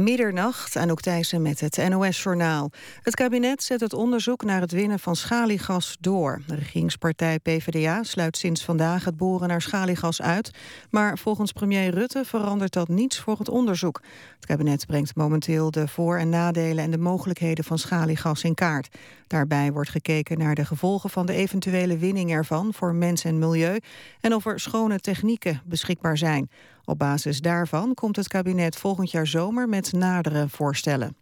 [0.00, 2.70] Middernacht, Anouk Thijssen met het NOS-journaal.
[3.02, 6.42] Het kabinet zet het onderzoek naar het winnen van schaliegas door.
[6.46, 10.50] De regeringspartij PvdA sluit sinds vandaag het boren naar schaliegas uit.
[10.90, 14.00] Maar volgens premier Rutte verandert dat niets voor het onderzoek.
[14.34, 16.84] Het kabinet brengt momenteel de voor- en nadelen...
[16.84, 18.96] en de mogelijkheden van schaliegas in kaart.
[19.26, 22.74] Daarbij wordt gekeken naar de gevolgen van de eventuele winning ervan...
[22.74, 23.78] voor mens en milieu
[24.20, 26.50] en of er schone technieken beschikbaar zijn.
[26.84, 31.16] Op basis daarvan komt het kabinet volgend jaar zomer met nadere voorstellen.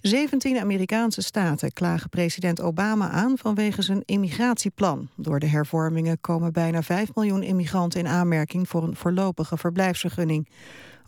[0.00, 5.08] 17 Amerikaanse staten klagen president Obama aan vanwege zijn immigratieplan.
[5.16, 10.48] Door de hervormingen komen bijna 5 miljoen immigranten in aanmerking voor een voorlopige verblijfsvergunning.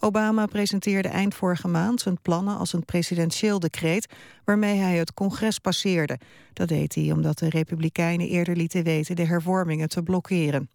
[0.00, 4.08] Obama presenteerde eind vorige maand zijn plannen als een presidentieel decreet
[4.44, 6.18] waarmee hij het congres passeerde.
[6.52, 10.70] Dat deed hij omdat de Republikeinen eerder lieten weten de hervormingen te blokkeren.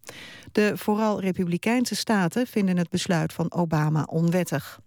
[0.52, 4.80] De vooral Republikeinse staten vinden het besluit van Obama onwettig.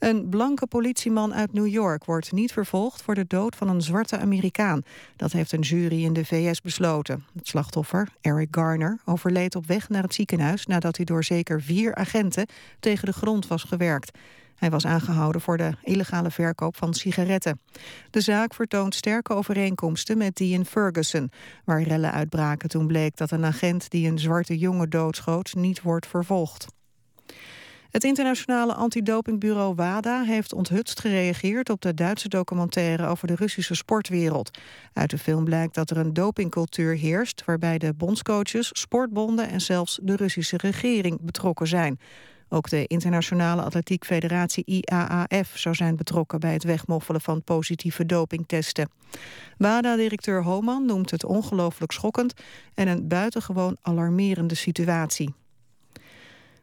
[0.00, 4.18] Een blanke politieman uit New York wordt niet vervolgd voor de dood van een zwarte
[4.18, 4.82] Amerikaan.
[5.16, 7.24] Dat heeft een jury in de VS besloten.
[7.34, 11.94] Het slachtoffer, Eric Garner, overleed op weg naar het ziekenhuis nadat hij door zeker vier
[11.94, 12.46] agenten
[12.78, 14.18] tegen de grond was gewerkt.
[14.54, 17.60] Hij was aangehouden voor de illegale verkoop van sigaretten.
[18.10, 21.30] De zaak vertoont sterke overeenkomsten met die in Ferguson...
[21.64, 25.54] waar rellen uitbraken toen bleek dat een agent die een zwarte jongen doodschoot...
[25.54, 26.66] niet wordt vervolgd.
[27.90, 34.58] Het internationale antidopingbureau WADA heeft onthutst gereageerd op de Duitse documentaire over de Russische sportwereld.
[34.92, 39.98] Uit de film blijkt dat er een dopingcultuur heerst waarbij de bondscoaches, sportbonden en zelfs
[40.02, 41.98] de Russische regering betrokken zijn.
[42.48, 48.90] Ook de Internationale Atletiek Federatie IAAF zou zijn betrokken bij het wegmoffelen van positieve dopingtesten.
[49.58, 52.34] WADA-directeur Homan noemt het ongelooflijk schokkend
[52.74, 55.34] en een buitengewoon alarmerende situatie.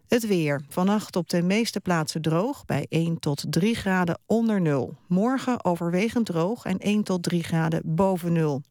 [0.07, 0.61] Het weer.
[0.69, 4.95] Vannacht op de meeste plaatsen droog bij 1 tot 3 graden onder nul.
[5.07, 8.61] Morgen overwegend droog en 1 tot 3 graden boven nul.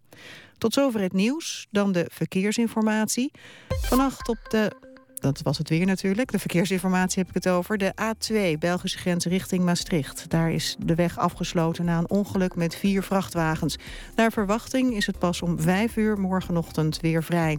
[0.58, 3.30] Tot zover het nieuws, dan de verkeersinformatie.
[3.68, 4.72] Vannacht op de
[5.20, 6.32] dat was het weer natuurlijk.
[6.32, 7.78] De verkeersinformatie heb ik het over.
[7.78, 10.30] De A2, Belgische grens richting Maastricht.
[10.30, 13.78] Daar is de weg afgesloten na een ongeluk met vier vrachtwagens.
[14.16, 17.58] Naar verwachting is het pas om 5 uur morgenochtend weer vrij.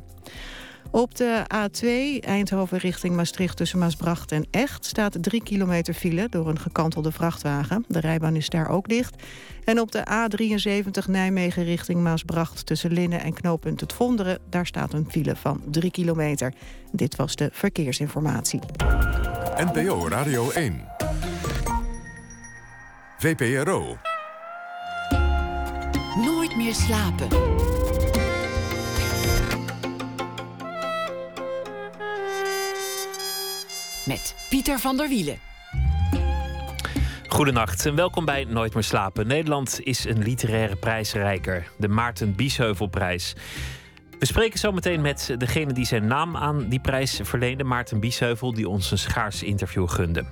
[0.92, 1.88] Op de A2
[2.26, 4.86] Eindhoven richting Maastricht tussen Maasbracht en Echt...
[4.86, 7.86] staat 3 kilometer file door een gekantelde vrachtwagen.
[7.88, 9.24] De rijbaan is daar ook dicht.
[9.64, 12.66] En op de A73 Nijmegen richting Maasbracht...
[12.66, 14.40] tussen Linnen en knooppunt Het Vonderen...
[14.50, 16.54] daar staat een file van 3 kilometer.
[16.92, 18.60] Dit was de verkeersinformatie.
[19.58, 20.88] NPO Radio 1.
[23.18, 23.98] VPRO.
[26.16, 27.77] Nooit meer slapen.
[34.08, 35.40] Met Pieter van der Wielen.
[37.28, 39.28] Goedenacht en welkom bij Nooit meer slapen.
[39.28, 43.34] Nederland is een literaire prijsrijker, de Maarten Biesheuvelprijs.
[44.20, 48.54] We spreken zo meteen met degene die zijn naam aan die prijs verleende, Maarten Biesheuvel,
[48.54, 50.26] die ons een schaars interview gunde.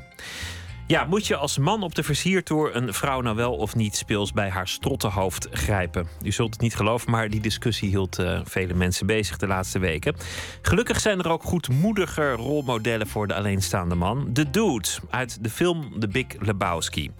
[0.87, 4.31] Ja, moet je als man op de versiertour een vrouw nou wel of niet speels
[4.31, 6.07] bij haar strottenhoofd grijpen?
[6.23, 9.79] U zult het niet geloven, maar die discussie hield uh, vele mensen bezig de laatste
[9.79, 10.15] weken.
[10.61, 14.27] Gelukkig zijn er ook goedmoediger rolmodellen voor de alleenstaande man.
[14.33, 17.11] De Dude uit de film The Big Lebowski.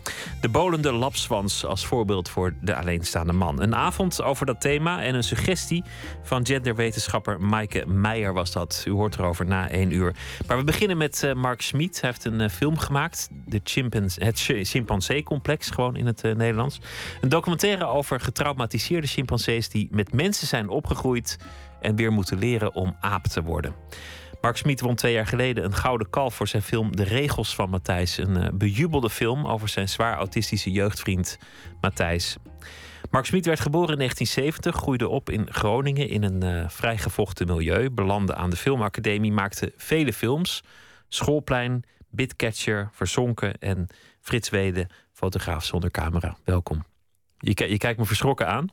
[0.42, 3.62] De bolende lapswans als voorbeeld voor de alleenstaande man.
[3.62, 5.84] Een avond over dat thema en een suggestie
[6.24, 8.84] van genderwetenschapper Maaike Meijer was dat.
[8.88, 10.16] U hoort erover na één uur.
[10.47, 12.02] Maar we beginnen met uh, Mark Schmid.
[12.02, 13.30] Hij heeft een uh, film gemaakt
[13.63, 16.79] de het chimpansee-complex, gewoon in het uh, Nederlands.
[17.21, 21.38] Een documentaire over getraumatiseerde chimpansees die met mensen zijn opgegroeid
[21.81, 23.75] en weer moeten leren om aap te worden.
[24.41, 27.69] Mark Smit won twee jaar geleden een gouden kalf voor zijn film De Regels van
[27.69, 28.17] Matthijs.
[28.17, 31.37] Een uh, bejubelde film over zijn zwaar autistische jeugdvriend
[31.81, 32.37] Matthijs.
[33.11, 37.89] Mark Smit werd geboren in 1970, groeide op in Groningen in een uh, vrijgevochten milieu,
[37.89, 40.63] belandde aan de filmacademie, maakte vele films.
[41.07, 41.83] Schoolplein,
[42.16, 43.88] Bitcatcher, Verzonken en
[44.22, 46.38] Frits Wede, fotograaf zonder camera.
[46.44, 46.84] Welkom.
[47.38, 48.70] Je, je kijkt me verschrokken aan.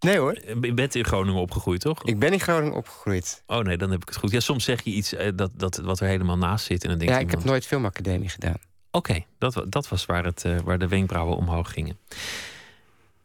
[0.00, 0.32] Nee hoor.
[0.32, 2.04] Eh, je bent in Groningen opgegroeid, toch?
[2.04, 3.42] Ik ben in Groningen opgegroeid.
[3.46, 4.30] Oh nee, dan heb ik het goed.
[4.30, 6.82] Ja, soms zeg je iets eh, dat, dat, wat er helemaal naast zit.
[6.82, 8.58] En dan denk ja, ik heb nooit filmacademie gedaan.
[8.90, 11.98] Oké, dat, dat was waar, het, uh, waar de wenkbrauwen omhoog gingen.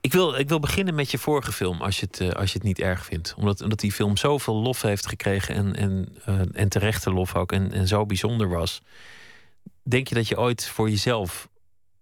[0.02, 2.58] Ik wil, ik wil beginnen met je vorige film, als je het, uh, als je
[2.58, 3.34] het niet erg vindt.
[3.38, 7.52] Omdat, omdat die film zoveel lof heeft gekregen en, en, uh, en terechte lof ook.
[7.52, 8.82] En, en zo bijzonder was.
[9.84, 11.50] Denk je dat je ooit voor jezelf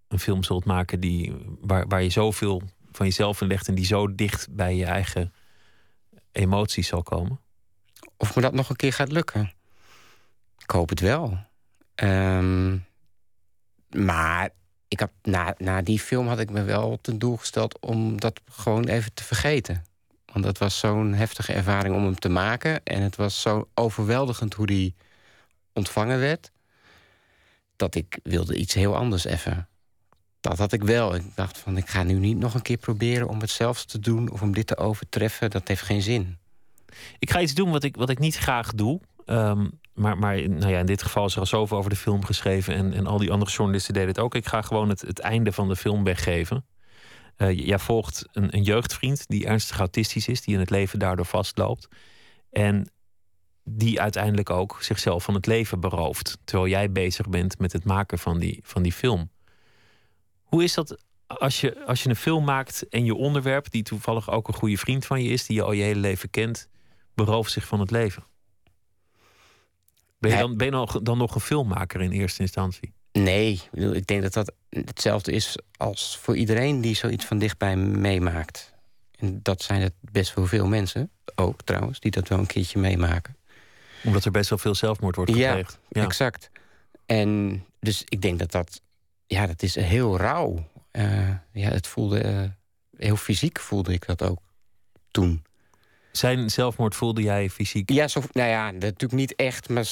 [0.08, 2.62] een film zult maken die, waar, waar je zoveel
[2.92, 5.34] van jezelf in legt en die zo dicht bij je eigen
[6.32, 7.40] emoties zal komen?
[8.18, 9.54] Of me dat nog een keer gaat lukken?
[10.58, 11.38] Ik hoop het wel.
[11.96, 12.86] Um,
[13.90, 14.50] maar
[14.88, 18.42] ik had, na, na die film had ik me wel ten doel gesteld om dat
[18.50, 19.84] gewoon even te vergeten.
[20.26, 22.84] Want dat was zo'n heftige ervaring om hem te maken.
[22.84, 24.96] En het was zo overweldigend hoe die
[25.74, 26.52] ontvangen werd.
[27.82, 29.68] Dat ik wilde iets heel anders even.
[30.40, 31.16] Dat had ik wel.
[31.16, 34.32] Ik dacht van, ik ga nu niet nog een keer proberen om hetzelfde te doen...
[34.32, 35.50] of om dit te overtreffen.
[35.50, 36.38] Dat heeft geen zin.
[37.20, 39.02] Ik ga iets doen wat ik, wat ik niet graag doe.
[39.26, 42.26] Ehm, maar maar nou ja, in dit geval is er al zoveel over de film
[42.26, 42.76] geschreven.
[42.76, 44.36] En, en al die andere journalisten deden het ook.
[44.36, 46.66] Ik ga gewoon het, het einde van de film weggeven.
[47.38, 51.26] Uh, jij volgt een, een jeugdvriend die ernstig autistisch is, die in het leven daardoor
[51.26, 51.88] vastloopt.
[52.52, 52.92] En
[53.78, 56.38] die uiteindelijk ook zichzelf van het leven berooft.
[56.44, 59.30] Terwijl jij bezig bent met het maken van die, van die film.
[60.44, 64.32] Hoe is dat als je, als je een film maakt en je onderwerp, die toevallig
[64.32, 66.70] ook een goede vriend van je is, die je al je hele leven kent,
[67.14, 68.24] berooft zich van het leven?
[70.18, 72.94] Ben je, dan, ben je dan, dan nog een filmmaker in eerste instantie?
[73.12, 78.74] Nee, ik denk dat dat hetzelfde is als voor iedereen die zoiets van dichtbij meemaakt.
[79.18, 82.80] En dat zijn het best wel veel mensen, ook trouwens, die dat wel een keertje
[82.80, 83.36] meemaken.
[84.04, 85.80] Omdat er best wel veel zelfmoord wordt gepleegd.
[85.90, 86.50] Ja, exact.
[87.06, 88.82] En dus ik denk dat dat,
[89.28, 90.70] ja, dat is heel rauw.
[90.92, 92.44] Uh, ja, het voelde, uh,
[92.98, 94.40] heel fysiek voelde ik dat ook
[95.12, 95.44] toen.
[96.12, 97.90] Zijn zelfmoord voelde jij fysiek?
[97.92, 99.92] Ja, zo, nou ja, natuurlijk niet echt, maar...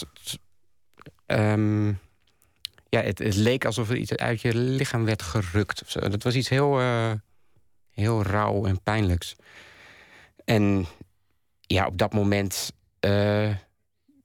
[1.28, 2.00] Um,
[2.90, 5.94] ja, het, het, leek alsof er iets uit je lichaam werd gerukt.
[5.94, 7.12] Dat was iets heel, uh,
[7.92, 9.36] heel rauw en pijnlijks.
[10.46, 10.86] En
[11.62, 12.74] ja, op dat moment...
[13.06, 13.50] Uh,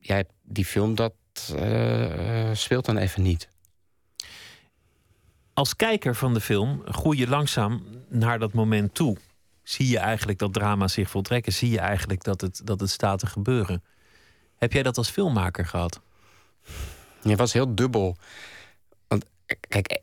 [0.07, 1.15] ja, die film, dat
[1.55, 3.49] uh, speelt dan even niet.
[5.53, 9.17] Als kijker van de film groei je langzaam naar dat moment toe
[9.63, 11.53] zie je eigenlijk dat drama zich voltrekken.
[11.53, 13.83] Zie je eigenlijk dat het, dat het staat te gebeuren.
[14.57, 16.01] Heb jij dat als filmmaker gehad?
[17.23, 18.17] Ja, het was heel dubbel.
[19.09, 19.25] Want
[19.69, 20.01] kijk,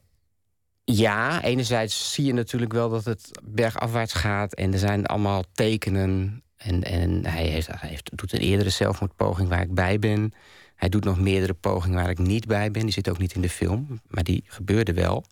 [0.83, 4.53] ja, enerzijds zie je natuurlijk wel dat het bergafwaarts gaat.
[4.53, 6.43] En er zijn allemaal tekenen.
[6.63, 10.33] En, en hij, heeft, hij doet een eerdere zelfmoordpoging waar ik bij ben.
[10.75, 12.81] Hij doet nog meerdere pogingen waar ik niet bij ben.
[12.81, 15.25] Die zit ook niet in de film, maar die gebeurde wel.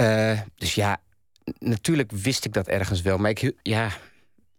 [0.00, 1.00] Uh, dus ja,
[1.58, 3.18] natuurlijk wist ik dat ergens wel.
[3.18, 3.90] Maar ik, ja,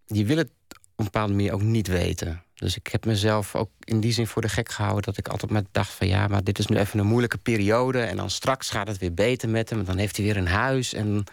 [0.05, 2.43] je wil het op een bepaalde manier ook niet weten.
[2.53, 5.03] Dus ik heb mezelf ook in die zin voor de gek gehouden...
[5.03, 8.01] dat ik altijd maar dacht van ja, maar dit is nu even een moeilijke periode...
[8.01, 9.83] en dan straks gaat het weer beter met hem...
[9.83, 10.93] dan heeft hij weer een huis.
[10.93, 11.27] En het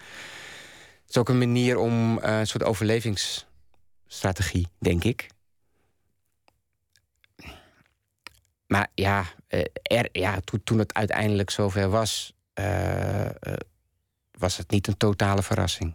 [1.09, 2.65] is ook een manier om uh, een soort
[4.07, 5.31] overlevingsstrategie, denk ik.
[8.67, 12.33] Maar ja, uh, er, ja toen, toen het uiteindelijk zover was...
[12.59, 13.31] Uh,
[14.39, 15.95] was het niet een totale verrassing.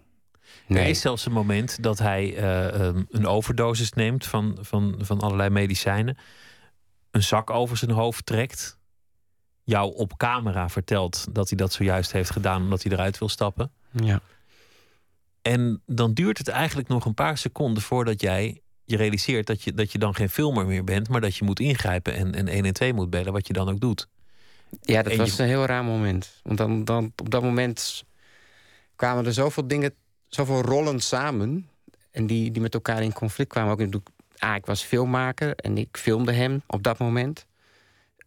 [0.68, 0.84] Nee.
[0.84, 5.50] Er is zelfs een moment dat hij uh, een overdosis neemt van, van, van allerlei
[5.50, 6.18] medicijnen.
[7.12, 8.78] Een zak over zijn hoofd trekt.
[9.64, 13.72] Jou op camera vertelt dat hij dat zojuist heeft gedaan omdat hij eruit wil stappen.
[13.92, 14.22] Ja.
[15.42, 19.74] En dan duurt het eigenlijk nog een paar seconden voordat jij je realiseert dat je,
[19.74, 22.66] dat je dan geen filmer meer bent, maar dat je moet ingrijpen en, en 1
[22.66, 24.08] en 2 moet bellen, wat je dan ook doet.
[24.82, 26.40] Ja, dat was een heel raar moment.
[26.44, 28.04] Want dan, dan op dat moment
[28.96, 29.94] kwamen er zoveel dingen,
[30.28, 31.70] zoveel rollen samen.
[32.12, 33.72] En die, die met elkaar in conflict kwamen.
[33.72, 34.12] Ook
[34.44, 37.46] A, ik was filmmaker en ik filmde hem op dat moment.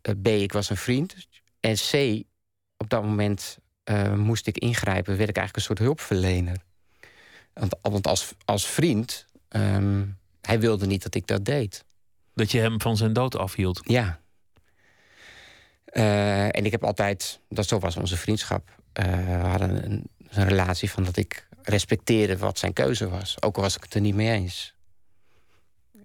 [0.02, 1.14] Uh, B, ik was een vriend.
[1.60, 2.22] En C,
[2.76, 6.56] op dat moment uh, moest ik ingrijpen, werd ik eigenlijk een soort hulpverlener.
[7.54, 11.84] Want, want als, als vriend, um, hij wilde niet dat ik dat deed.
[12.34, 13.80] Dat je hem van zijn dood afhield?
[13.82, 14.20] Ja.
[15.92, 18.80] Uh, en ik heb altijd, dat zo was onze vriendschap.
[18.92, 19.02] we
[19.42, 23.42] hadden een, een relatie van dat ik respecteerde wat zijn keuze was.
[23.42, 24.74] Ook al was ik het er niet mee eens.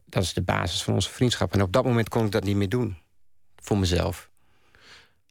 [0.05, 1.53] Dat is de basis van onze vriendschap.
[1.53, 2.97] En op dat moment kon ik dat niet meer doen.
[3.55, 4.29] Voor mezelf.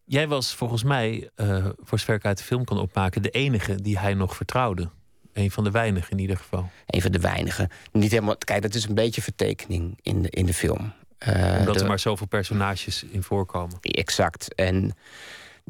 [0.04, 3.82] Jij was volgens mij, uh, voor zover ik uit de film kon opmaken, de enige
[3.82, 4.90] die hij nog vertrouwde.
[5.38, 6.71] Een van de weinigen in ieder geval.
[6.87, 7.68] Een van de weinigen.
[7.92, 8.37] Niet helemaal.
[8.37, 10.92] Kijk, dat is een beetje vertekening in de, in de film.
[11.28, 13.78] Uh, Omdat er maar zoveel personages in voorkomen.
[13.80, 14.54] Exact.
[14.54, 14.97] En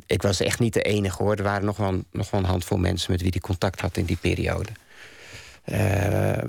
[0.07, 1.35] ik was echt niet de enige hoor.
[1.35, 4.05] Er waren nog wel, nog wel een handvol mensen met wie hij contact had in
[4.05, 4.71] die periode.
[5.65, 5.77] Uh,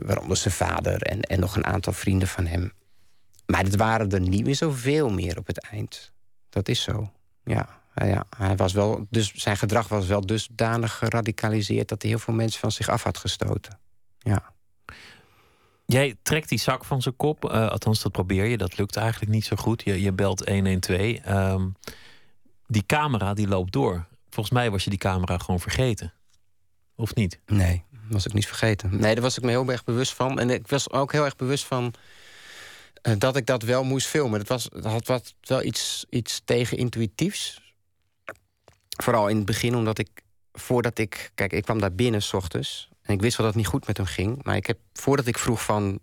[0.05, 2.71] waaronder zijn vader en, en nog een aantal vrienden van hem.
[3.45, 6.11] Maar het waren er niet meer zoveel meer op het eind.
[6.49, 7.11] Dat is zo.
[7.43, 11.87] Ja, ja, hij was wel, dus zijn gedrag was wel dusdanig geradicaliseerd...
[11.87, 13.79] dat hij heel veel mensen van zich af had gestoten.
[14.19, 14.53] Ja.
[15.85, 17.45] Jij trekt die zak van zijn kop.
[17.45, 18.57] Uh, althans, dat probeer je.
[18.57, 19.83] Dat lukt eigenlijk niet zo goed.
[19.83, 20.99] Je, je belt 112.
[21.27, 21.75] Um,
[22.67, 24.05] die camera die loopt door.
[24.29, 26.13] Volgens mij was je die camera gewoon vergeten.
[26.95, 27.39] Of niet?
[27.45, 28.89] Nee, was ik niet vergeten.
[28.89, 30.39] Nee, daar was ik me heel erg bewust van.
[30.39, 31.93] En ik was ook heel erg bewust van
[33.03, 34.39] uh, dat ik dat wel moest filmen.
[34.39, 37.68] Dat, was, dat had wat, wel iets, iets tegen-intuïtiefs.
[39.03, 40.09] Vooral in het begin, omdat ik
[40.51, 41.31] voordat ik.
[41.35, 42.89] Kijk, ik kwam daar binnen s ochtends.
[43.01, 44.43] En ik wist wel dat het niet goed met hem ging.
[44.43, 45.99] Maar ik heb, voordat ik vroeg van.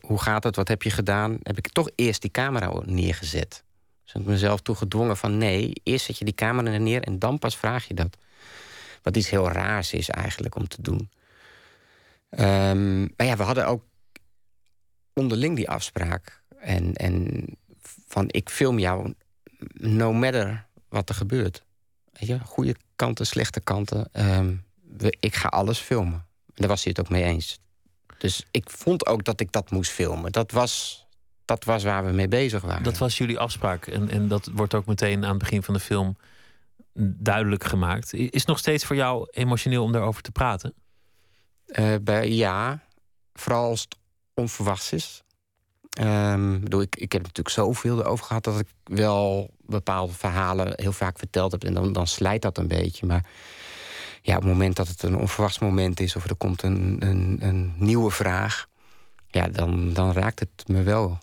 [0.00, 0.56] Hoe gaat het?
[0.56, 1.38] Wat heb je gedaan?
[1.42, 3.64] Heb ik toch eerst die camera neergezet.
[4.04, 7.38] Dus ik mezelf toe gedwongen van nee, eerst zet je die camera neer en dan
[7.38, 8.16] pas vraag je dat.
[9.02, 11.10] Wat iets heel raars is eigenlijk om te doen.
[12.30, 13.84] Ehm, maar ja, we hadden ook
[15.14, 16.42] onderling die afspraak.
[16.58, 17.44] En, en
[18.06, 19.14] van ik film jou
[19.72, 21.64] no matter wat er gebeurt.
[22.20, 24.08] Je, goede kanten, slechte kanten.
[24.12, 24.54] Ehm,
[25.20, 26.26] ik ga alles filmen.
[26.54, 27.60] Daar was hij het ook mee eens.
[28.18, 30.32] Dus ik vond ook dat ik dat moest filmen.
[30.32, 31.04] Dat was,
[31.44, 32.82] dat was waar we mee bezig waren.
[32.82, 33.86] Dat was jullie afspraak.
[33.86, 36.16] En, en dat wordt ook meteen aan het begin van de film
[37.02, 38.12] duidelijk gemaakt.
[38.12, 40.74] Is het nog steeds voor jou emotioneel om daarover te praten?
[41.66, 42.82] Uh, bij, ja,
[43.32, 43.96] vooral als het
[44.34, 45.22] onverwachts is.
[46.00, 50.92] Um, bedoel, ik, ik heb natuurlijk zoveel erover gehad dat ik wel bepaalde verhalen heel
[50.92, 51.64] vaak verteld heb.
[51.64, 53.06] En dan, dan slijt dat een beetje.
[53.06, 53.24] Maar
[54.22, 57.38] ja, op het moment dat het een onverwachts moment is of er komt een, een,
[57.40, 58.66] een nieuwe vraag,
[59.28, 61.18] ja, dan, dan raakt het me wel.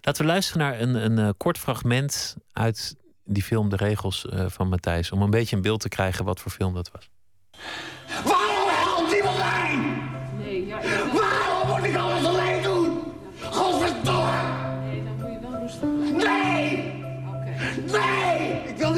[0.00, 4.44] Laten we luisteren naar een, een uh, kort fragment uit die film De Regels uh,
[4.48, 5.12] van Matthijs.
[5.12, 7.10] Om een beetje een beeld te krijgen wat voor film dat was.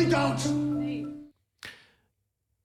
[0.08, 0.44] Niet dood!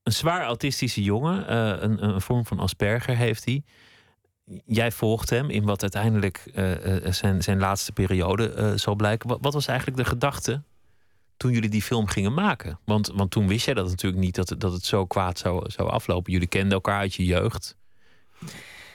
[0.04, 3.64] Een zwaar autistische jongen, uh, een, een vorm van Asperger heeft hij
[4.66, 6.72] jij volgt hem in wat uiteindelijk uh,
[7.12, 9.30] zijn, zijn laatste periode uh, zal blijken.
[9.30, 10.62] Wat, wat, was eigenlijk de gedachte
[11.38, 12.80] toen jullie die film gingen maken?
[12.86, 15.90] Want, want toen wist jij dat natuurlijk niet dat, dat het zo kwaad zou, zou
[15.90, 16.32] aflopen.
[16.32, 17.76] Jullie kenden elkaar uit je jeugd.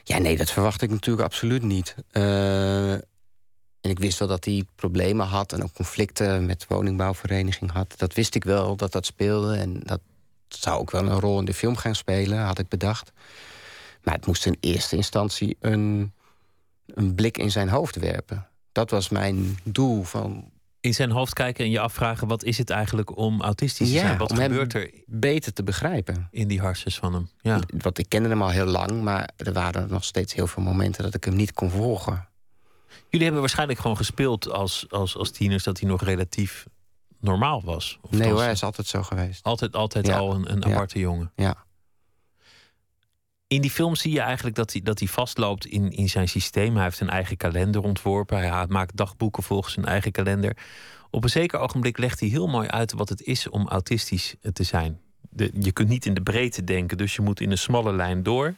[0.05, 1.95] Ja, nee, dat verwacht ik natuurlijk absoluut niet.
[2.13, 2.95] Uh,
[3.81, 7.95] en ik wist wel dat hij problemen had en ook conflicten met de woningbouwvereniging had.
[7.97, 9.57] Dat wist ik wel dat dat speelde.
[9.57, 10.01] En dat
[10.49, 13.13] zou ook wel een rol in de film gaan spelen, had ik bedacht.
[14.03, 16.13] Maar het moest in eerste instantie een,
[16.87, 18.47] een blik in zijn hoofd werpen.
[18.73, 22.71] Dat was mijn doel van in zijn hoofd kijken en je afvragen: wat is het
[22.71, 24.19] eigenlijk om autistisch te ja, zijn?
[24.19, 26.29] Wat gebeurt er beter te begrijpen?
[26.31, 27.29] In die harsjes van hem.
[27.41, 27.61] Ja.
[27.77, 31.03] Want ik kende hem al heel lang, maar er waren nog steeds heel veel momenten
[31.03, 32.28] dat ik hem niet kon volgen.
[33.09, 36.67] Jullie hebben waarschijnlijk gewoon gespeeld als, als, als tieners dat hij nog relatief
[37.21, 37.99] normaal was.
[38.03, 39.43] Of nee hoor, hij is altijd zo geweest.
[39.43, 41.33] Altijd, altijd al een, een aparte jongen.
[41.37, 41.67] Ja
[43.49, 46.75] in die film zie je eigenlijk dat hij, dat hij vastloopt in, in zijn systeem.
[46.75, 48.39] Hij heeft een eigen kalender ontworpen.
[48.39, 50.57] Hij maakt dagboeken volgens zijn eigen kalender.
[51.11, 54.63] Op een zeker ogenblik legt hij heel mooi uit wat het is om autistisch te
[54.63, 55.01] zijn.
[55.31, 58.23] De, je kunt niet in de breedte denken, dus je moet in een smalle lijn
[58.23, 58.55] door.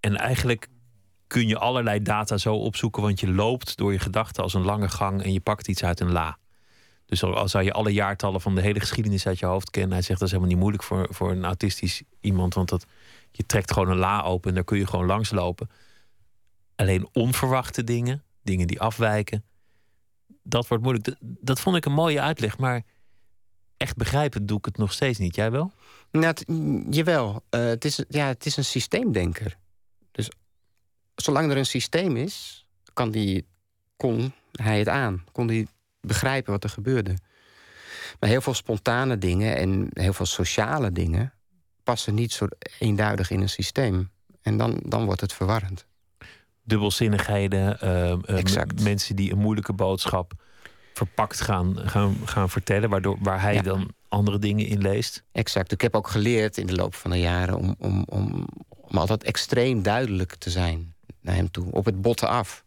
[0.00, 0.68] En eigenlijk
[1.26, 4.88] kun je allerlei data zo opzoeken, want je loopt door je gedachten als een lange
[4.88, 6.38] gang en je pakt iets uit een la.
[7.06, 10.02] Dus al zou je alle jaartallen van de hele geschiedenis uit je hoofd kennen, hij
[10.02, 12.86] zegt dat is helemaal niet moeilijk voor, voor een autistisch iemand, want dat,
[13.30, 15.70] je trekt gewoon een la open en daar kun je gewoon langslopen.
[16.76, 19.44] Alleen onverwachte dingen, dingen die afwijken,
[20.42, 21.16] dat wordt moeilijk.
[21.20, 22.82] Dat, vond ik een mooie uitleg, maar
[23.76, 25.34] echt begrijpen doe ik het nog steeds niet.
[25.34, 25.72] Jij wel?
[26.10, 26.34] Nou,
[26.90, 27.42] jawel.
[27.50, 29.56] Uh, het, is, ja, het is een systeemdenker.
[31.16, 33.46] Zolang er een systeem is, kan die,
[33.96, 35.24] kon hij het aan.
[35.32, 35.66] Kon hij
[36.00, 37.16] begrijpen wat er gebeurde.
[38.20, 41.32] Maar heel veel spontane dingen en heel veel sociale dingen
[41.84, 42.46] passen niet zo
[42.78, 44.10] eenduidig in een systeem.
[44.42, 45.86] En dan, dan wordt het verwarrend.
[46.62, 47.78] Dubbelzinnigheden,
[48.28, 50.32] uh, mensen die een moeilijke boodschap
[50.94, 55.22] verpakt gaan, gaan, gaan vertellen, waardoor, waar hij dan andere dingen in leest.
[55.32, 55.72] Exact.
[55.72, 59.24] Ik heb ook geleerd in de loop van de jaren om, om, om, om altijd
[59.24, 60.95] extreem duidelijk te zijn
[61.26, 62.64] naar hem toe, op het botten af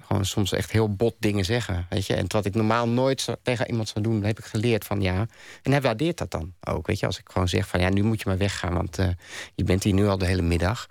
[0.00, 1.86] gewoon soms echt heel bot dingen zeggen.
[1.88, 2.14] Weet je?
[2.14, 5.26] En wat ik normaal nooit tegen iemand zou doen, heb ik geleerd van ja.
[5.62, 6.86] En hij waardeert dat dan ook.
[6.86, 7.06] Weet je?
[7.06, 9.08] Als ik gewoon zeg van ja, nu moet je maar weggaan, want uh,
[9.54, 10.88] je bent hier nu al de hele middag.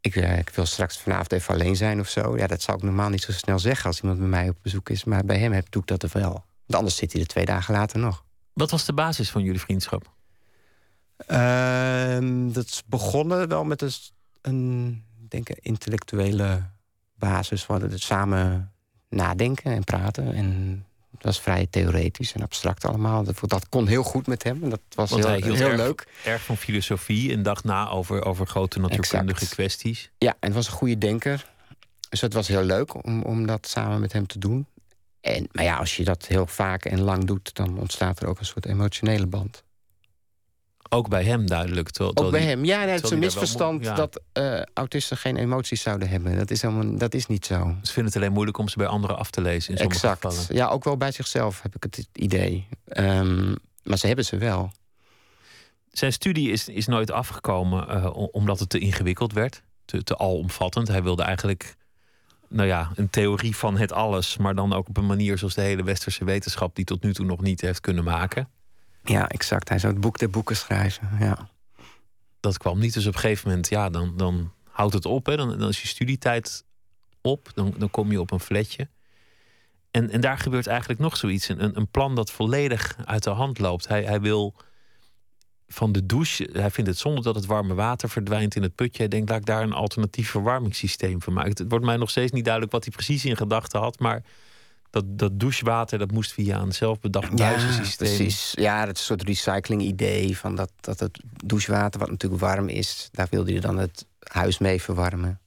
[0.00, 2.36] Ik, uh, ik, wil straks vanavond even alleen zijn of zo.
[2.36, 4.88] Ja, dat zou ik normaal niet zo snel zeggen als iemand bij mij op bezoek
[4.88, 5.04] is.
[5.04, 6.32] Maar bij hem heb, doe ik dat er wel.
[6.32, 8.24] Want anders zit hij er twee dagen later nog.
[8.52, 10.14] Wat was de basis van jullie vriendschap?
[11.28, 13.90] Uh, dat is begonnen wel met een,
[14.46, 16.62] een denk ik, intellectuele
[17.14, 18.72] basis van het samen
[19.08, 20.34] nadenken en praten.
[20.34, 23.24] En dat was vrij theoretisch en abstract allemaal.
[23.24, 26.06] Dat, dat kon heel goed met hem en dat was heel, hij heel erg, leuk.
[26.24, 30.10] Erg van filosofie en dacht na over, over grote natuurkundige kwesties.
[30.18, 31.46] Ja, en het was een goede denker.
[32.08, 34.66] Dus het was heel leuk om, om dat samen met hem te doen.
[35.20, 38.38] En, maar ja, als je dat heel vaak en lang doet, dan ontstaat er ook
[38.38, 39.64] een soort emotionele band.
[40.88, 41.90] Ook bij hem duidelijk.
[41.90, 42.64] Terwijl, Ook bij die- hem.
[42.64, 43.94] Ja, het is een misverstand ja.
[43.94, 46.36] dat eh, autisten geen emoties zouden hebben.
[46.36, 47.74] Dat is, helemaal, dat is niet zo.
[47.82, 50.24] Ze vinden het alleen moeilijk om ze bij anderen af te lezen in sommige Exact.
[50.24, 50.54] gevallen.
[50.54, 52.68] Ja, ook wel bij zichzelf heb ik het idee.
[52.88, 54.72] Ehm, maar ze hebben ze wel.
[55.90, 59.62] Zijn studie is, is nooit afgekomen eh, omdat het te ingewikkeld werd.
[59.84, 60.88] Te, te alomvattend.
[60.88, 61.74] Hij wilde eigenlijk
[62.48, 64.36] nou ja, een theorie van het alles.
[64.36, 66.74] Maar dan ook op een manier zoals de hele westerse wetenschap...
[66.74, 68.48] die tot nu toe nog niet heeft kunnen maken.
[69.08, 69.68] Ja, exact.
[69.68, 71.10] Hij zou het boek der boeken schrijven.
[71.20, 71.48] Ja.
[72.40, 72.94] Dat kwam niet.
[72.94, 75.26] Dus op een gegeven moment, ja, dan, dan houdt het op.
[75.26, 75.36] Hè.
[75.36, 76.64] Dan, dan is je studietijd
[77.20, 77.50] op.
[77.54, 78.88] Dan, dan kom je op een fletje.
[79.90, 81.48] En, en daar gebeurt eigenlijk nog zoiets.
[81.48, 83.88] Een, een plan dat volledig uit de hand loopt.
[83.88, 84.54] Hij, hij wil
[85.68, 86.48] van de douche.
[86.52, 88.98] Hij vindt het zonde dat het warme water verdwijnt in het putje.
[88.98, 91.50] Hij denkt, laat ik daar een alternatief verwarmingssysteem van maken.
[91.50, 93.98] Het wordt mij nog steeds niet duidelijk wat hij precies in gedachten had.
[93.98, 94.22] Maar
[94.96, 98.16] dat, dat douchewater, dat moest via een zelfbedacht buizensysteem.
[98.16, 98.52] precies.
[98.54, 100.38] Ja, dat is een soort recycling-idee.
[100.38, 103.08] Van dat, dat het douchewater, wat natuurlijk warm is...
[103.12, 105.40] daar wilde je dan het huis mee verwarmen.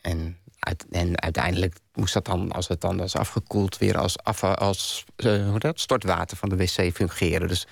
[0.00, 3.78] En, uit, en uiteindelijk moest dat dan, als het dan was afgekoeld...
[3.78, 7.48] weer als, afval, als eh, hoe dat, stortwater van de wc fungeren.
[7.48, 7.68] Dus een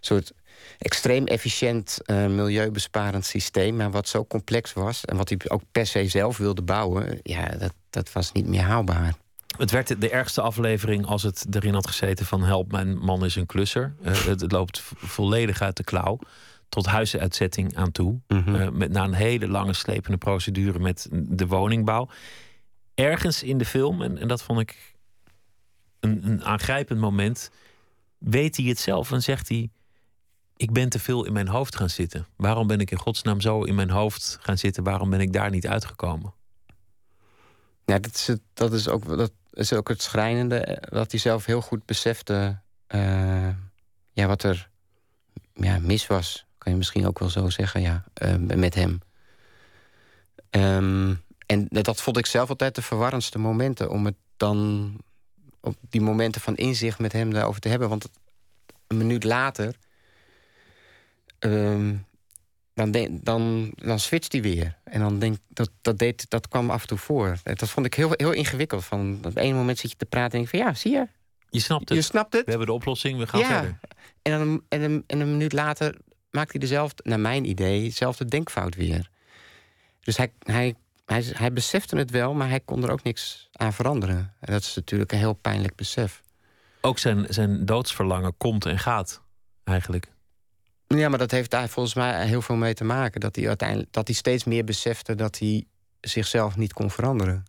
[0.00, 0.32] soort
[0.78, 3.76] extreem efficiënt, eh, milieubesparend systeem...
[3.76, 7.20] maar wat zo complex was en wat hij ook per se zelf wilde bouwen...
[7.22, 9.22] ja, dat, dat was niet meer haalbaar.
[9.56, 13.36] Het werd de ergste aflevering als het erin had gezeten van help, mijn man is
[13.36, 13.94] een klusser.
[14.02, 16.18] Eh, het, het loopt volledig uit de klauw.
[16.68, 18.20] Tot huizenuitzetting aan toe.
[18.28, 18.54] Mhm.
[18.54, 22.08] Eh, met, na een hele lange slepende procedure met de woningbouw.
[22.94, 24.94] Ergens in de film, en, en dat vond ik
[26.00, 27.50] een, een aangrijpend moment,
[28.18, 29.70] weet hij het zelf en zegt hij:
[30.56, 32.26] Ik ben te veel in mijn hoofd gaan zitten.
[32.36, 34.84] Waarom ben ik in godsnaam zo in mijn hoofd gaan zitten?
[34.84, 36.34] Waarom ben ik daar niet uitgekomen?
[37.84, 40.56] Ja, dat is, het, dat is, ook, dat is ook het schrijnende.
[40.58, 43.48] eh, Dat hij zelf heel goed besefte eh,
[44.12, 44.68] ja, wat er
[45.54, 46.46] ja, mis was.
[46.58, 48.98] Kan je misschien ook wel zo zeggen, ja, eh, met hem.
[50.50, 51.14] Ehm,
[51.46, 53.90] en dat vond ik zelf altijd de verwarrendste momenten.
[53.90, 54.92] Om het dan
[55.60, 57.88] op die momenten van inzicht met hem daarover te hebben.
[57.88, 58.08] Want
[58.86, 59.76] een minuut later...
[61.38, 61.96] ehm,
[62.74, 64.76] dan, dan, dan switcht hij weer.
[64.84, 67.36] En dan denk dat dat, deed, dat kwam af en toe voor.
[67.44, 68.84] En Dat vond ik heel, heel ingewikkeld.
[68.84, 71.08] Van, op een moment zit je te praten en denk van ja, zie je,
[71.50, 71.98] Je snapt het.
[71.98, 72.44] je snapt het.
[72.44, 73.46] We hebben de oplossing, we gaan ja.
[73.46, 73.78] verder.
[74.22, 75.94] En, dan, een- en, een, en een minuut later
[76.30, 79.10] maakt hij dezelfde, naar mijn idee, dezelfde denkfout weer.
[80.00, 80.74] Dus hij, hij,
[81.06, 84.34] hij, hij besefte het wel, maar hij kon er ook niks aan veranderen.
[84.40, 86.22] En dat is natuurlijk een heel pijnlijk besef.
[86.80, 89.22] Ook zijn, zijn doodsverlangen komt en gaat,
[89.64, 90.06] eigenlijk.
[90.86, 93.20] Ja, maar dat heeft daar volgens mij heel veel mee te maken.
[93.20, 95.66] Dat hij, uiteindelijk, dat hij steeds meer besefte dat hij
[96.00, 97.44] zichzelf niet kon veranderen.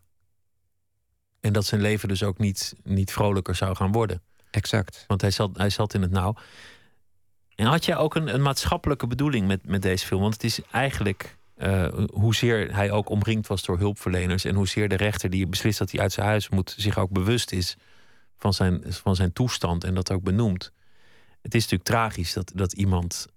[1.40, 4.22] En dat zijn leven dus ook niet, niet vrolijker zou gaan worden.
[4.52, 5.04] Exact.
[5.08, 6.36] Want hij zat, hij zat in het nauw.
[7.56, 10.22] En had jij ook een, een maatschappelijke bedoeling met, met deze film?
[10.22, 14.46] Want het is eigenlijk eh, hoezeer hij ook omringd was door hulpverleners...
[14.46, 16.76] en hoezeer de rechter die beslist dat hij uit zijn huis moet...
[16.78, 17.78] zich ook bewust is
[18.38, 20.72] van zijn, van zijn toestand en dat ook benoemt.
[21.46, 23.28] Het is natuurlijk tragisch dat, dat iemand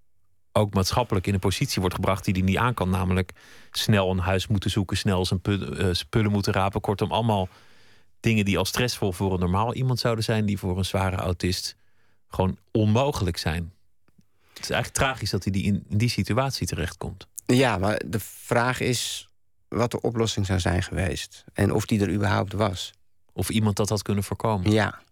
[0.53, 2.25] ook maatschappelijk in een positie wordt gebracht...
[2.25, 3.33] die hij niet aan kan, namelijk
[3.71, 4.97] snel een huis moeten zoeken...
[4.97, 6.81] snel zijn eh, spullen moeten rapen.
[6.81, 7.49] Kortom, allemaal
[8.21, 10.47] dingen die al stressvol voor een normaal iemand zouden zijn...
[10.47, 11.77] die voor een zware autist
[12.29, 13.73] gewoon onmogelijk zijn.
[14.55, 17.27] Het is eigenlijk tragisch dat hij die in, in die situatie terechtkomt.
[17.47, 19.29] Ja, maar de vraag is
[19.69, 21.45] wat de oplossing zou zijn geweest.
[21.53, 22.93] En of die er überhaupt was.
[23.33, 24.71] Of iemand dat had kunnen voorkomen.
[24.71, 25.03] Ja.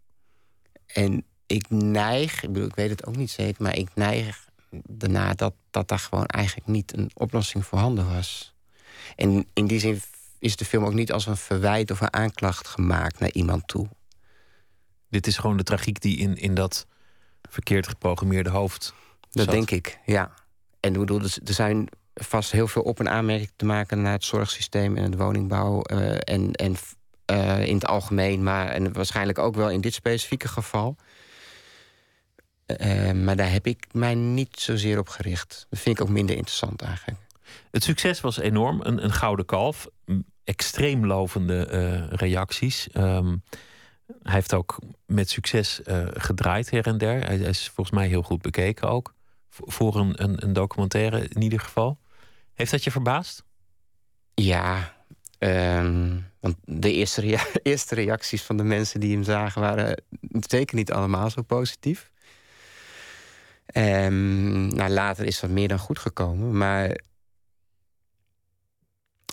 [0.87, 5.35] En ik neig, ik bedoel, ik weet het ook niet zeker, maar ik neig daarna
[5.35, 8.55] dat, dat daar gewoon eigenlijk niet een oplossing voorhanden was.
[9.17, 10.01] En in die zin
[10.39, 13.89] is de film ook niet als een verwijt of een aanklacht gemaakt naar iemand toe.
[15.09, 16.87] Dit is gewoon de tragiek die in, in dat
[17.43, 18.95] verkeerd geprogrammeerde hoofd.
[19.31, 20.33] Dat denk ik, ja.
[20.81, 24.13] En ik bedoel, er er zijn vast heel veel op- en aanmerkingen te maken naar
[24.13, 26.77] het zorgsysteem en het woningbouw eh, en, en
[27.25, 30.97] eh, in het algemeen, maar en waarschijnlijk ook wel in dit specifieke geval.
[32.67, 35.67] Eh, maar daar heb ik mij niet zozeer op gericht.
[35.71, 37.21] Dat vind ik ook minder interessant eigenlijk.
[37.71, 38.81] Het succes was enorm.
[38.83, 39.89] Een, een gouden kalf.
[40.45, 42.89] Extreem lovende eh, reacties.
[42.93, 43.37] Ehm,
[44.23, 47.27] hij heeft ook met succes eh, gedraaid her en der.
[47.27, 49.15] Hij, hij is volgens mij heel goed bekeken ook.
[49.51, 51.99] Voor een, een, een documentaire in ieder geval.
[52.55, 53.45] Heeft dat je verbaasd?
[54.35, 54.97] Ja,
[55.39, 60.03] ehm, want de eerste, rea- eerste reacties van de mensen die hem zagen waren
[60.49, 62.11] zeker niet allemaal zo positief.
[63.81, 66.99] Nou, later is dat meer dan goed gekomen, maar.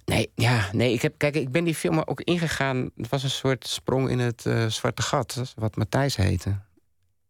[0.05, 2.89] Nee, ja, nee, ik heb, kijk, ik ben die film ook ingegaan.
[2.97, 6.55] Het was een soort sprong in het eh, zwarte gat, wat Matthijs heette.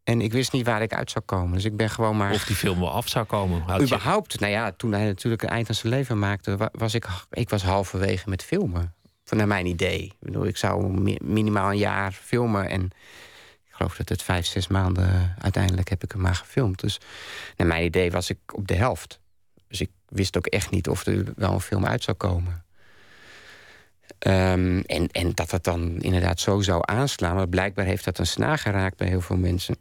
[0.03, 1.53] En ik wist niet waar ik uit zou komen.
[1.53, 2.31] Dus ik ben gewoon maar.
[2.31, 3.63] Of die film wel af zou komen.
[3.67, 6.93] Je- Überhaupt, nou ja, toen hij natuurlijk een eind aan zijn leven maakte, wa- was
[6.93, 8.93] ik, ik was halverwege met filmen.
[9.23, 10.03] Van naar mijn idee.
[10.03, 12.69] Ik bedoel, ik zou mi- minimaal een jaar filmen.
[12.69, 12.89] En
[13.73, 16.79] ik geloof dat het vijf, zes maanden uiteindelijk heb ik hem maar gefilmd.
[16.79, 16.99] Dus
[17.57, 19.19] naar mijn idee was ik op de helft.
[19.67, 22.65] Dus ik wist ook echt niet of er wel een film uit zou komen.
[24.19, 27.35] Ehm, en, en dat het dan inderdaad zo zou aanslaan.
[27.35, 29.75] Maar blijkbaar heeft dat een snaar geraakt bij heel veel mensen.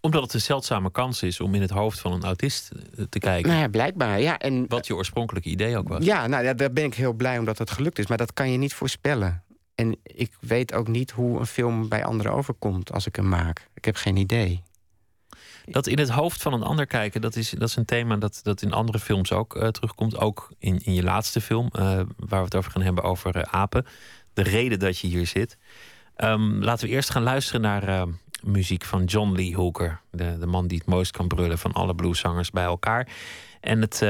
[0.00, 3.18] Omdat het een zeldzame kans is om in het hoofd van een autist eh, te
[3.18, 3.48] kijken.
[3.50, 4.20] Nou ja, blijkbaar.
[4.20, 6.04] Ja, en Wat je oorspronkelijke idee ook was.
[6.04, 8.06] Ja, nou, daar ben ik heel blij omdat het gelukt is.
[8.06, 9.42] Maar dat kan je niet voorspellen.
[9.74, 13.68] En ik weet ook niet hoe een film bij anderen overkomt als ik hem maak.
[13.74, 14.62] Ik heb geen idee.
[15.66, 18.40] Dat in het hoofd van een ander kijken, dat is, dat is een thema dat,
[18.42, 20.18] dat in andere films ook eh, terugkomt.
[20.18, 21.82] Ook in, in je laatste film, eh,
[22.16, 23.86] waar we het over gaan hebben, over eh, apen.
[24.32, 25.58] De reden dat je hier zit.
[26.16, 28.06] Ehm, laten we eerst gaan luisteren naar
[28.42, 30.00] muziek van John Lee Hooker.
[30.10, 33.08] De, de man die het mooist kan brullen van alle blueszangers bij elkaar.
[33.60, 34.06] En het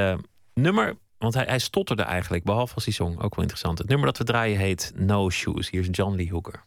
[0.55, 3.79] nummer, want hij, hij stotterde eigenlijk, behalve als hij zong, ook wel interessant.
[3.79, 5.71] Het nummer dat we draaien heet No Shoes.
[5.71, 6.65] Hier is John Lee Hooker.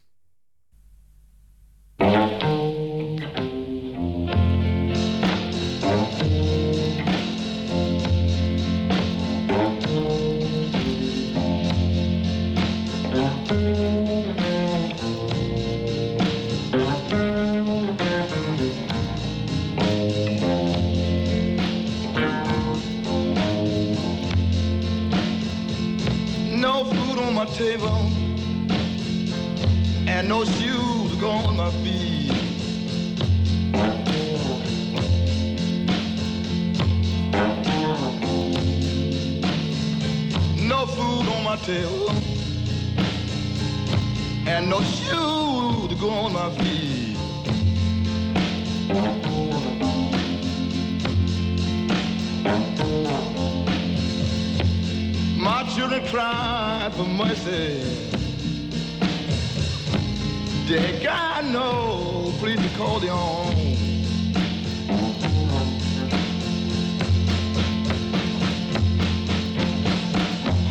[27.81, 28.11] On
[30.07, 32.31] and no shoes go on my feet.
[40.67, 42.11] No food on my table
[44.47, 47.17] and no shoes to go on my feet.
[55.47, 57.81] My children cry for mercy.
[60.67, 63.55] They got no to call their own.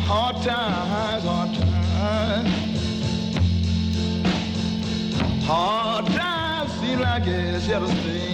[0.05, 2.53] Hard times, hard times.
[5.43, 8.27] Hard times seem like it's here to stay.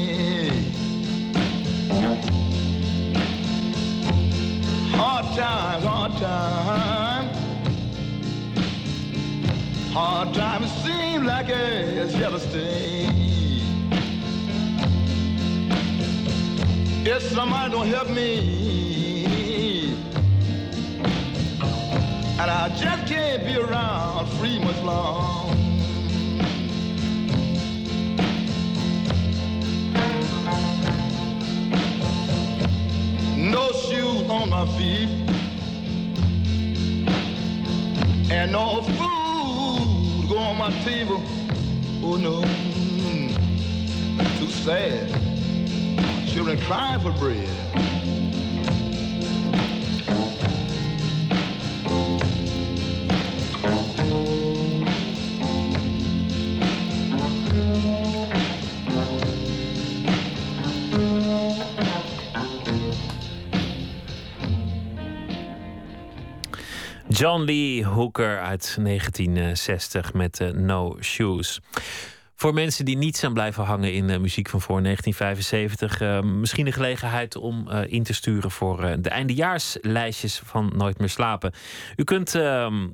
[4.95, 7.37] Hard times, hard times.
[9.91, 13.09] Hard times seem like it's here to stay.
[17.05, 19.93] If somebody don't help me,
[22.39, 25.62] and I just can't be around free much long.
[33.53, 35.09] No shoes on my feet,
[38.31, 41.21] and no food go on my table.
[42.01, 42.41] Oh no,
[44.39, 45.07] too sad.
[46.27, 47.72] Children crying for bread.
[67.13, 71.59] John Lee Hooker uit 1960 met eh, No Shoes.
[72.35, 76.65] Voor mensen die niet zijn blijven hangen in de muziek van voor 1975, eh, misschien
[76.65, 81.53] een gelegenheid om eh, in te sturen voor de eindejaarslijstjes van Nooit meer slapen.
[81.95, 82.87] U kunt ehm,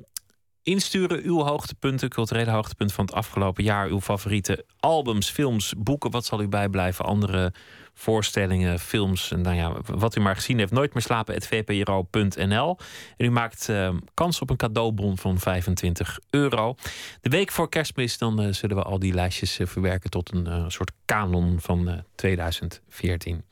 [0.62, 6.10] insturen uw hoogtepunten, culturele hoogtepunten van het afgelopen jaar, uw favoriete albums, films, boeken.
[6.10, 7.04] Wat zal u bijblijven?
[7.04, 7.52] Andere
[8.00, 10.72] voorstellingen, films, en nou ja, wat u maar gezien heeft.
[10.72, 12.78] Nooit meer slapen, vpro.nl.
[13.16, 16.74] En u maakt eh, kans op een cadeaubon van 25 euro.
[17.20, 20.46] De week voor kerstmis, dan eh, zullen we al die lijstjes eh, verwerken tot een
[20.46, 23.44] eh, soort kanon van eh, 2014.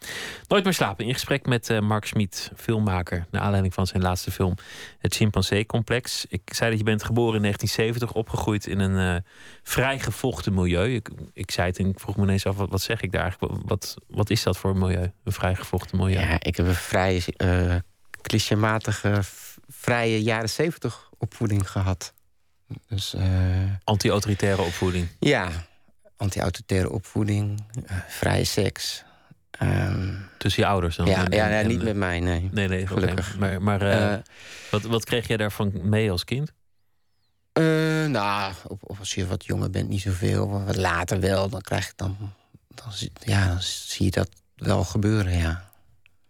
[0.49, 4.55] Nooit meer slapen, in gesprek met Mark Schmid, filmmaker, naar aanleiding van zijn laatste film,
[4.99, 6.27] Het Chimpansee-complex.
[6.29, 9.25] Ik zei dat je bent geboren in 1970, opgegroeid in een
[9.63, 10.95] vrij gevochten milieu.
[10.95, 13.23] Ik, ik zei het en ik vroeg me ineens af, wat, wat zeg ik daar
[13.23, 13.69] eigenlijk?
[13.69, 15.13] Wat, wat is dat voor een milieu?
[15.25, 16.21] Een vrij gevochten milieu?
[16.21, 17.23] Ja, ik heb een vrij
[18.23, 22.13] clichématige, v- vrije jaren zeventig opvoeding gehad.
[22.89, 23.23] Dus eh,
[23.85, 25.09] Anti-autoritaire opvoeding.
[25.19, 25.49] ja,
[26.17, 29.05] anti-autoritaire opvoeding, eh, vrije seks.
[29.51, 31.07] Ehm, Tussen je ouders dan?
[31.07, 32.49] ja, En- ja en- nee, en, niet met mij, nee.
[32.53, 32.87] Nee, nee.
[32.87, 33.39] Gelukkig.
[33.39, 34.23] Maar, maar
[34.71, 36.53] wat, wat kreeg jij daarvan mee als kind?
[38.09, 40.65] Nou, op, op als je wat jonger bent, niet zoveel.
[40.65, 42.17] Wat later wel, dan krijg ik dan
[42.83, 45.71] dan, zie- ja, dan zie je dat wel gebeuren, ja.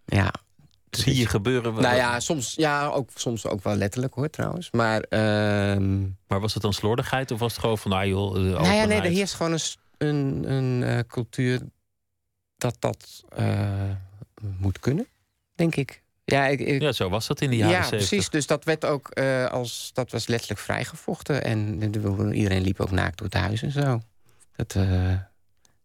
[0.05, 0.33] Ja.
[0.91, 1.75] Zie je gebeuren?
[1.75, 4.71] Nou ja, soms, ja ook, soms ook wel letterlijk hoor trouwens.
[4.71, 8.41] Maar, ehm, Maar was het dan slordigheid of was het gewoon van, nou joh, de
[8.41, 9.61] nou ja, nee, er heerst gewoon een,
[10.09, 11.61] een, een eh, cultuur
[12.57, 13.91] dat dat eh,
[14.59, 15.07] moet kunnen,
[15.55, 16.03] denk ik.
[16.25, 18.09] Ja, ik, ik- Ja, zo was dat in de jaren ja, 70.
[18.09, 18.31] precies.
[18.31, 21.45] Dus dat werd ook eh, als dat was letterlijk vrijgevochten.
[21.45, 24.01] En de- de- iedereen liep ook naakt door het huis en zo.
[24.57, 25.15] Dat, eh,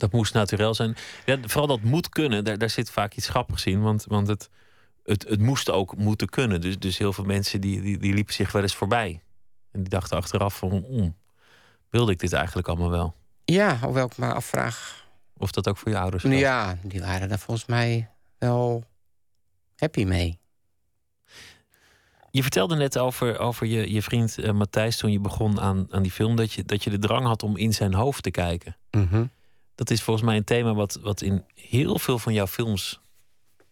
[0.04, 0.96] Dat moest natuurlijk zijn.
[1.26, 3.82] Ja, vooral dat moet kunnen, daar, daar zit vaak iets grappigs in.
[3.82, 4.50] Want, want het,
[5.04, 6.62] het, het moest ook moeten kunnen.
[6.62, 9.22] Dus, dus heel veel mensen die, die, die liepen zich wel eens voorbij.
[9.72, 11.16] En die dachten achteraf van, "Mm,
[11.90, 13.16] wilde ik dit eigenlijk allemaal wel?
[13.46, 15.08] ja, hoewel ik me afvraag.
[15.38, 16.38] Of dat ook voor je ouders geldt.
[16.38, 18.84] Ja, die waren daar volgens mij wel
[19.76, 20.40] happy mee.
[22.32, 26.02] Je vertelde net over, over je, je vriend eh, Matthijs toen je begon aan, aan
[26.02, 26.36] die film...
[26.36, 28.78] Dat je, dat je de drang had om in zijn hoofd te kijken.
[28.92, 29.26] Mhm.
[29.76, 33.02] Dat is volgens mij een thema wat, wat in heel veel van jouw films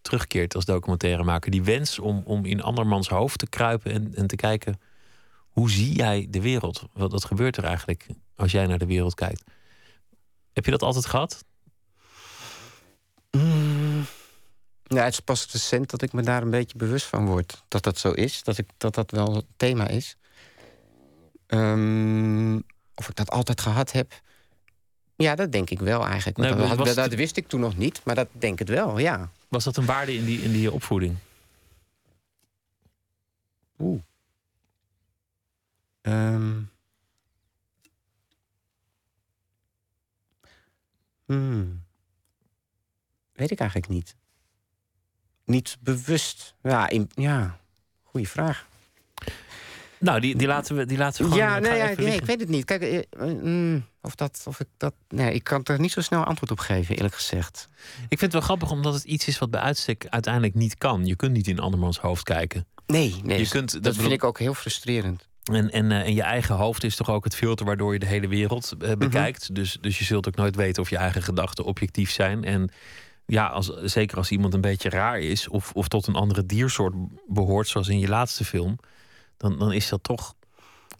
[0.02, 1.50] terugkeert als documentairemaker.
[1.50, 4.80] Die wens om, om in andermans hoofd te kruipen en, en te kijken...
[5.48, 6.82] hoe zie jij de wereld?
[6.92, 9.44] Wat, wat gebeurt er eigenlijk als jij naar de wereld kijkt?
[10.52, 11.44] Heb je dat altijd gehad?
[13.30, 14.04] Mm.
[14.86, 17.64] Het is pas recent dat ik me daar een beetje bewust van word.
[17.68, 18.42] Dat dat zo is.
[18.42, 20.16] Dat ik, dat, dat wel het thema is.
[21.46, 22.60] Ehm,
[22.94, 24.20] of ik dat altijd gehad heb.
[25.22, 26.36] Ja, dat denk ik wel eigenlijk.
[26.36, 29.30] Nee, dat, had- dat wist ik toen nog niet, maar dat denk ik wel, ja.
[29.48, 31.16] Was dat een waarde in die, in die opvoeding?
[33.78, 34.00] Oeh.
[36.00, 36.60] Ehm.
[41.26, 41.82] Hmm.
[43.32, 44.16] Weet ik eigenlijk niet.
[45.44, 46.54] Niet bewust.
[46.62, 47.58] Ja, in, ja.
[48.02, 48.66] goede vraag.
[49.98, 52.40] Nou, die, die, laten we, die laten we gewoon ja, nee, ja, nee, ik weet
[52.40, 52.64] het niet.
[52.64, 54.94] Kijk, eh, eh, mm, of, dat, of ik dat.
[55.08, 57.68] Nee, ik kan er niet zo snel antwoord op geven, eerlijk gezegd.
[58.08, 61.06] Ik vind het wel grappig omdat het iets is wat bij uitstek uiteindelijk niet kan.
[61.06, 62.66] Je kunt niet in andermans hoofd kijken.
[62.86, 63.38] Nee, nee.
[63.38, 65.28] Je kunt, dat dat vind ik ook heel frustrerend.
[65.42, 68.06] En, en, eh, en je eigen hoofd is toch ook het filter waardoor je de
[68.06, 68.90] hele wereld Mhm.
[68.90, 69.54] eh, bekijkt.
[69.54, 72.44] dus, dus je zult ook nooit weten of je eigen gedachten objectief zijn.
[72.44, 72.70] En
[73.26, 76.94] ja, als, zeker als iemand een beetje raar is of, of tot een andere diersoort
[77.28, 78.78] behoort, zoals in je laatste film,
[79.36, 80.34] dan, dan is dat toch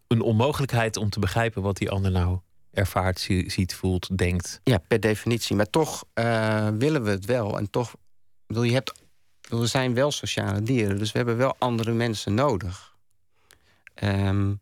[0.06, 2.38] een onmogelijkheid om te begrijpen wat die ander nou
[2.72, 4.60] ervaart, zie- ziet, voelt, denkt.
[4.64, 5.56] Ja, per definitie.
[5.56, 7.58] Maar toch eh, willen we het wel.
[7.58, 7.94] En toch,
[8.46, 8.92] bedoel, je hebt,
[9.48, 12.94] we zijn wel sociale dieren, dus we hebben wel andere mensen nodig.
[13.94, 14.54] Ehm,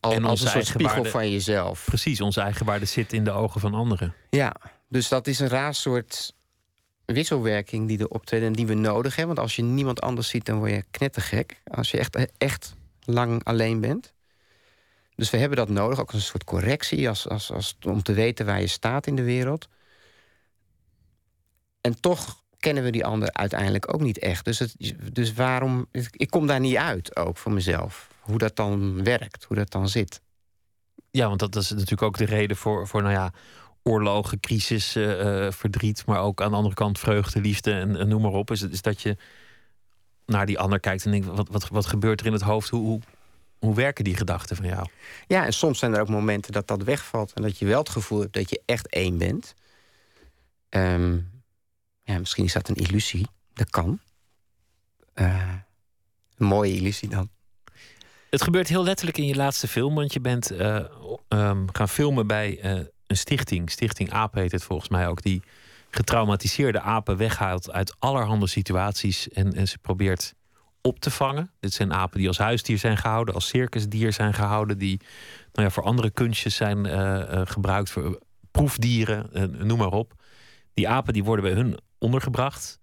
[0.00, 1.84] al, En als een soort spiegel waarde- van jezelf.
[1.84, 4.14] Precies, onze eigen waarde zit in de ogen van anderen.
[4.30, 4.54] Ja,
[4.88, 6.34] dus dat is een raar soort
[7.04, 9.34] wisselwerking die er optreedt en die we nodig hebben.
[9.34, 11.62] Want als je niemand anders ziet, dan word je knettergek.
[11.64, 14.14] Als je echt, echt lang alleen bent.
[15.16, 18.12] Dus we hebben dat nodig, ook als een soort correctie, als, als, als, om te
[18.12, 19.68] weten waar je staat in de wereld.
[21.80, 24.44] En toch kennen we die ander uiteindelijk ook niet echt.
[24.44, 24.76] Dus,
[25.12, 25.86] dus waarom.
[26.10, 28.08] Ik kom daar niet uit ook voor mezelf.
[28.20, 30.20] Hoe dat dan werkt, hoe dat dan zit.
[31.10, 33.32] Ja, want dat is natuurlijk ook de reden voor, voor nou ja,
[33.82, 38.08] oorlogen, crisis, eh, eh, verdriet, maar ook aan de andere kant vreugde, liefde en, en
[38.08, 38.50] noem maar op.
[38.50, 39.16] Is, is dat je
[40.26, 42.68] naar die ander kijkt en denkt: wat, wat, wat gebeurt er in het hoofd?
[42.68, 43.00] Hoe, hoe,
[43.58, 44.88] hoe werken die gedachten van jou?
[45.26, 47.88] Ja, en soms zijn er ook momenten dat dat wegvalt en dat je wel het
[47.88, 49.54] gevoel hebt dat je echt één bent.
[50.68, 51.18] Ehm,
[52.02, 53.26] ja, misschien is dat een illusie.
[53.52, 54.00] Dat kan.
[55.14, 55.54] Eh,
[56.36, 57.30] een mooie illusie dan.
[58.30, 60.84] Het gebeurt heel letterlijk in je laatste film, want je bent eh,
[61.28, 62.72] ehm, gaan filmen bij eh,
[63.06, 63.70] een stichting.
[63.70, 65.42] Stichting Aap heet het volgens mij ook, die
[65.90, 70.34] getraumatiseerde apen weghaalt uit allerhande situaties en, en ze probeert
[70.86, 71.50] op te vangen.
[71.60, 75.00] Dit zijn apen die als huisdier zijn gehouden, als circusdier zijn gehouden, die
[75.52, 78.20] nou ja, voor andere kunstjes zijn eh, eh, gebruikt, voor
[78.50, 80.14] proefdieren, eh, noem maar op.
[80.74, 82.80] Die apen die worden bij hun ondergebracht.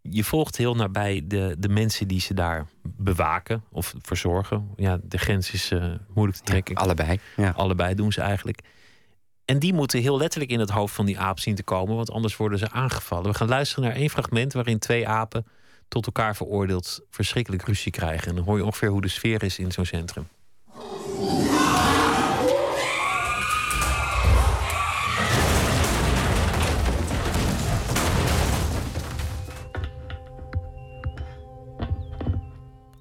[0.00, 4.70] Je volgt heel nabij de, de mensen die ze daar bewaken of verzorgen.
[4.76, 5.72] Ja, de grens is
[6.14, 6.76] moeilijk te trekken.
[6.76, 7.20] allebei.
[7.36, 7.50] Ja.
[7.50, 8.60] Allebei doen ze eigenlijk.
[9.44, 12.10] En die moeten heel letterlijk in het hoofd van die aap zien te komen, want
[12.10, 13.30] anders worden ze aangevallen.
[13.30, 15.46] We gaan luisteren naar één fragment waarin twee apen
[15.88, 18.28] tot elkaar veroordeeld verschrikkelijk ruzie krijgen.
[18.28, 20.26] En dan hoor je ongeveer hoe de sfeer is in zo'n centrum.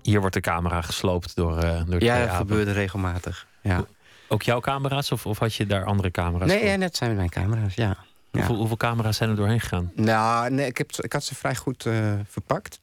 [0.02, 3.48] Hier wordt de camera gesloopt door, eh door Ja, dat gebeurde regelmatig.
[3.62, 3.86] Ja.
[4.28, 6.68] Ook jouw camera's of, of had je daar andere camera's Nee, voor?
[6.68, 7.98] ja, net zijn mijn camera's, ja.
[8.38, 9.92] Hoeveel, hoeveel camera's zijn er doorheen gegaan?
[9.96, 12.80] Nou, nee, ik, heb, ik had ze vrij goed eh, verpakt.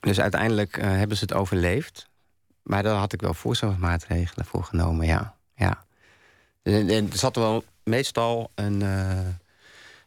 [0.00, 2.08] Dus uiteindelijk eh, hebben ze het overleefd.
[2.62, 5.34] Maar daar had ik wel voorzorgsmaatregelen voor genomen, ja.
[5.54, 5.84] ja.
[6.62, 9.18] En, en er zat wel meestal een, eh,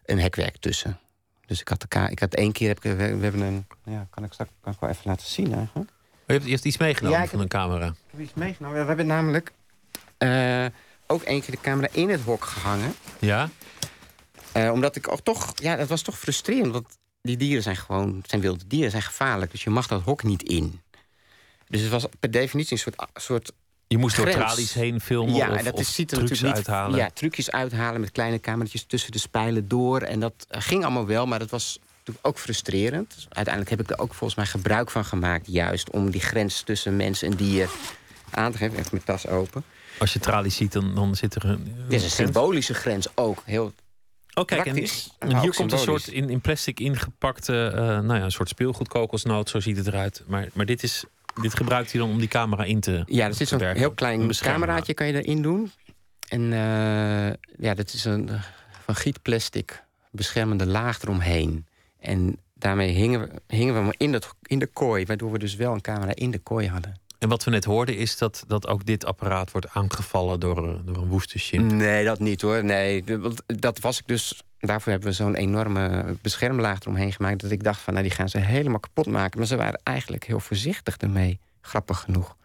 [0.05, 0.99] een hekwerk tussen.
[1.45, 4.23] Dus ik had, de ik had één keer, heb ik, we, hebben een, ja, kan
[4.23, 5.91] ik straks kan ik wel even laten zien eigenlijk.
[6.25, 7.85] Je hebt, je hebt iets meegenomen Ja, van een camera.
[7.85, 8.79] Ik heb iets meegenomen.
[8.79, 9.51] We hebben namelijk
[11.11, 12.93] ook één keer de camera in het hok gehangen.
[13.19, 13.49] Ja?
[14.51, 16.71] Eh, omdat ik ook toch, ja, dat was toch frustrerend.
[16.71, 16.87] Want
[17.21, 19.51] die dieren zijn gewoon, zijn wilde dieren, zijn gevaarlijk.
[19.51, 20.81] Dus je mag dat hok niet in.
[21.67, 23.51] Dus het was per definitie een soort, soort
[23.87, 26.57] Je moest door tralies heen filmen ja, of, en dat is, ziet er trucs natuurlijk
[26.57, 26.99] niet, uithalen.
[26.99, 30.01] Ja, trucjes uithalen met kleine kamertjes tussen de spijlen door.
[30.01, 33.13] En dat eh, ging allemaal wel, maar dat was natuurlijk ook frustrerend.
[33.15, 35.47] Dus uiteindelijk heb ik er ook volgens mij gebruik van gemaakt...
[35.47, 37.69] juist om die grens tussen mens en dier
[38.29, 38.77] aan te geven.
[38.77, 39.63] Even mijn tas open.
[39.99, 41.75] Als je tralies ziet, dan, dan zit er een...
[41.83, 43.41] Het is een symbolische grens ook.
[43.45, 43.73] Heel
[44.33, 48.31] Oh, kijk, en, hier komt een soort in, in plastic ingepakte, eh, nou ja, een
[48.31, 50.23] soort speelgoedkokosnoot, zo ziet het eruit.
[50.27, 51.03] Maar, maar dit, is,
[51.41, 54.31] dit gebruikt hij dan om die camera in te Ja, er zit zo'n heel klein
[54.35, 55.71] cameraatje kan je erin doen.
[56.27, 58.29] En eh, ja, dat is een
[58.85, 61.65] van gietplastic beschermende laag eromheen.
[61.99, 65.73] En daarmee hingen we, hingen we in, dat, in de kooi, waardoor we dus wel
[65.73, 66.99] een camera in de kooi hadden.
[67.21, 70.79] En wat we net hoorden is dat, dat ook dit apparaat wordt aangevallen door, eh,
[70.85, 71.71] door een woeste chimp.
[71.71, 72.63] Nee, dat niet hoor.
[72.63, 74.41] Nee, want dat was ik dus.
[74.59, 77.41] Daarvoor hebben we zo'n enorme beschermlaag eromheen gemaakt.
[77.41, 79.37] Dat ik dacht van, nou, die gaan ze helemaal kapot maken.
[79.37, 81.39] Maar ze waren eigenlijk heel voorzichtig ermee.
[81.61, 82.35] Grappig genoeg.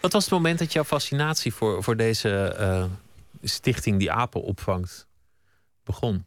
[0.00, 2.84] Wat was het moment dat jouw fascinatie voor, voor deze eh,
[3.42, 5.06] stichting die apen opvangt
[5.84, 6.24] begon?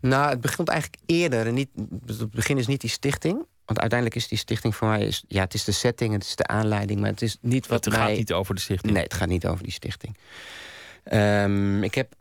[0.00, 1.46] Nou, het begint eigenlijk eerder.
[1.46, 1.68] En niet,
[2.06, 3.46] het begin is niet die stichting.
[3.66, 5.06] Want uiteindelijk is die stichting voor mij...
[5.06, 7.00] Is, ja, het is de setting, het is de aanleiding.
[7.00, 8.06] Maar het is niet wat Het mij...
[8.06, 8.92] gaat niet over de stichting.
[8.92, 10.16] Nee, het gaat niet over die stichting.
[11.04, 12.14] Ehm, ik heb,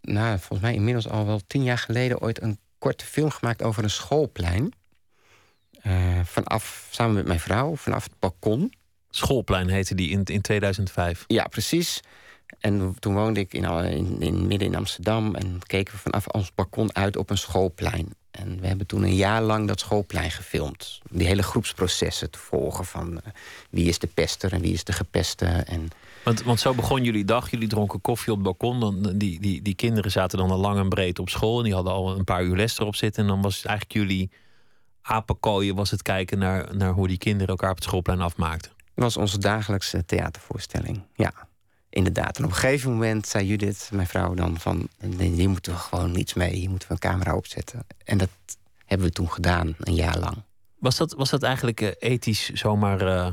[0.00, 2.20] nou, volgens mij inmiddels al wel tien jaar geleden...
[2.20, 4.72] ooit een korte film gemaakt over een schoolplein.
[5.82, 8.72] Eh, vanaf, samen met mijn vrouw, vanaf het balkon.
[9.10, 11.24] Schoolplein heette die in, in 2005.
[11.26, 12.00] Ja, precies.
[12.58, 15.34] En toen woonde ik in, in, in, midden in Amsterdam...
[15.34, 18.14] en keken we vanaf ons balkon uit op een schoolplein.
[18.30, 21.00] En we hebben toen een jaar lang dat schoolplein gefilmd.
[21.10, 23.20] Die hele groepsprocessen te volgen van...
[23.20, 23.32] eh,
[23.70, 25.46] wie is de pester en wie is de gepeste.
[25.46, 25.88] En
[26.24, 27.50] Want, want zo begon jullie dag.
[27.50, 28.80] Jullie dronken koffie op het balkon.
[28.80, 31.58] Dan, die, die, die kinderen zaten dan al lang en breed op school.
[31.58, 33.22] En die hadden al een paar uur les erop zitten.
[33.22, 34.30] En dan was het eigenlijk jullie
[35.02, 35.74] apenkooien...
[35.74, 38.72] was het kijken naar, naar hoe die kinderen elkaar op het schoolplein afmaakten.
[38.94, 41.02] Dat was onze dagelijkse theatervoorstelling.
[41.14, 41.32] Ja,
[41.90, 42.38] inderdaad.
[42.38, 44.88] En op een gegeven moment zei Judith, mijn vrouw, dan van...
[45.00, 47.86] "Nee, hier moeten we gewoon iets mee, hier moeten we een camera opzetten.
[48.04, 48.28] En dat
[48.86, 50.36] hebben we toen gedaan, een jaar lang.
[50.78, 53.00] Was dat, was dat eigenlijk eh, ethisch zomaar...
[53.00, 53.32] eh,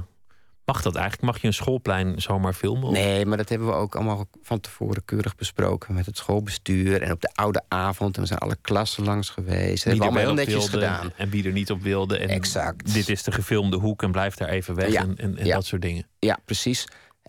[0.66, 1.26] mag dat eigenlijk?
[1.26, 2.84] Mag je een schoolplein zomaar filmen?
[2.84, 5.94] Of- Nee, maar dat hebben we ook allemaal van tevoren keurig besproken...
[5.94, 8.16] met het schoolbestuur en op de oude avond.
[8.16, 9.84] En we zijn alle klassen langs geweest.
[9.84, 11.12] Dat hebben we allemaal heel netjes gedaan.
[11.18, 12.18] En wie er niet op wilde.
[12.18, 12.94] En Exact.
[12.94, 14.92] Dit is de gefilmde hoek en blijf daar even weg.
[14.92, 15.56] Ja, En, en, en ja.
[15.56, 16.08] dat soort dingen.
[16.20, 16.88] Ja, precies.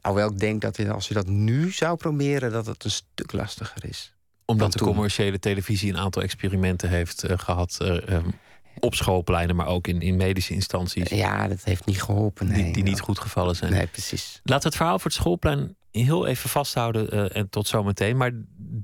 [0.09, 2.53] Alhoewel ik denk dat als je dat nu zou proberen...
[2.53, 4.13] dat het een stuk lastiger is.
[4.45, 7.77] Omdat de commerciële televisie een aantal experimenten heeft eh, gehad.
[7.81, 8.29] eh, ehm,
[8.79, 11.09] op schoolpleinen, maar ook in, in medische instanties.
[11.09, 12.47] Ja, dat heeft niet geholpen.
[12.47, 12.63] Nee.
[12.63, 13.73] die, die niet goed gevallen zijn.
[13.73, 14.41] Nee, precies.
[14.43, 18.17] Laten we het verhaal voor het schoolplein heel even vasthouden eh, en tot zometeen.
[18.17, 18.33] Maar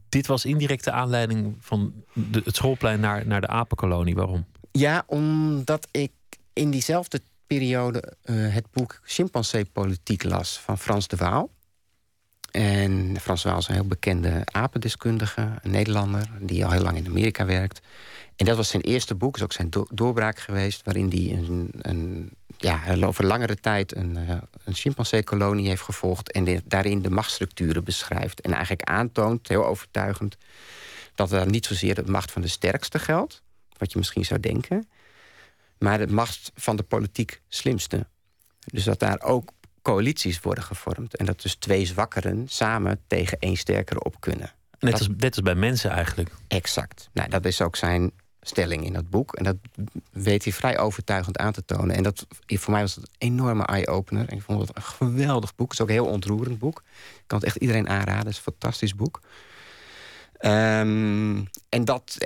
[0.09, 4.15] dit was indirect de aanleiding van de, het schoolplein naar, naar de apenkolonie.
[4.15, 4.47] Waarom?
[4.73, 6.13] Ja, omdat ik
[6.53, 7.21] in diezelfde
[7.59, 11.51] periode eh, het boek Chimpansee Politiek las van Frans de Waal.
[12.51, 16.97] En Frans de Waal is een heel bekende apendeskundige, een Nederlander, die al heel lang
[16.97, 17.81] in Amerika werkt.
[18.37, 21.69] En dat was zijn eerste boek, is ook zijn do- doorbraak geweest, waarin hij een,
[21.73, 27.85] een, ja, over langere tijd een, eh, een chimpansee-kolonie heeft gevolgd en daarin de machtsstructuren
[27.85, 28.41] beschrijft.
[28.41, 30.37] En eigenlijk aantoont, heel overtuigend,
[31.15, 33.43] dat er niet zozeer de macht van de sterkste geldt,
[33.79, 34.89] wat je misschien zou denken,
[35.79, 38.07] maar de macht van de politiek slimste.
[38.65, 39.51] Dus dat daar ook
[39.83, 41.17] coalities worden gevormd.
[41.17, 44.53] En dat dus twee zwakkeren samen tegen één sterkere op kunnen.
[44.79, 46.31] Net Dat- als, net als bij mensen eigenlijk.
[46.49, 47.09] Exact.
[47.13, 49.35] Nou, dat is ook zijn stelling in dat boek.
[49.35, 49.57] En dat
[50.11, 51.97] weet hij vrij overtuigend aan te tonen.
[51.97, 54.29] En dat, voor mij was het een enorme eye-opener.
[54.29, 55.71] En ik vond het een geweldig boek.
[55.71, 56.83] Het is ook een heel ontroerend boek.
[57.17, 58.19] Ik kan het echt iedereen aanraden.
[58.19, 59.21] Het is een fantastisch boek.
[60.39, 62.17] Ehm, en dat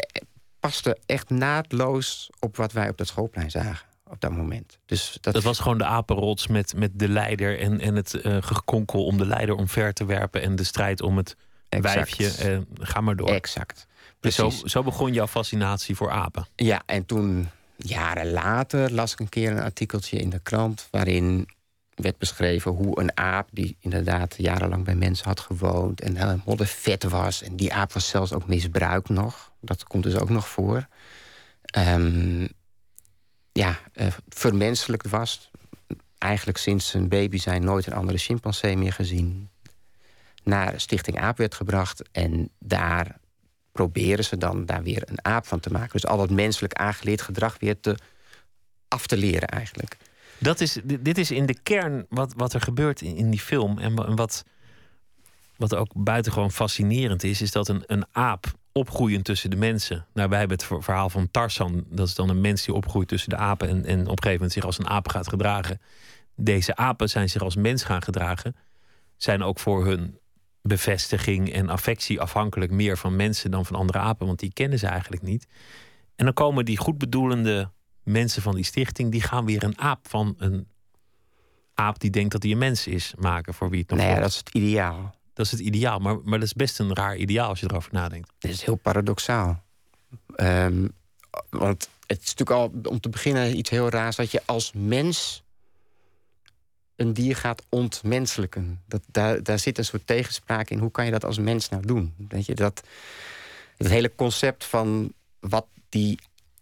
[0.69, 3.87] paste echt naadloos op wat wij op dat schoolplein zagen.
[4.11, 4.79] Op dat moment.
[4.87, 8.37] Dus dat, Dat was gewoon de apenrots met, met de leider en, en het eh
[8.41, 10.43] gekonkel om de leider omver te werpen.
[10.43, 11.37] En de strijd om het
[11.69, 11.95] Exact.
[11.95, 12.49] wijfje.
[12.49, 13.29] En ga maar door.
[13.29, 13.87] Exact.
[14.21, 16.47] Dus zo, zo begon jouw fascinatie voor apen.
[16.57, 20.89] Ja, en toen, jaren later, las ik een keer een artikeltje in de krant...
[20.91, 21.49] waarin
[21.95, 23.49] werd beschreven hoe een aap...
[23.53, 26.01] die inderdaad jarenlang bij mensen had gewoond...
[26.01, 27.43] en helemaal vet was.
[27.43, 29.48] En die aap was zelfs ook misbruikt nog.
[29.61, 30.89] Dat komt dus ook nog voor.
[31.63, 32.47] Ehm,
[33.53, 35.51] ja, eh, vermenselijkt was.
[36.19, 39.49] Eigenlijk sinds zijn baby zijn nooit een andere chimpansee meer gezien.
[40.45, 42.03] naar Stichting Aap werd gebracht.
[42.13, 43.19] En daar
[43.73, 45.93] proberen ze dan daar weer een aap van te maken.
[45.93, 47.97] Dus al dat menselijk aangeleerd gedrag weer te,
[48.89, 49.97] af te leren eigenlijk.
[50.39, 53.79] Dat is, dit is in de kern wat, wat er gebeurt in, die film.
[53.79, 54.45] En wat,
[55.57, 58.47] wat ook buitengewoon fascinerend is, is dat een, een aap
[58.79, 60.07] opgroeiend tussen de mensen.
[60.15, 61.85] Nou, wij hebben het ver- verhaal van Tarzan.
[61.91, 64.33] Dat is dan een mens die opgroeit tussen de apen en, en op een gegeven
[64.33, 65.81] moment zich als een aap gaat gedragen.
[66.37, 68.57] Deze apen zijn zich als mens gaan gedragen.
[69.17, 70.19] Zijn ook voor hun
[70.63, 74.87] bevestiging en affectie afhankelijk meer van mensen dan van andere apen, want die kennen ze
[74.87, 75.47] eigenlijk niet.
[76.17, 77.71] En dan komen die goedbedoelende
[78.03, 80.69] mensen van die stichting, die gaan weer een aap van een
[81.75, 84.17] aap die denkt dat hij een mens is maken voor wie het nog Nou ja,
[84.19, 84.35] volgt.
[84.35, 85.15] dat is het ideaal.
[85.39, 87.93] Dat is het ideaal, maar, maar dat is best een raar ideaal als je erover
[87.93, 88.31] nadenkt.
[88.39, 89.63] Dit is heel paradoxaal.
[90.35, 90.89] Ehm,
[91.51, 95.43] want het is natuurlijk al om te beginnen iets heel raars dat je als mens
[96.97, 98.83] een dier gaat ontmenselijken.
[98.87, 100.79] Dat, daar, daar zit een soort tegenspraak in.
[100.79, 102.15] Hoe kan je dat als mens nou doen?
[102.29, 102.83] Weet je, dat,
[103.77, 106.19] het hele concept van wat die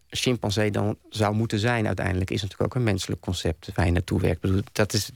[0.08, 2.30] chimpansee dan zou moeten zijn uiteindelijk...
[2.30, 4.46] is natuurlijk ook een menselijk concept waar je naartoe werkt.
[4.72, 5.10] Dat is,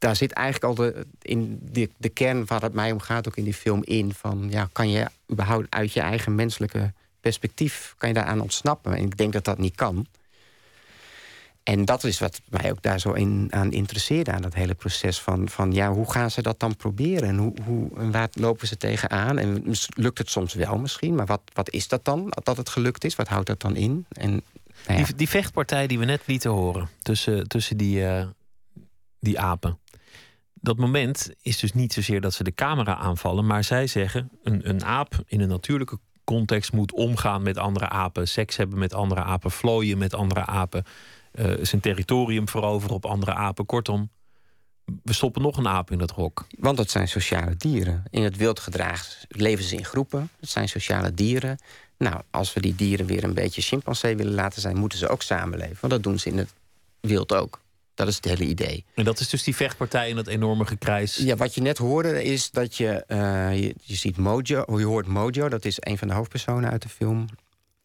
[0.00, 3.36] daar zit eigenlijk al de, in de, de kern waar het mij om gaat, ook
[3.36, 4.14] in die film, in.
[4.14, 8.94] Van ja, kan je überhaupt uit je eigen menselijke perspectief, kan je daaraan ontsnappen?
[8.96, 10.06] En ik denk dat dat niet kan.
[11.62, 15.20] En dat is wat mij ook daar zo in, aan interesseerde, aan dat hele proces
[15.20, 17.28] van, van ja, hoe gaan ze dat dan proberen?
[17.28, 19.38] En, hoe, hoe, waar lopen ze tegenaan?
[19.38, 23.04] En lukt het soms wel misschien, maar wat, wat is dat dan, dat het gelukt
[23.04, 23.16] is?
[23.16, 24.06] Wat houdt dat dan in?
[24.08, 24.42] En,
[24.86, 28.26] nou Die, die vechtpartij die we net lieten horen tussen, tussen die, eh,
[29.18, 29.78] die apen.
[30.60, 34.68] Dat moment is dus niet zozeer dat ze de camera aanvallen, maar zij zeggen: een,
[34.68, 39.22] een aap in een natuurlijke context moet omgaan met andere apen, seks hebben met andere
[39.22, 40.84] apen, vlooien met andere apen,
[41.32, 43.66] eh, zijn territorium veroveren op andere apen.
[43.66, 44.10] Kortom,
[45.02, 46.46] we stoppen nog een aap in dat hok.
[46.58, 48.02] Want het zijn sociale dieren.
[48.10, 50.30] In het wild gedrag leven ze in groepen.
[50.40, 51.58] Het zijn sociale dieren.
[51.98, 55.22] Nou, als we die dieren weer een beetje chimpansee willen laten zijn, moeten ze ook
[55.22, 55.76] samenleven.
[55.80, 56.54] Want dat doen ze in het
[57.00, 57.59] wild ook.
[58.00, 58.84] Dat is het hele idee.
[58.94, 61.16] En dat is dus die vechtpartij in dat enorme gekrijs.
[61.16, 65.06] Ja, wat je net hoorde is dat je, eh, je, je ziet Mojo, je hoort
[65.06, 67.26] Mojo, dat is een van de hoofdpersonen uit de film,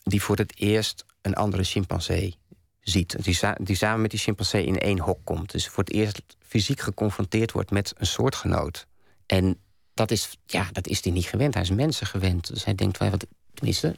[0.03, 2.35] die voor het eerst een andere chimpansee
[2.79, 3.23] ziet.
[3.23, 5.51] Die, die samen met die chimpansee in één hok komt.
[5.51, 8.87] Dus voor het eerst fysiek geconfronteerd wordt met een soortgenoot.
[9.25, 9.57] En
[9.93, 11.53] dat is, ja, dat is hij niet gewend.
[11.53, 12.53] Hij is mensen gewend.
[12.53, 13.95] Dus hij denkt, wat, tenminste,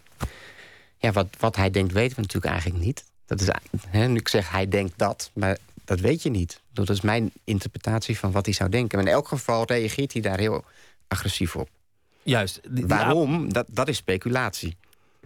[0.98, 3.04] ja, wat, wat hij denkt weten we natuurlijk eigenlijk niet.
[3.26, 3.48] Dat is,
[3.88, 5.58] hè, nu ik zeg hij denkt dat, maar
[5.88, 6.62] dat weet je niet.
[6.74, 8.98] Dat is mijn interpretatie van wat hij zou denken.
[8.98, 10.64] Maar in elk geval reageert hij daar heel
[11.08, 11.70] agressief op.
[12.24, 12.60] Juist.
[12.64, 13.54] die- die aap- Waarom?
[13.54, 14.78] Dat, dat is speculatie.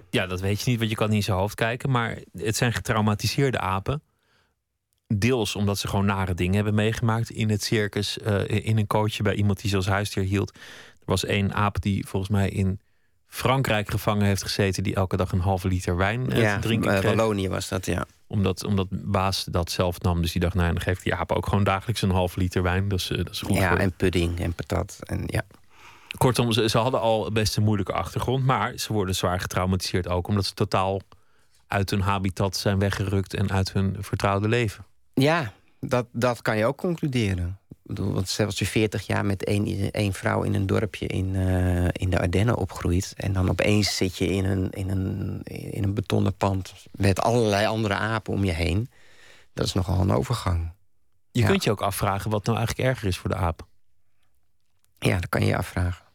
[0.09, 1.91] Ja, dat weet je niet, want je kan niet in zijn hoofd kijken.
[1.91, 4.01] Maar het zijn getraumatiseerde apen.
[5.07, 8.19] Deels omdat ze gewoon nare dingen hebben meegemaakt in het circus.
[8.19, 10.55] eh, in een coachje bij iemand die ze als huisdier hield.
[10.99, 12.79] Er was één aap die volgens mij in
[13.27, 14.83] Frankrijk gevangen heeft gezeten.
[14.83, 17.15] die elke dag een halve liter wijn eh, ja, te drinken eh, kreeg.
[17.15, 18.05] Wallonië was dat, ja.
[18.31, 20.21] Omdat, omdat baas dat zelf nam.
[20.21, 22.87] Dus die dacht, nou, dan geeft die aap ook gewoon dagelijks een halve liter wijn.
[22.87, 23.55] Dat is, eh, dat is goed.
[23.57, 24.99] Ja, voor- en pudding en patat.
[25.03, 25.41] En, ja.
[26.17, 28.45] Kortom, ze, ze hadden al best een moeilijke achtergrond.
[28.45, 30.27] Maar ze worden zwaar getraumatiseerd ook.
[30.27, 31.01] Omdat ze totaal
[31.67, 33.33] uit hun habitat zijn weggerukt.
[33.33, 34.85] en uit hun vertrouwde leven.
[35.13, 37.59] Ja, dat, dat kan je ook concluderen.
[37.93, 41.35] Bedoel, want zelfs als je 40 jaar met één, één vrouw in een dorpje in,
[41.35, 43.13] eh, in de Ardennen opgroeit.
[43.17, 46.73] en dan opeens zit je in een, in, een, in een betonnen pand.
[46.91, 48.89] met allerlei andere apen om je heen.
[49.53, 50.71] Dat is nogal een overgang.
[51.31, 51.47] Je Ja.
[51.47, 53.67] kunt je ook afvragen wat nou eigenlijk erger is voor de aap.
[54.99, 56.05] Ja, dat kan je je afvragen.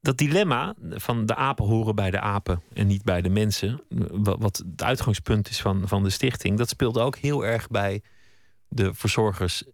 [0.00, 3.82] Dat dilemma van de apen horen bij de apen en niet bij de mensen.
[4.10, 6.58] wa- Wat het uitgangspunt is van, van de stichting.
[6.58, 8.02] Dat speelde ook heel erg bij
[8.68, 9.64] de verzorgers,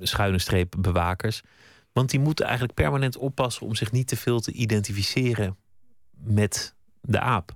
[0.00, 1.42] schuine streep bewakers.
[1.92, 5.56] Want die moeten eigenlijk permanent oppassen om zich niet te veel te identificeren
[6.10, 7.54] met de aap.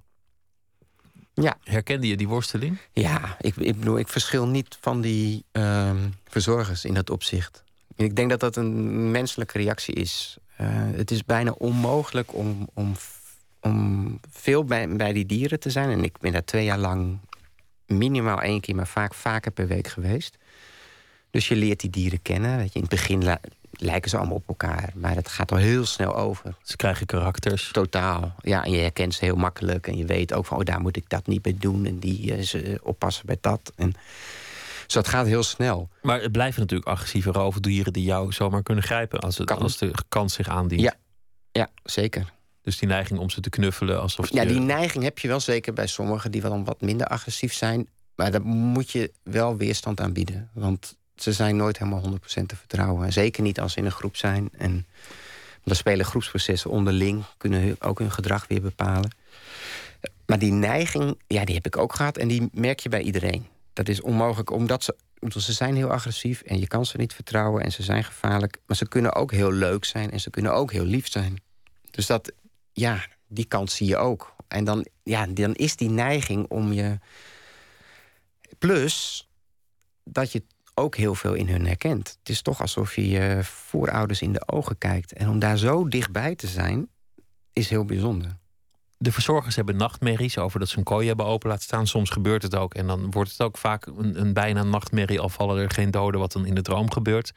[1.34, 1.58] Ja.
[1.64, 2.78] Herkende je die worsteling?
[2.92, 7.62] Ja, ik, ik bedoel, ik verschil niet van die ehm, verzorgers in dat opzicht.
[7.96, 10.36] Ik denk dat dat een menselijke reactie is.
[10.56, 12.92] Eh, het is bijna onmogelijk om, om,
[13.60, 15.90] om veel bij, bij die dieren te zijn.
[15.90, 17.18] En ik ben daar twee jaar lang
[17.86, 20.38] minimaal één keer, maar vaak vaker per week geweest.
[21.30, 22.56] Dus je leert die dieren kennen.
[22.56, 23.38] Weet je, in het begin
[23.70, 26.54] lijken ze allemaal op elkaar, maar het gaat al heel snel over.
[26.62, 27.70] Ze krijgen karakters.
[27.72, 28.34] Totaal.
[28.40, 29.86] Ja, en je herkent ze heel makkelijk.
[29.86, 31.86] En je weet ook van, oh, daar moet ik dat niet bij doen.
[31.86, 33.72] En die eh, ze oppassen bij dat.
[33.76, 33.92] En,
[34.84, 35.88] dus dat gaat heel snel.
[36.02, 39.58] Maar het blijven natuurlijk agressieve roofdieren die jou zomaar kunnen grijpen als, het, Kan.
[39.58, 40.80] als de kans zich aandient.
[40.82, 40.94] Ja.
[41.52, 42.32] Ja, zeker.
[42.62, 45.40] Dus die neiging om ze te knuffelen alsof Ja, je- die neiging heb je wel
[45.40, 47.88] zeker bij sommigen die wel wat minder agressief zijn.
[48.14, 50.50] Maar daar moet je wel weerstand aan bieden.
[50.54, 53.04] Want ze zijn nooit helemaal 100% te vertrouwen.
[53.04, 54.48] En zeker niet als ze in een groep zijn.
[54.58, 54.86] En
[55.64, 59.10] dan spelen groepsprocessen onderling, kunnen ook hun gedrag weer bepalen.
[60.26, 62.16] Maar die neiging, ja, die heb ik ook gehad.
[62.16, 63.46] En die merk je bij iedereen.
[63.72, 66.40] Dat is onmogelijk, omdat ze, omdat ze zijn heel agressief...
[66.42, 68.58] en je kan ze niet vertrouwen en ze zijn gevaarlijk.
[68.66, 71.42] Maar ze kunnen ook heel leuk zijn en ze kunnen ook heel lief zijn.
[71.90, 72.32] Dus dat,
[72.72, 74.34] ja, die kant zie je ook.
[74.48, 76.98] En dan, ja, dan is die neiging om je...
[78.58, 79.28] Plus
[80.04, 80.42] dat je
[80.78, 82.16] ook heel veel in hun herkent.
[82.18, 85.12] Het is toch alsof je je voorouders in de ogen kijkt.
[85.12, 86.88] En om daar zo dichtbij te zijn,
[87.52, 88.36] is heel bijzonder.
[89.00, 91.86] De verzorgers hebben nachtmerries over dat ze een kooi hebben open laten staan.
[91.86, 92.74] Soms gebeurt het ook.
[92.74, 95.20] En dan wordt het ook vaak een, een bijna nachtmerrie.
[95.20, 97.32] Al vallen er geen doden, wat dan in de droom gebeurt.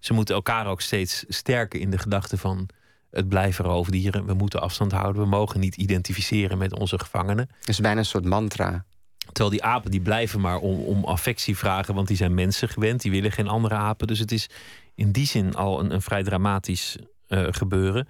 [0.00, 2.68] Ze moeten elkaar ook steeds sterken in de gedachte van
[3.10, 4.26] het blijven roofdieren.
[4.26, 5.22] We moeten afstand houden.
[5.22, 7.48] We mogen niet identificeren met onze gevangenen.
[7.58, 8.84] Het is bijna een soort mantra.
[9.26, 13.00] Terwijl die apen die blijven maar om, om affectie vragen, want die zijn mensen gewend.
[13.00, 14.06] Die willen geen andere apen.
[14.06, 14.48] Dus het is
[14.94, 16.96] in die zin al een, een vrij dramatisch
[17.28, 18.08] uh, gebeuren.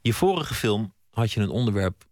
[0.00, 2.04] Je vorige film had je een onderwerp.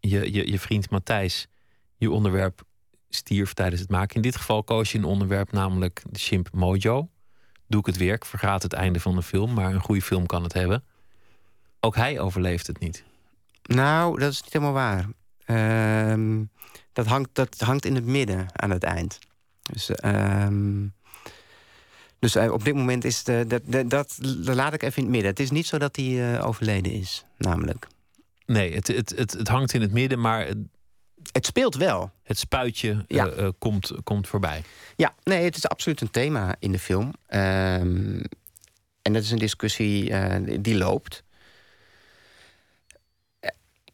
[0.00, 1.48] Je, je, je vriend Matthijs,
[1.96, 2.62] je onderwerp
[3.08, 4.16] stierf tijdens het maken.
[4.16, 7.08] In dit geval koos je een onderwerp, namelijk de chimp Mojo.
[7.66, 10.42] Doe ik het werk, vergaat het einde van de film, maar een goede film kan
[10.42, 10.84] het hebben.
[11.80, 13.04] Ook hij overleeft het niet.
[13.62, 15.08] Nou, dat is niet helemaal waar.
[15.44, 16.42] Ehm,
[16.92, 19.18] dat, hangt, dat hangt in het midden aan het eind.
[19.62, 20.86] Dus, ehm,
[22.18, 25.12] dus eh, op dit moment is de, dat, dat, dat, laat ik even in het
[25.12, 25.30] midden.
[25.30, 27.86] Het is niet zo dat hij uh, overleden is, namelijk.
[28.46, 30.46] Nee, het, het, het, het hangt in het midden, maar.
[31.32, 32.10] Het, speelt wel.
[32.22, 33.32] Het spuitje ja.
[33.32, 34.62] uh, komt, komt voorbij.
[34.96, 37.06] Ja, nee, het is absoluut een thema in de film.
[37.06, 38.22] Um,
[39.02, 40.12] en dat is een discussie
[40.60, 41.22] die loopt.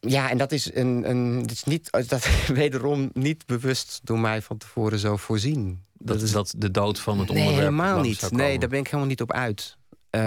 [0.01, 4.43] Ja, en dat is, een, een, dat is niet, dat wederom niet bewust door mij
[4.43, 5.85] van tevoren zo voorzien.
[5.93, 7.69] Dat, dat is dat de dood van het nee, onderwerp?
[7.69, 8.31] helemaal niet.
[8.31, 9.77] Nee, daar ben ik helemaal niet op uit.
[10.11, 10.21] Uh,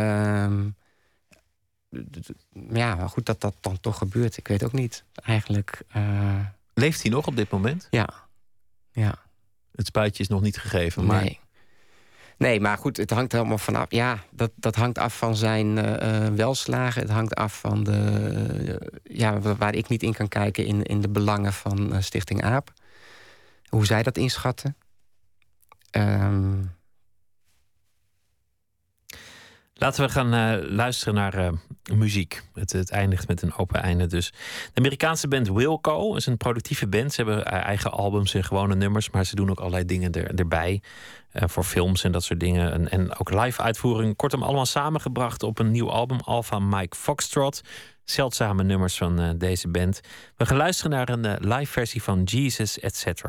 [2.70, 4.38] ja, maar goed dat dat dan toch gebeurt.
[4.38, 5.82] Ik weet ook niet, eigenlijk.
[5.96, 6.46] Uh...
[6.74, 7.88] Leeft hij nog op dit moment?
[7.90, 8.10] Ja.
[8.92, 9.16] ja.
[9.72, 11.24] Het spuitje is nog niet gegeven, maar...
[11.24, 11.40] Nee.
[12.42, 13.86] Nee, maar goed, het hangt helemaal vanaf.
[13.90, 17.02] Ja, dat, dat hangt af van zijn uh, welslagen.
[17.02, 17.92] Het hangt af van de.
[18.68, 22.74] Uh, ja, waar ik niet in kan kijken in, in de belangen van Stichting AAP.
[23.70, 24.76] Hoe zij dat inschatten.
[25.92, 26.72] Um...
[29.82, 31.50] Laten we gaan uh, luisteren naar uh,
[31.94, 32.42] muziek.
[32.54, 34.32] Het, het, eindigt met een open einde dus.
[34.74, 37.14] De Amerikaanse band Wilco is een productieve band.
[37.14, 40.82] Ze hebben eigen albums en gewone nummers, maar ze doen ook allerlei dingen er, erbij.
[41.34, 42.90] Uh, voor films en dat soort dingen.
[42.90, 44.16] En, ook live uitvoering.
[44.16, 46.20] Kortom, allemaal samengebracht op een nieuw album.
[46.20, 47.62] Alpha Mike Foxtrot.
[48.04, 50.02] Zeldzame nummers van deze band.
[50.38, 53.24] We gaan luisteren naar een live versie van Jesus, etc.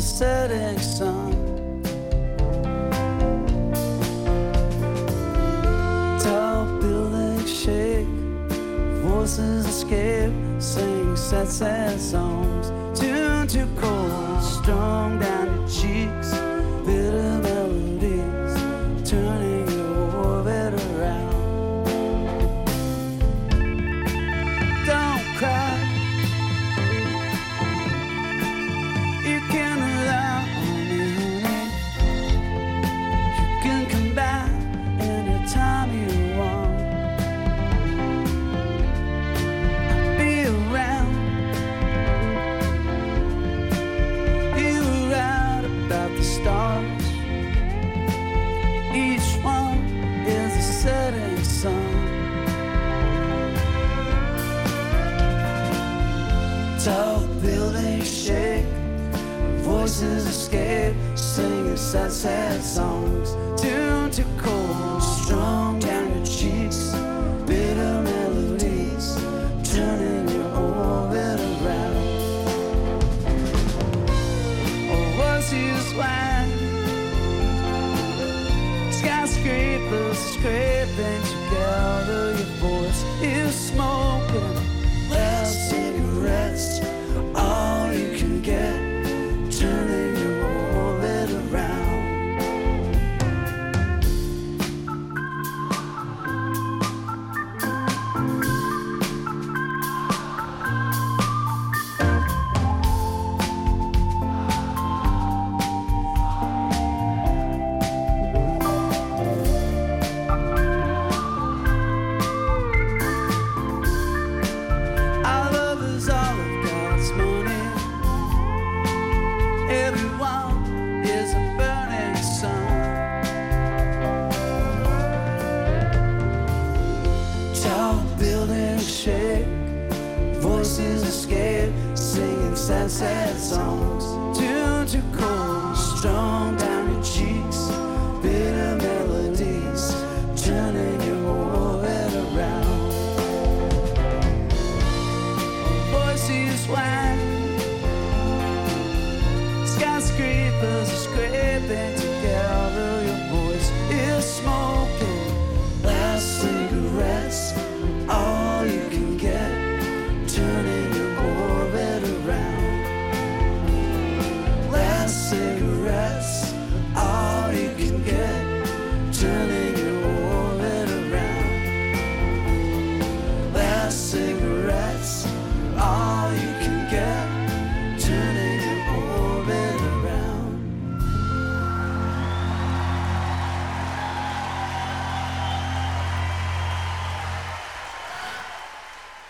[0.00, 1.32] setting sun.
[6.20, 8.06] Tall buildings shake,
[9.02, 12.70] voices escape, sing sad, sad songs.
[12.98, 16.21] Tuned to cold, strung down your cheeks,
[60.02, 63.41] voices escape, singing sad, sad songs.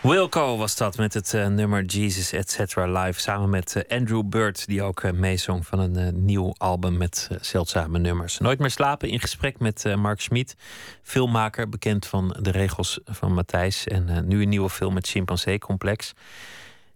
[0.02, 2.76] Wilco was dat met het eh, nummer Jesus Etc.
[2.76, 3.20] live.
[3.20, 7.98] Samen met eh, Andrew Bird, die ook uh, meezong van een nieuw album met zeldzame
[7.98, 8.38] nummers.
[8.38, 10.56] Nooit meer slapen in gesprek met Mark Schmid,
[11.02, 13.86] filmmaker, bekend van de regels van Matthijs.
[13.86, 16.12] En nu een nieuwe film met Chimpansee Complex.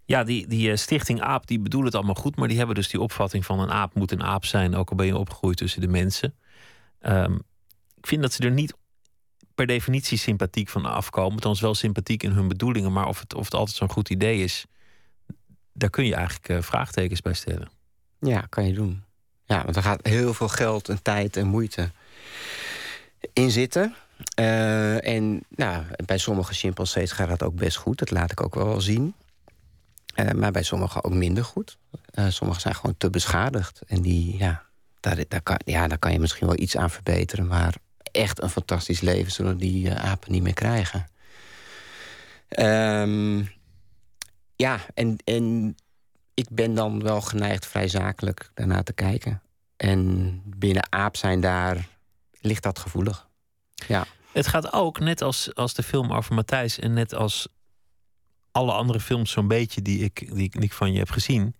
[0.05, 3.01] Ja, die, die stichting AAP die bedoelen het allemaal goed, maar die hebben dus die
[3.01, 5.89] opvatting van een aap moet een aap zijn, ook al ben je opgegroeid tussen de
[5.89, 6.35] mensen.
[7.01, 7.35] Ehm,
[7.97, 8.75] ik vind dat ze er niet
[9.57, 11.33] per definitie sympathiek van afkomen.
[11.33, 12.93] Althans wel sympathiek in hun bedoelingen.
[12.93, 14.67] Maar of het, of het altijd zo'n goed idee is...
[15.73, 17.71] daar kun je eigenlijk eh, vraagtekens bij stellen.
[18.21, 19.03] Ja, kan je doen.
[19.45, 21.91] Ja, want er gaat heel veel geld en tijd en moeite
[23.33, 23.95] in zitten.
[24.35, 27.99] Eh, en nou, bij sommige chimpansees gaat dat ook best goed.
[27.99, 29.15] Dat laat ik ook wel zien.
[30.15, 31.79] Eh, maar bij sommigen ook minder goed.
[32.11, 33.83] Eh sommigen zijn gewoon te beschadigd.
[33.87, 34.67] En die, ja
[35.15, 37.47] daar, daar, kan, ja, daar kan je misschien wel iets aan verbeteren.
[37.47, 37.75] Maar
[38.17, 41.07] echt een fantastisch leven zullen die eh, apen niet meer krijgen.
[42.49, 43.45] Ehm,
[44.57, 45.77] ja, en, en
[46.35, 49.43] ik ben dan wel geneigd vrij zakelijk daarna te kijken.
[49.77, 51.89] En binnen aap zijn daar
[52.41, 53.29] ligt dat gevoelig.
[53.87, 54.07] Ja.
[54.33, 56.79] Het gaat ook, net als, als de film over Matthijs...
[56.79, 57.49] en net als
[58.51, 61.55] alle andere films zo'n beetje die ik, die, die ik van je heb gezien...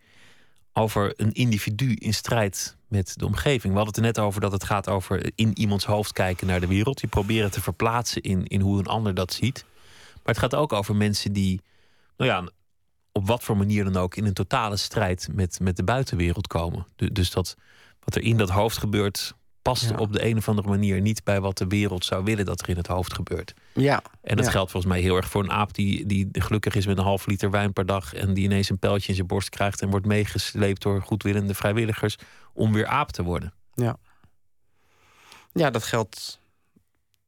[0.79, 3.73] over een individu in strijd met de omgeving.
[3.73, 6.61] We hadden het er net over dat het gaat over in iemands hoofd kijken naar
[6.61, 7.01] de wereld.
[7.01, 9.65] Je proberen te verplaatsen in, in hoe een ander dat ziet.
[10.13, 11.61] Maar het gaat ook over mensen die,
[12.17, 12.49] nou ja,
[13.13, 16.87] op wat voor manier dan ook, in een totale strijd met, met de buitenwereld komen.
[16.97, 17.57] Du- Dus dat
[18.05, 19.35] wat er in dat hoofd gebeurt,
[19.67, 19.97] past Ja.
[19.97, 22.69] op de een of andere manier niet bij wat de wereld zou willen dat er
[22.69, 23.55] in het hoofd gebeurt.
[23.75, 24.03] Ja.
[24.23, 24.51] En dat Ja.
[24.51, 27.27] geldt volgens mij heel erg voor een aap die, die gelukkig is met een half
[27.27, 28.15] liter wijn per dag.
[28.15, 32.17] En die ineens een pijltje in zijn borst krijgt en wordt meegesleept door goedwillende vrijwilligers
[32.53, 33.53] om weer aap te worden.
[35.53, 36.41] Ja, dat geldt,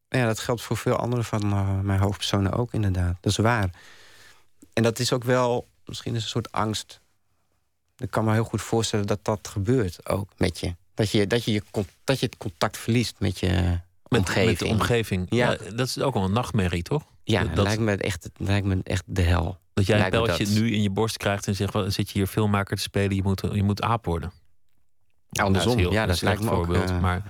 [0.08, 3.16] ja, dat geldt voor veel andere van eh, mijn hoofdpersonen ook inderdaad.
[3.20, 3.70] Dat is waar.
[4.72, 7.00] En dat is ook wel, misschien is een soort angst.
[7.96, 10.74] Ik kan me heel goed voorstellen dat dat gebeurt ook met je.
[10.98, 11.62] Dat je, dat je, je,
[12.04, 13.46] dat je het contact verliest met je
[14.08, 14.46] Met, omgeving.
[14.46, 15.26] met de omgeving.
[15.30, 15.50] Ja.
[15.50, 15.70] Ja.
[15.76, 17.02] dat is ook wel een nachtmerrie, toch?
[17.24, 19.58] Ja, dat, dat lijkt me echt, dat lijkt me echt de hel.
[19.74, 20.54] dat jij een pijltje dat.
[20.54, 23.22] nu in je borst krijgt en zegt: "Wel, zit je hier filmmaker te spelen, je
[23.22, 24.32] moet, je moet aap worden.
[25.30, 25.70] Ja, andersom.
[25.76, 26.64] Nou, is heel- ja, dat lijkt me ook...
[26.64, 26.90] voorbeeld.
[26.90, 27.22] eh, maar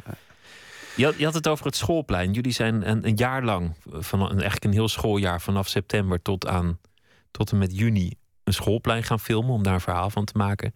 [0.97, 2.33] je had, je had het over het schoolplein.
[2.33, 6.47] Jullie zijn een, een jaar lang, van, een- eigenlijk een heel schooljaar, vanaf september tot,
[6.47, 6.79] aan,
[7.31, 8.13] tot en met juni,
[8.45, 10.75] een schoolplein gaan filmen om daar een verhaal van te maken.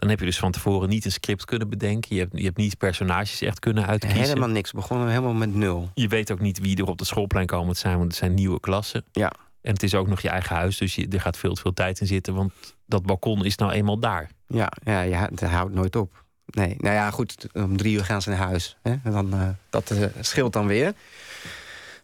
[0.00, 2.14] Dan heb je dus van tevoren niet een script kunnen bedenken.
[2.14, 4.22] Je hebt, je hebt niet personages echt kunnen uitkiezen.
[4.22, 4.70] helemaal niks.
[4.70, 5.90] We begonnen helemaal met nul.
[5.94, 8.34] Je weet ook niet wie er op het schoolplein komen te zijn, want het zijn
[8.34, 9.04] nieuwe klassen.
[9.12, 9.32] Ja.
[9.62, 11.72] En het is ook nog je eigen huis, dus je, er gaat veel te veel
[11.72, 12.52] tijd in zitten, want
[12.86, 14.30] dat balkon is nou eenmaal daar.
[14.46, 16.24] Ja, ja, ja, het houdt nooit op.
[16.46, 18.76] Nee, nou ja, goed, om drie uur gaan ze naar huis.
[18.82, 18.90] Hè?
[19.04, 20.94] En dan, eh, dat eh, scheelt dan weer.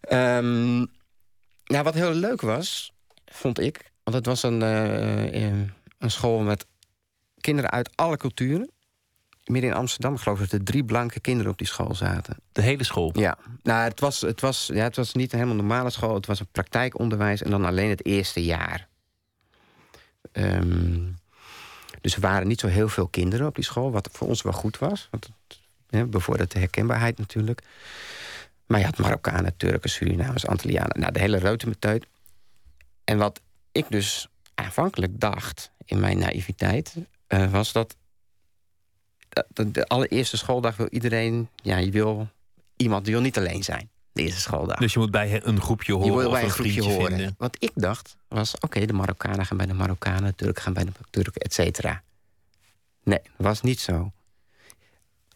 [0.00, 0.76] Ehm,
[1.64, 2.92] nou, wat heel leuk was,
[3.26, 3.90] vond ik...
[4.04, 5.42] want het was een, eh,
[5.98, 6.66] een school met
[7.40, 8.70] kinderen uit alle culturen.
[9.44, 12.36] Midden in Amsterdam, ik geloof dat er drie blanke kinderen op die school zaten.
[12.52, 13.10] De hele school.
[13.12, 16.14] Ja, nou, het was, het, was, ja, het was niet een helemaal normale school.
[16.14, 18.88] Het was een praktijkonderwijs en dan alleen het eerste jaar.
[20.32, 21.04] Ehm,
[22.00, 24.52] dus er waren niet zo heel veel kinderen op die school, wat voor ons wel
[24.52, 25.08] goed was.
[25.10, 25.58] Want het
[25.90, 27.62] hè, bevordert de herkenbaarheid natuurlijk.
[28.66, 31.00] Maar je had Marokkanen, Turken, Surinamers, Antillianen.
[31.00, 32.06] Nou, de hele reutemeteut.
[33.04, 33.40] En wat
[33.72, 36.94] ik dus aanvankelijk dacht, in mijn naïviteit...
[37.26, 37.96] eh, was dat
[39.48, 41.48] de, de allereerste schooldag wil iedereen...
[41.54, 42.28] Ja, je wil
[42.76, 43.90] iemand die wil niet alleen zijn.
[44.12, 44.78] De eerste schooldag.
[44.78, 47.06] Dus je moet bij een groepje horen je wil bij een een groepje horen.
[47.06, 47.34] vinden.
[47.38, 50.24] Wat ik dacht was, oké, de Marokkanen gaan bij de Marokkanen...
[50.24, 52.02] de Turken gaan bij de Turken, et cetera.
[53.02, 54.12] Nee, dat was niet zo.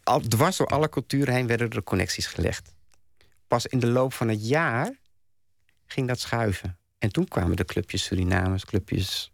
[0.02, 2.74] Al, dwars door alle culturen heen werden er connecties gelegd.
[3.48, 4.98] Pas in de loop van het jaar
[5.86, 6.78] ging dat schuiven.
[6.98, 9.32] En toen kwamen de clubjes Surinamers, clubjes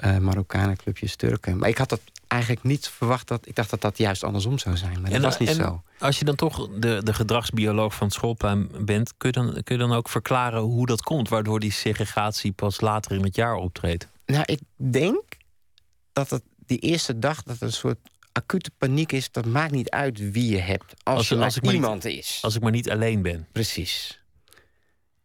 [0.00, 1.58] eh Marokkanenclubjes, Turken.
[1.58, 3.28] Maar ik had dat eigenlijk niet verwacht.
[3.28, 5.00] Dat, ik dacht dat dat juist andersom zou zijn.
[5.00, 5.82] Maar dat was niet en zo.
[5.98, 9.76] Als je dan toch de, de gedragsbioloog van het schoolplein bent, kun je, dan, kun
[9.78, 13.54] je dan ook verklaren hoe dat komt, waardoor die segregatie pas later in het jaar
[13.54, 14.08] optreedt?
[14.26, 15.22] Nou, ik denk
[16.12, 17.98] dat het die eerste dag dat er een soort
[18.32, 19.30] acute paniek is.
[19.30, 20.94] Dat maakt niet uit wie je hebt.
[21.02, 22.38] Als, Als- je als ik niet- iemand is.
[22.42, 23.46] Als ik maar niet alleen ben.
[23.52, 24.22] Precies.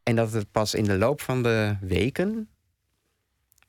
[0.03, 2.49] En dat het pas in de loop van de weken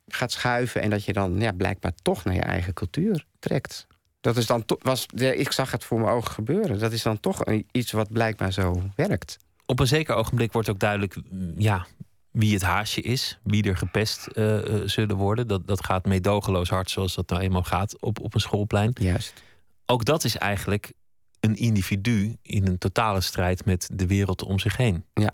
[0.07, 0.83] gaat schuiven.
[0.83, 3.87] En dat je dan ja, blijkbaar toch naar je eigen cultuur trekt.
[4.21, 6.79] Dat is dan was, ja, ik zag het voor mijn ogen gebeuren.
[6.79, 9.39] Dat is dan toch iets wat blijkbaar zo werkt.
[9.67, 11.87] Op een zeker ogenblik wordt ook duidelijk mm, ja,
[12.31, 15.47] wie het haasje is, wie er gepest eh, eh, zullen worden.
[15.47, 18.91] Dat, dat gaat meedogenloos hard, zoals dat nou eenmaal gaat op, op een schoolplein.
[18.95, 19.43] Juist.
[19.87, 20.93] Ook dat is eigenlijk
[21.41, 25.05] een individu in een totale strijd met de wereld om zich heen.
[25.15, 25.33] Ja.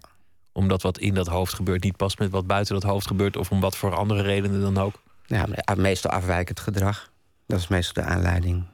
[0.52, 3.50] Omdat wat in dat hoofd gebeurt niet past met wat buiten dat hoofd gebeurt, of
[3.50, 4.94] om wat voor andere redenen dan ook.
[5.26, 5.46] Ja,
[5.76, 7.10] meestal afwijkend gedrag.
[7.46, 8.64] Dat is meestal de aanleiding.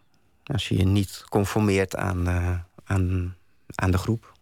[0.44, 2.54] Als je je niet conformeert aan, eh,
[2.84, 3.36] aan,
[3.74, 4.32] aan de groep.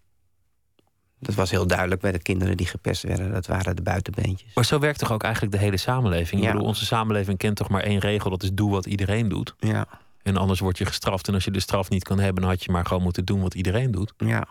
[1.18, 3.32] Dat was heel duidelijk bij de kinderen die gepest werden.
[3.32, 4.54] Dat waren de buitenbeentjes.
[4.54, 6.40] Maar zo werkt toch ook eigenlijk de hele samenleving?
[6.40, 6.52] Ik Ja.
[6.52, 9.54] bedoel, onze samenleving kent toch maar één regel: dat is doe wat iedereen doet.
[9.58, 9.86] Ja,
[10.22, 11.28] En anders word je gestraft.
[11.28, 13.40] En als je de straf niet kan hebben, dan had je maar gewoon moeten doen
[13.40, 14.12] wat iedereen doet.
[14.16, 14.46] ja,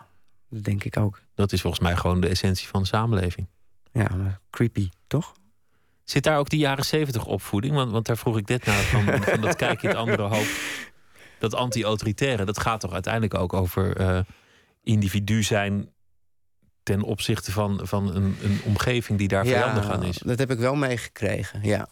[0.48, 1.20] dat denk ik ook.
[1.34, 3.46] Dat is volgens mij gewoon de essentie van de samenleving.
[3.92, 5.34] Ja, maar creepy, toch?
[6.04, 7.74] Zit daar ook die jaren zeventig opvoeding?
[7.74, 10.60] Want, want daar vroeg ik dit naar, van, van dat kijk in het andere hoofd.
[11.38, 14.20] Dat anti-autoritaire, dat gaat toch uiteindelijk ook over eh,
[14.82, 15.90] individu zijn
[16.82, 20.18] ten opzichte van, van een, een omgeving die daar vijandig aan is.
[20.18, 21.88] dat heb ik wel meegekregen, ja.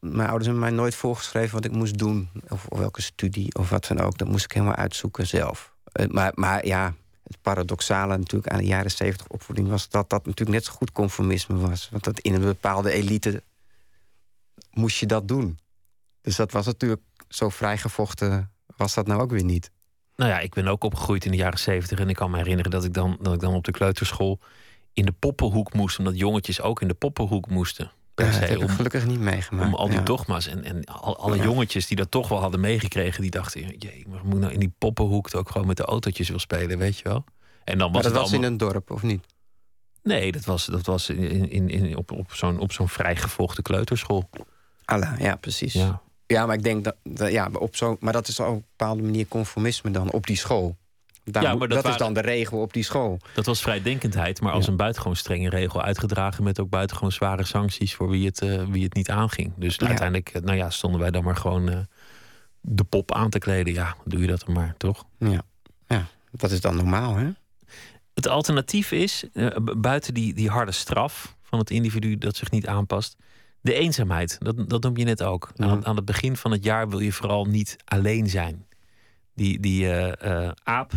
[0.00, 2.30] Mijn ouders hebben mij nooit voorgeschreven wat ik moest doen.
[2.48, 4.18] Of, of welke studie of wat dan ook.
[4.18, 5.74] Dat moest ik helemaal uitzoeken zelf.
[5.92, 6.94] Eh, Maar, maar ja,
[7.42, 9.68] paradoxale natuurlijk aan de jaren 70 opvoeding...
[9.68, 11.88] was dat dat natuurlijk net zo goed conformisme was.
[11.90, 13.42] Want dat in een bepaalde elite
[14.70, 15.58] moest je dat doen.
[16.20, 18.50] Dus dat was natuurlijk zo vrijgevochten...
[18.76, 19.70] was dat nou ook weer niet.
[20.16, 21.98] Nou ja, ik ben ook opgegroeid in de jaren zeventig.
[21.98, 24.38] En ik kan me herinneren dat ik, dan, dat ik dan op de kleuterschool
[24.92, 25.98] in de poppenhoek moest.
[25.98, 27.90] Omdat jongetjes ook in de poppenhoek moesten.
[28.14, 29.66] Per Ja, se, dat heb ik om, gelukkig niet meegemaakt.
[29.68, 30.02] om al die ja.
[30.02, 30.46] dogma's.
[30.46, 31.42] En, en al, alle Ja.
[31.42, 34.58] jongetjes die dat toch wel hadden meegekregen, die dachten: jee, maar moet ik nou in
[34.58, 37.24] die poppenhoek ook gewoon met de autootjes wil spelen, weet je wel?
[37.64, 38.46] En dan was Maar dat het was allemaal...
[38.46, 39.24] in een dorp, of niet?
[40.02, 44.28] Nee, dat was, dat was in, in, in, op, op zo'n op zo'n vrijgevochten kleuterschool.
[44.84, 45.72] Allah, ja, precies.
[45.72, 46.02] Ja.
[46.26, 49.02] Ja, maar ik denk dat, dat ja, op zo, maar dat is op een bepaalde
[49.02, 50.76] manier conformisme dan op die school.
[51.24, 53.18] Daar Ja, maar dat dat is dan de regel op die school.
[53.34, 54.70] Dat was vrijdenkendheid, maar als Ja.
[54.70, 58.84] een buitengewoon strenge regel uitgedragen met ook buitengewoon zware sancties voor wie het, eh, wie
[58.84, 59.52] het niet aanging.
[59.56, 59.86] Dus Ja.
[59.86, 61.78] uiteindelijk, eh, nou ja, stonden wij dan maar gewoon eh,
[62.60, 63.72] de pop aan te kleden.
[63.74, 65.04] Ja, doe je dat dan maar, toch?
[65.18, 65.42] Ja.
[65.86, 67.28] ja, dat is dan normaal, hè?
[68.14, 72.66] Het alternatief is, bu- buiten die, die harde straf van het individu dat zich niet
[72.66, 73.16] aanpast,
[73.60, 74.36] de eenzaamheid.
[74.40, 75.50] Dat, dat noem je net ook.
[75.54, 75.66] Ja.
[75.66, 78.66] Aan, aan het begin van het jaar wil je vooral niet alleen zijn.
[79.34, 79.92] Die, die
[80.64, 80.92] aap,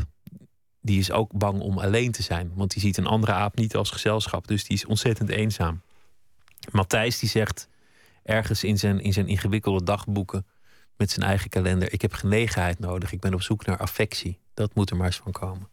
[0.88, 2.52] die is ook bang om alleen te zijn.
[2.56, 4.48] Want die ziet een andere aap niet als gezelschap.
[4.48, 5.82] Dus die is ontzettend eenzaam.
[6.72, 7.68] Matthijs die zegt
[8.24, 10.46] ergens in zijn, in zijn ingewikkelde dagboeken
[10.98, 13.12] met zijn eigen kalender: Ik heb genegenheid nodig.
[13.12, 14.40] Ik ben op zoek naar affectie.
[14.54, 15.70] Dat moet er maar eens van komen.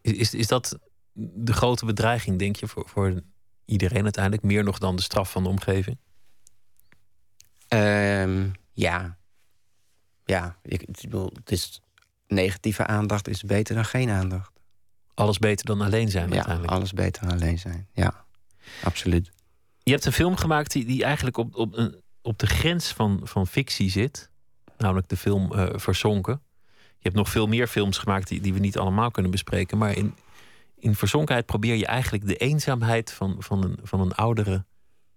[0.00, 0.78] Is, is, dat
[1.12, 3.22] de grote bedreiging, denk je, voor, voor
[3.64, 4.44] iedereen uiteindelijk?
[4.44, 5.96] Meer nog dan de straf van de omgeving?
[7.68, 9.16] Ehm, ja.
[10.24, 11.82] Ja, ik bedoel, het is,
[12.32, 14.52] negatieve aandacht is beter dan geen aandacht.
[15.14, 16.72] Alles beter dan alleen zijn Ja, uiteindelijk.
[16.72, 17.88] alles beter dan alleen zijn.
[17.92, 18.24] Ja,
[18.82, 19.30] absoluut.
[19.82, 23.20] Je hebt een film gemaakt die, die eigenlijk op, op, een, op de grens van,
[23.24, 24.30] van fictie zit.
[24.78, 26.42] Namelijk de film eh, Verzonken.
[26.72, 29.78] Je hebt nog veel meer films gemaakt die, die we niet allemaal kunnen bespreken.
[29.78, 30.14] Maar in,
[30.76, 34.64] in Verzonkenheid probeer je eigenlijk de eenzaamheid van, van, een, van een oudere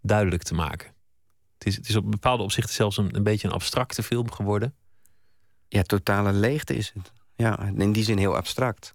[0.02, 0.94] duidelijk te maken.
[1.58, 4.76] Het is, het is op bepaalde opzichten zelfs een, een beetje een abstracte film geworden.
[5.68, 7.12] Ja, totale leegte is het.
[7.36, 8.94] Ja, in die zin heel abstract.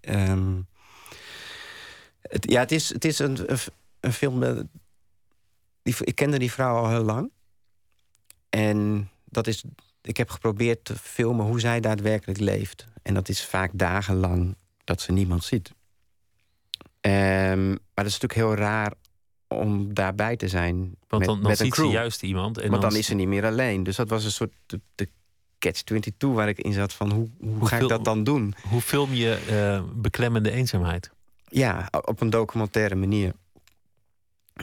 [0.00, 0.60] Ehm,
[2.22, 3.58] het, ja, het is, het is een, een,
[4.00, 4.42] een film.
[4.42, 4.60] eh,
[5.82, 7.30] Die, ik kende die vrouw al heel lang.
[8.48, 9.64] En dat is,
[10.02, 12.86] ik heb geprobeerd te filmen hoe zij daadwerkelijk leeft.
[13.02, 15.72] En dat is vaak dagenlang dat ze niemand ziet.
[17.00, 18.92] Ehm, maar dat is natuurlijk heel raar
[19.48, 20.76] om daarbij te zijn.
[21.08, 22.58] Want met, dan, met een ziet ze juist iemand.
[22.58, 23.82] En Want dan is ze niet meer alleen.
[23.82, 25.08] Dus dat was een soort de, de
[25.66, 26.92] catch-22 waar ik in zat.
[26.92, 28.54] Van hoe, hoe ga ik dat dan doen?
[28.68, 31.10] Hoe film je eh, beklemmende eenzaamheid?
[31.48, 33.32] Ja, op een documentaire manier.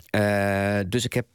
[0.10, 1.28] Eh, dus ik heb.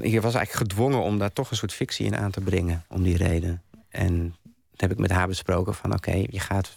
[0.00, 2.84] Ik was eigenlijk gedwongen om daar toch een soort fictie in aan te brengen.
[2.88, 3.62] Om die reden.
[3.88, 4.34] En
[4.70, 6.76] dat heb ik met haar besproken: van oké, je gaat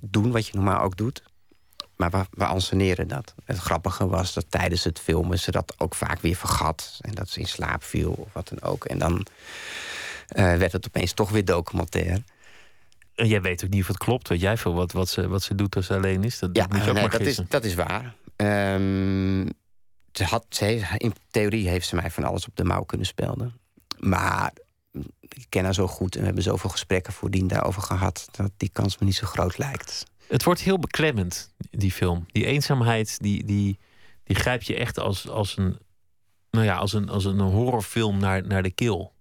[0.00, 1.22] doen wat je normaal ook doet.
[1.96, 3.34] maar we, we anseneren dat.
[3.44, 6.98] Het grappige was dat tijdens het filmen ze dat ook vaak weer vergat.
[7.00, 8.84] En dat ze in slaap viel of wat dan ook.
[8.84, 9.26] En dan
[10.28, 12.22] werd het opeens toch weer documentair.
[13.14, 14.28] En jij weet ook niet of het klopt.
[14.28, 16.38] Weet jij veel wat, wat, ze, wat ze doet als ze alleen is?
[16.38, 18.14] Dat Ja, moet je ook nee, maar dat, is, dat is waar.
[18.36, 19.46] Ehm,
[20.12, 23.60] ze had, ze in theorie heeft ze mij van alles op de mouw kunnen spelden.
[23.98, 24.52] Maar
[25.28, 28.28] ik ken haar zo goed en we hebben zoveel gesprekken voordien daarover gehad...
[28.30, 30.04] dat die kans me niet zo groot lijkt.
[30.26, 32.26] Het wordt heel beklemmend, die film.
[32.32, 33.78] Die eenzaamheid, die, die,
[34.24, 35.78] die grijpt je echt als, als een...
[36.50, 39.12] Nou ja, als een, als een horrorfilm naar, naar de keel.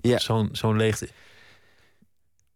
[0.00, 0.18] Ja.
[0.18, 1.08] Zo'n zo'n leegte.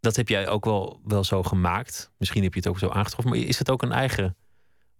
[0.00, 2.10] Dat heb jij ook wel, wel zo gemaakt.
[2.16, 3.34] Misschien heb je het ook zo aangetroffen.
[3.34, 4.36] Maar is het ook een eigen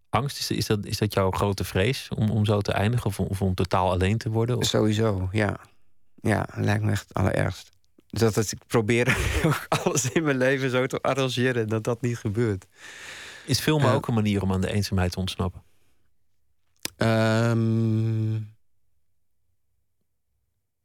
[0.09, 0.39] angst?
[0.39, 3.07] Is, is, dat, is dat jouw grote vrees om, om zo te eindigen?
[3.07, 4.57] Of, om- of om totaal alleen te worden?
[4.57, 5.61] Of- Sowieso, ja.
[6.23, 7.71] Ja, lijkt me echt allerergst.
[8.07, 9.17] Dat het, ik probeer
[9.83, 12.67] alles in mijn leven zo te arrangeren dat dat niet gebeurt.
[13.47, 13.95] Is filmen Eh.
[13.95, 15.63] ook een manier om aan de eenzaamheid te ontsnappen?
[16.97, 18.35] Ehm,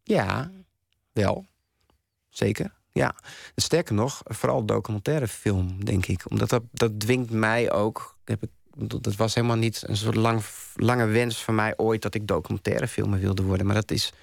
[0.03, 0.51] ja,
[1.13, 1.45] wel.
[2.29, 2.73] Zeker.
[2.91, 3.15] Ja.
[3.55, 6.23] Sterker nog, vooral documentaire film, denk ik.
[6.29, 8.17] Omdat dat, dat dwingt mij ook.
[8.25, 8.49] Heb ik,
[9.01, 10.41] dat was helemaal niet een soort lang,
[10.75, 13.65] lange wens van mij ooit dat ik documentaire filmer wilde worden.
[13.65, 14.13] Maar dat is.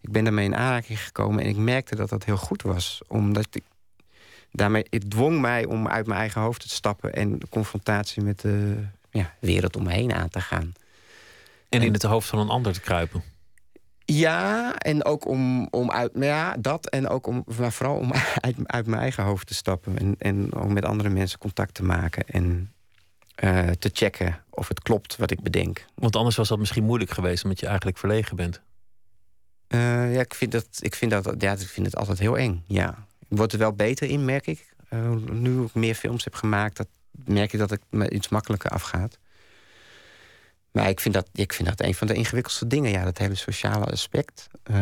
[0.00, 3.00] Ik ben daarmee in aanraking gekomen en ik merkte dat dat heel goed was.
[3.06, 3.62] Omdat ik.
[4.52, 8.40] Daarmee, het dwong mij om uit mijn eigen hoofd te stappen en de confrontatie met
[8.40, 10.72] de ja, wereld om me heen aan te gaan.
[11.68, 13.22] En in het hoofd van een ander te kruipen?
[14.12, 16.14] Ja, en ook om, om uit.
[16.14, 17.44] nou Ja, dat en ook om.
[17.58, 18.12] Maar vooral om
[18.46, 19.98] uit, uit mijn eigen hoofd te stappen.
[19.98, 22.24] En, en ook met andere mensen contact te maken.
[22.26, 22.72] En
[23.34, 25.84] eh, te checken of het klopt wat ik bedenk.
[25.94, 28.60] Want anders was dat misschien moeilijk geweest, omdat je eigenlijk verlegen bent.
[29.66, 32.62] Eh, ja, ik vind, dat, ik, vind dat, ja, ik vind het altijd heel eng.
[32.66, 33.06] Ja.
[33.28, 34.74] Ik word er wel beter in, merk ik.
[34.88, 38.70] Eh, nu ik meer films heb gemaakt, dat merk ik dat het me iets makkelijker
[38.70, 39.18] afgaat.
[40.72, 42.90] Maar ik vind, dat, ik vind dat een van de ingewikkeldste dingen.
[42.90, 44.46] Ja, dat hele sociale aspect.
[44.62, 44.74] eh,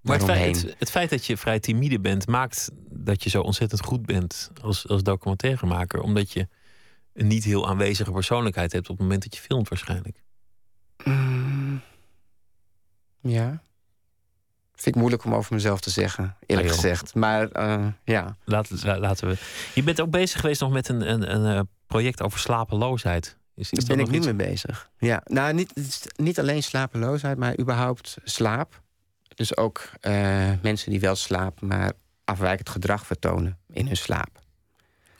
[0.00, 3.80] Maar het feit, het feit dat je vrij timide bent, maakt dat je zo ontzettend
[3.84, 6.00] goed bent als, als documentairemaker.
[6.00, 6.48] Omdat je
[7.12, 10.22] een niet heel aanwezige persoonlijkheid hebt op het moment dat je filmt, waarschijnlijk.
[11.04, 11.80] Mm,
[13.20, 13.62] ja.
[14.74, 17.14] Vind ik moeilijk om over mezelf te zeggen, eerlijk Ah, gezegd.
[17.14, 18.36] Maar eh, ja.
[18.44, 19.36] Laten, la- laten we.
[19.74, 23.36] Je bent ook bezig geweest nog met een, een, een eh, project over slapeloosheid.
[23.56, 24.90] Is, Daar ben ik nu mee bezig.
[24.98, 25.72] Ja, nou, niet,
[26.16, 28.82] niet alleen slapeloosheid, maar überhaupt slaap.
[29.34, 30.12] Dus ook eh,
[30.62, 31.92] mensen die wel slapen, maar
[32.24, 34.40] afwijkend gedrag vertonen in hun slaap.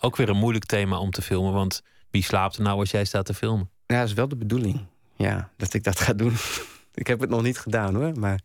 [0.01, 3.05] Ook weer een moeilijk thema om te filmen, want wie slaapt er nou als jij
[3.05, 3.71] staat te filmen?
[3.87, 4.87] Ja, dat is wel de bedoeling.
[5.17, 6.33] Ja, dat ik dat ga doen.
[6.95, 8.41] ik heb het nog niet gedaan hoor, maar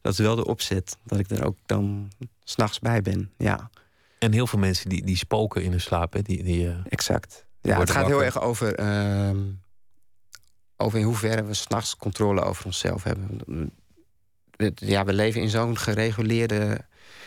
[0.00, 0.96] dat is wel de opzet.
[1.04, 2.10] Dat ik er ook dan
[2.44, 3.32] s'nachts bij ben.
[3.36, 3.70] Ja,
[4.18, 6.12] En heel veel mensen die, die spoken in hun slaap.
[6.12, 6.22] Hè?
[6.22, 7.46] Die, die, eh, exact.
[7.62, 9.38] Ja, het gaat heel erg over, ehm,
[10.76, 13.40] over in hoeverre we s'nachts controle over onszelf hebben.
[14.74, 16.84] Ja, we leven in zo'n gereguleerde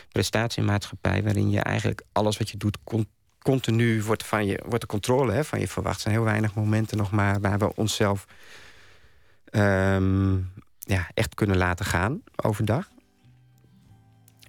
[0.08, 1.22] prestatiemaatschappij...
[1.22, 3.08] waarin je eigenlijk alles wat je doet con-
[3.38, 5.94] continu wordt, van je, wordt de controle hè, van je verwacht.
[5.96, 8.26] Er zijn heel weinig momenten nog maar waar we onszelf
[9.44, 10.34] ehm,
[10.78, 12.88] ja, echt kunnen laten gaan overdag.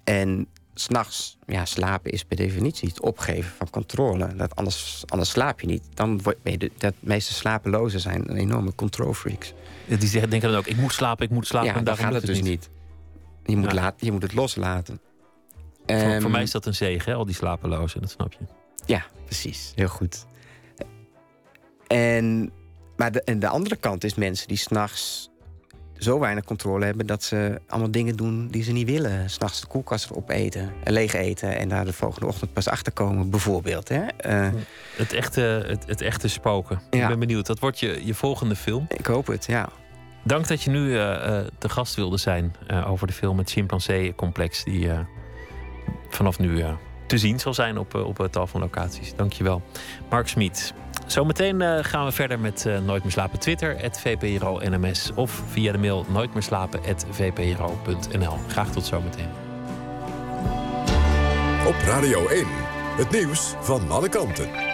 [0.04, 0.48] En
[0.80, 4.36] s'nachts, ja, slapen is per definitie het opgeven van controle.
[4.36, 5.82] Dat anders, anders slaap je niet.
[5.94, 9.52] Dan word je de, dat meeste slapelozen zijn enorme control freaks.
[9.86, 11.68] die zeggen, denken dan ook: ik moet slapen, ik moet slapen.
[11.68, 12.68] ja, en daarom gaat het dus niet.
[13.44, 13.74] Je moet, Ja.
[13.74, 15.00] laat, je moet het loslaten.
[15.86, 18.38] Voor, Ehm, voor mij is dat een zegen, hè, al die slapelozen, dat snap je.
[18.86, 19.72] Ja, precies.
[19.74, 20.26] Heel goed.
[21.86, 22.52] En,
[22.96, 25.30] maar de, en de andere kant is mensen die s'nachts
[25.98, 27.06] zo weinig controle hebben...
[27.06, 29.30] dat ze allemaal dingen doen die ze niet willen.
[29.30, 31.56] S'nachts de koelkast opeten en leeg eten...
[31.58, 33.88] en daar de volgende ochtend pas achter komen, bijvoorbeeld.
[33.88, 34.06] Hè?
[34.06, 34.48] Eh,
[34.96, 36.80] Het echte, het, het echte spoken.
[36.90, 37.46] Ik ben benieuwd.
[37.46, 38.86] Dat wordt je, je volgende film.
[38.96, 39.68] ik hoop het, ja.
[40.24, 43.50] Dank dat je nu eh, eh, te gast wilde zijn eh, over de film Het
[43.50, 44.64] Chimpansee-complex.
[44.64, 44.98] Die eh,
[46.08, 46.72] vanaf nu eh,
[47.06, 49.14] te zien zal zijn op, eh, op eh, tal van locaties.
[49.14, 49.62] Dank je wel.
[50.10, 50.74] Mark Smit.
[51.06, 55.10] Zometeen eh, gaan we verder met eh, Nooit meer slapen Twitter, VPRO NMS.
[55.14, 56.80] Of via de mail nooit meer slapen,
[57.10, 58.38] VPRO.nl.
[58.48, 59.28] Graag tot zometeen.
[61.66, 62.46] Op Radio 1.
[62.96, 64.65] Het nieuws van alle kanten.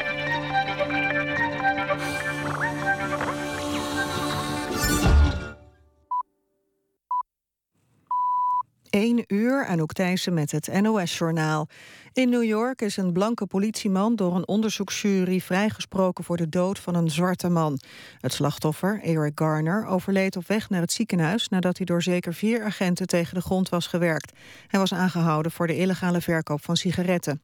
[8.92, 11.68] 1 uur, Anouk Thijssen met het NOS-journaal.
[12.12, 16.94] In New York is een blanke politieman door een onderzoeksjury vrijgesproken voor de dood van
[16.94, 17.80] een zwarte man.
[18.20, 22.64] Het slachtoffer, Eric Garner, overleed op weg naar het ziekenhuis nadat hij door zeker vier
[22.64, 24.32] agenten tegen de grond was gewerkt.
[24.66, 27.42] Hij was aangehouden voor de illegale verkoop van sigaretten.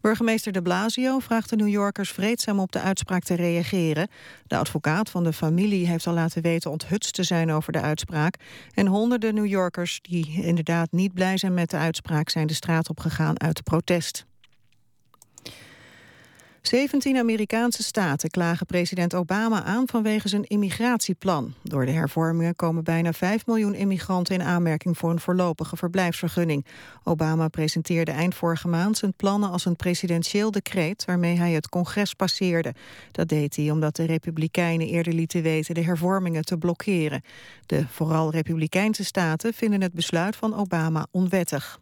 [0.00, 4.08] Burgemeester de Blasio vraagt de New Yorkers vreedzaam op de uitspraak te reageren.
[4.46, 8.34] De advocaat van de familie heeft al laten weten onthutst te zijn over de uitspraak.
[8.74, 12.88] En honderden New Yorkers die inderdaad niet blij zijn met de uitspraak zijn de straat
[12.88, 14.28] op gegaan uit protest.
[16.62, 21.54] 17 Amerikaanse staten klagen president Obama aan vanwege zijn immigratieplan.
[21.62, 26.66] Door de hervormingen komen bijna 5 miljoen immigranten in aanmerking voor een voorlopige verblijfsvergunning.
[27.04, 32.14] Obama presenteerde eind vorige maand zijn plannen als een presidentieel decreet waarmee hij het congres
[32.14, 32.74] passeerde.
[33.12, 37.22] Dat deed hij omdat de republikeinen eerder lieten weten de hervormingen te blokkeren.
[37.66, 41.80] De vooral republikeinse staten vinden het besluit van Obama onwettig.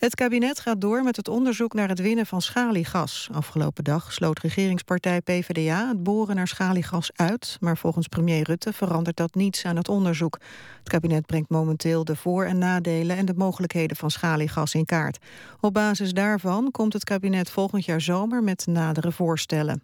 [0.00, 3.28] Het kabinet gaat door met het onderzoek naar het winnen van schaliegas.
[3.32, 7.56] Afgelopen dag sloot regeringspartij PvdA het boren naar schaliegas uit...
[7.60, 10.38] maar volgens premier Rutte verandert dat niets aan het onderzoek.
[10.78, 13.16] Het kabinet brengt momenteel de voor- en nadelen...
[13.16, 15.18] en de mogelijkheden van schaliegas in kaart.
[15.60, 19.82] Op basis daarvan komt het kabinet volgend jaar zomer met nadere voorstellen.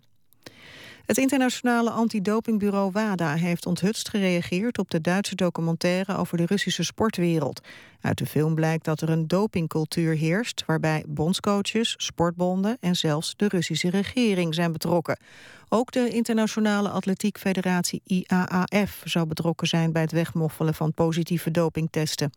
[1.07, 7.61] Het internationale antidopingbureau WADA heeft onthutst gereageerd op de Duitse documentaire over de Russische sportwereld.
[8.01, 13.49] Uit de film blijkt dat er een dopingcultuur heerst waarbij bondscoaches, sportbonden en zelfs de
[13.49, 15.19] Russische regering zijn betrokken.
[15.69, 22.31] Ook de Internationale Atletiek Federatie IAAF zou betrokken zijn bij het wegmoffelen van positieve dopingtesten.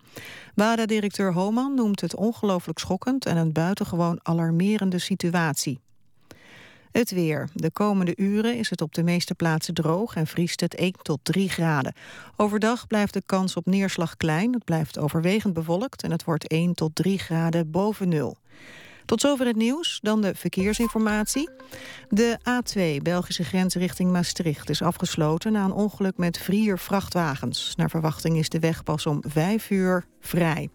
[0.56, 5.80] WADA-directeur Homan noemt het ongelooflijk schokkend en een buitengewoon alarmerende situatie.
[6.92, 7.50] Het weer.
[7.54, 11.20] De komende uren is het op de meeste plaatsen droog en vriest het 1 tot
[11.24, 11.94] 3 graden.
[12.36, 14.54] Overdag blijft de kans op neerslag klein.
[14.54, 18.38] Het blijft overwegend bewolkt en het wordt 1 tot 3 graden boven nul.
[19.06, 21.50] Tot zover het nieuws, dan de verkeersinformatie.
[22.10, 25.52] De A2, Belgische grens richting Maastricht, is afgesloten...
[25.52, 27.76] na een ongeluk met vier vrachtwagens.
[27.76, 30.70] Naar verwachting is de weg pas om 5 uur vrij.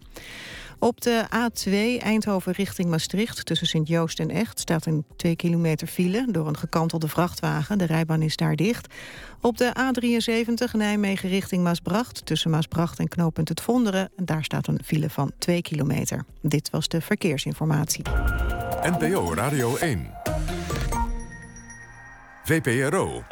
[0.79, 6.25] Op de A2 Eindhoven richting Maastricht tussen Sint-Joost en Echt staat een 2 kilometer file
[6.31, 7.77] door een gekantelde vrachtwagen.
[7.77, 8.93] De rijbaan is daar dicht.
[9.41, 14.11] Op de A73 Nijmegen richting Maasbracht tussen Maasbracht en knooppunt Het Vonderen.
[14.15, 16.25] Daar staat een file van 2 kilometer.
[16.41, 18.03] Dit was de verkeersinformatie.
[18.81, 20.09] NPO Radio 1.
[22.43, 23.23] VPRO.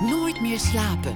[0.00, 1.12] Nooit meer slapen.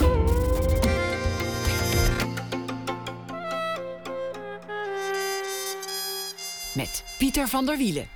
[6.79, 8.07] Met Pieter van der Wielen.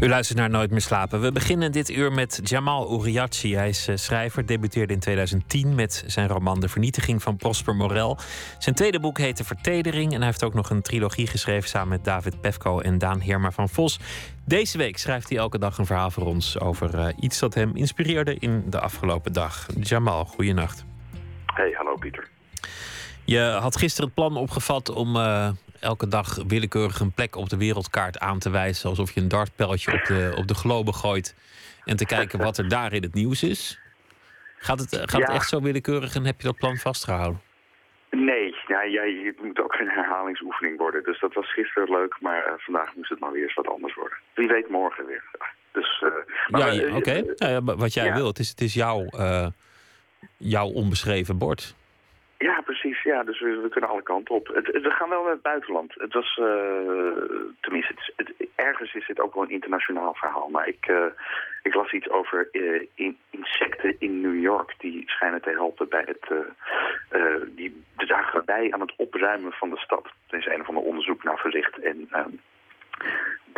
[0.00, 1.20] U luistert naar Nooit meer slapen.
[1.20, 3.54] We beginnen dit uur met Jamal Uriachi.
[3.54, 8.18] Hij is eh, schrijver, debuteerde in 2010 met zijn roman De Vernietiging van Prosper Morel.
[8.58, 12.04] Zijn tweede boek heette Vertedering en hij heeft ook nog een trilogie geschreven samen met
[12.04, 13.98] David Pefko en Daan Heerma van Vos.
[14.44, 17.76] Deze week schrijft hij elke dag een verhaal voor ons over eh, iets dat hem
[17.76, 19.66] inspireerde in de afgelopen dag.
[19.80, 20.84] Jamal, goeienacht.
[21.46, 22.28] Hey, hallo Pieter.
[23.24, 25.48] Je had gisteren het plan opgevat om uh,
[25.80, 28.88] elke dag willekeurig een plek op de wereldkaart aan te wijzen.
[28.88, 31.34] Alsof je een dartpijltje op de, op de globe gooit.
[31.84, 33.80] En te kijken wat er daar in het nieuws is.
[34.58, 35.34] Gaat het, gaat het Ja.
[35.34, 37.40] echt zo willekeurig en heb je dat plan vastgehouden?
[38.10, 41.02] Nee, ja, jij, het moet ook een herhalingsoefening worden.
[41.04, 43.94] Dus dat was gisteren leuk, maar eh, vandaag moest het maar weer eens wat anders
[43.94, 44.18] worden.
[44.34, 45.22] Wie weet morgen weer.
[45.72, 46.08] Dus, eh,
[46.48, 47.10] maar, ja, eh, oké.
[47.10, 48.14] eh, Nou ja, wat jij ja.
[48.14, 48.26] wil.
[48.26, 49.46] Het is, het is jouw, eh,
[50.36, 51.74] jouw onbeschreven bord.
[52.38, 53.02] Ja, precies.
[53.02, 54.46] Ja, dus we, kunnen alle kanten op.
[54.46, 55.94] Het, we gaan wel naar het buitenland.
[55.94, 57.22] Het was, eh,
[57.60, 60.48] tenminste, het, ergens is het ook wel een internationaal verhaal.
[60.48, 61.04] Maar ik, eh,
[61.62, 64.74] ik las iets over eh, in- insecten in New York.
[64.78, 66.46] Die schijnen te helpen bij het,
[67.56, 70.06] die dragen bij aan het opruimen van de stad.
[70.28, 71.78] Er is een of ander onderzoek naar verricht.
[71.78, 72.30] En ehm,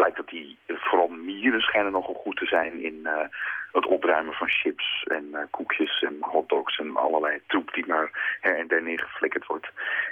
[0.00, 3.28] blijkt dat die, vooral mieren schijnen nogal goed te zijn in eh,
[3.72, 8.58] het opruimen van chips en eh, koekjes en hotdogs en allerlei troep die maar her
[8.58, 9.66] en der neergeflikkerd wordt.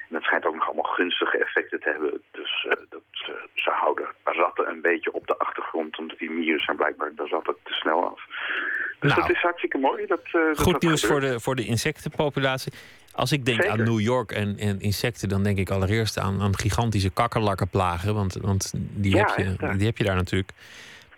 [0.08, 2.22] En dat schijnt ook nog allemaal gunstige effecten te hebben.
[2.30, 3.02] Dus eh, dat,
[3.54, 7.56] ze, houden ratten een beetje op de achtergrond, omdat die mieren zijn blijkbaar de ratten
[7.62, 8.20] te snel af.
[9.00, 9.20] Dus Nou.
[9.20, 10.06] dat is hartstikke mooi.
[10.06, 12.72] Dat, Goed dat nieuws voor de, voor de insectenpopulatie.
[13.12, 13.78] Als ik denk Zeker.
[13.78, 18.14] aan New York en, en insecten, dan denk ik allereerst aan, aan gigantische kakkerlakkenplagen.
[18.14, 19.72] Want, want die, Ja, heb je, ja.
[19.74, 20.52] die heb je daar natuurlijk.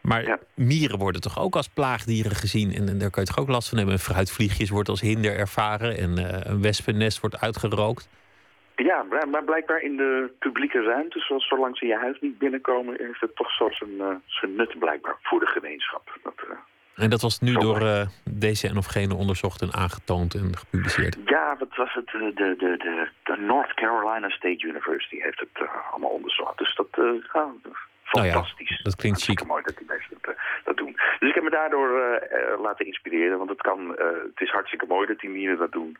[0.01, 0.39] Maar Ja.
[0.55, 2.73] mieren worden toch ook als plaagdieren gezien.
[2.73, 3.99] En, en daar kun je toch ook last van hebben.
[3.99, 5.97] Fruitvliegjes wordt als hinder ervaren.
[5.99, 8.09] En eh, een wespennest wordt uitgerookt.
[8.77, 13.21] Ja, maar blijkbaar in de publieke ruimte, zoals zolang ze je huis niet binnenkomen, heeft
[13.21, 16.19] het toch zo zijn, eh, zijn nut blijkbaar voor de gemeenschap.
[16.23, 16.57] Dat, eh,
[17.01, 21.17] En dat was nu door uh, deze en of gene onderzocht en aangetoond en gepubliceerd?
[21.25, 22.07] Ja, wat was het?
[22.07, 26.59] De, de, de, de North Carolina State University heeft het uh, allemaal onderzocht.
[26.59, 27.53] Dus dat, uh, ja,
[28.03, 28.69] fantastisch.
[28.69, 29.47] Nou ja, dat klinkt chic.
[29.47, 30.35] mooi dat die mensen dat,
[30.65, 30.93] dat, doen.
[31.19, 31.91] Dus ik heb me daardoor
[32.63, 33.39] laten inspireren.
[33.39, 33.89] Want het, kan,
[34.29, 35.97] het is hartstikke mooi dat die mieren dat doen.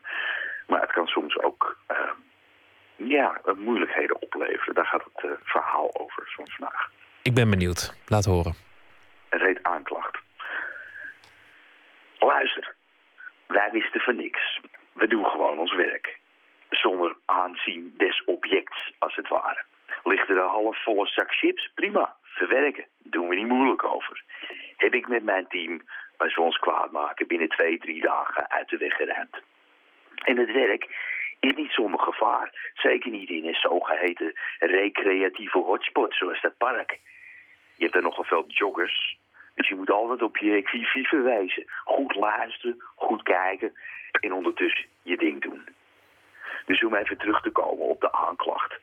[0.67, 1.77] Maar het kan soms ook
[2.95, 4.73] ja, moeilijkheden opleveren.
[4.73, 6.89] Daar gaat het verhaal over soms vandaag.
[7.21, 7.93] Ik ben benieuwd.
[8.07, 8.53] Laat horen.
[9.29, 10.00] Het heet aanklacht.
[12.25, 12.75] Luister,
[13.47, 14.59] wij wisten van niks.
[14.93, 16.19] We doen gewoon ons werk.
[16.69, 19.63] Zonder aanzien des objects, als het ware.
[20.03, 21.71] Ligt er een halfvolle zak chips?
[21.75, 22.85] Prima, verwerken.
[22.97, 24.23] Doen we niet moeilijk over.
[24.77, 25.81] Heb ik met mijn team,
[26.17, 29.41] we ons kwaad maken, binnen twee, drie dagen uit de weg geruimd.
[30.15, 30.83] En het werk
[31.39, 32.71] is niet zonder gevaar.
[32.73, 36.99] Zeker niet in een zogeheten recreatieve hotspot zoals dat park.
[37.75, 39.19] Je hebt er nogal veel joggers.
[39.55, 41.65] Dus je moet altijd op je quivive wijzen.
[41.83, 43.73] Goed luisteren, goed kijken
[44.11, 45.67] en ondertussen je ding doen.
[46.65, 48.79] Dus om even terug te komen op de aanklacht.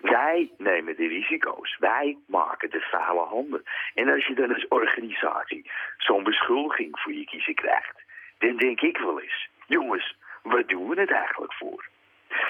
[0.00, 1.76] Wij nemen de risico's.
[1.78, 3.62] Wij maken de vuile handen.
[3.94, 8.02] En als je dan als organisatie zo'n beschuldiging voor je kiezen krijgt...
[8.38, 9.48] dan denk ik wel eens...
[9.66, 11.88] jongens, waar doen we het eigenlijk voor?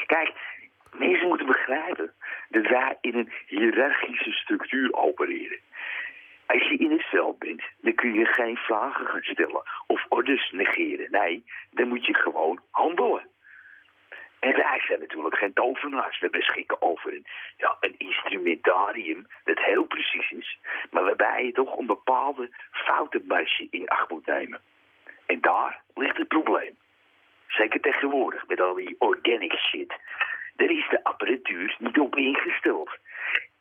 [0.06, 0.32] Kijk,
[0.92, 2.12] mensen moeten begrijpen
[2.48, 5.58] dat wij in een hiërarchische structuur opereren.
[6.48, 10.50] Als je in het veld bent, dan kun je geen vragen gaan stellen of orders
[10.50, 11.10] negeren.
[11.10, 13.26] Nee, dan moet je gewoon handelen.
[14.38, 16.18] En wij zijn natuurlijk geen tovenaars.
[16.18, 17.26] We beschikken over een,
[17.56, 20.58] ja, een instrumentarium dat heel precies is,
[20.90, 24.60] maar waarbij je toch een bepaalde foutenbasje in acht moet nemen.
[25.26, 26.76] En daar ligt het probleem.
[27.46, 29.94] Zeker tegenwoordig met al die organic shit.
[30.56, 32.90] Daar is de apparatuur niet op ingesteld.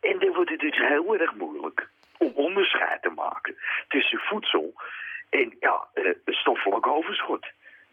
[0.02, 3.58] En dan wordt het dus heel erg moeilijk om onderscheid te maken
[3.88, 4.74] tussen voedsel
[5.30, 7.46] en ja, uh, stoffelijk overschot.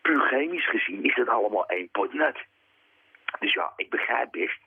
[0.03, 2.39] Puur chemisch gezien is het allemaal één pot nut.
[3.39, 4.59] Dus ja, ik begrijp best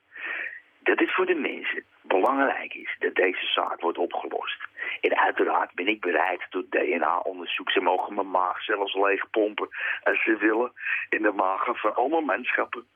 [0.79, 4.67] dat het voor de mensen belangrijk is dat deze zaak wordt opgelost.
[5.01, 7.71] En uiteraard ben ik bereid tot DNA-onderzoek.
[7.71, 9.67] Ze mogen mijn maag zelfs leegpompen
[10.03, 10.71] als ze willen
[11.09, 12.87] in de magen van allemaal manschappen.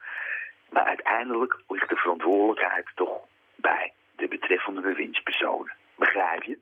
[0.70, 3.20] Maar uiteindelijk ligt de verantwoordelijkheid toch
[3.56, 5.74] bij de betreffende bewindspersonen.
[5.96, 6.58] Begrijp je?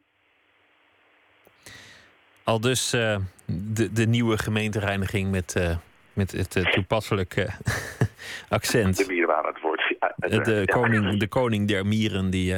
[2.43, 5.75] Al dus uh, de, de nieuwe gemeentereiniging met, uh,
[6.13, 7.47] met het uh, toepasselijke
[8.49, 8.97] accent.
[8.97, 9.95] De mieren waren het woord.
[10.45, 12.53] de, koning, de koning der mieren die,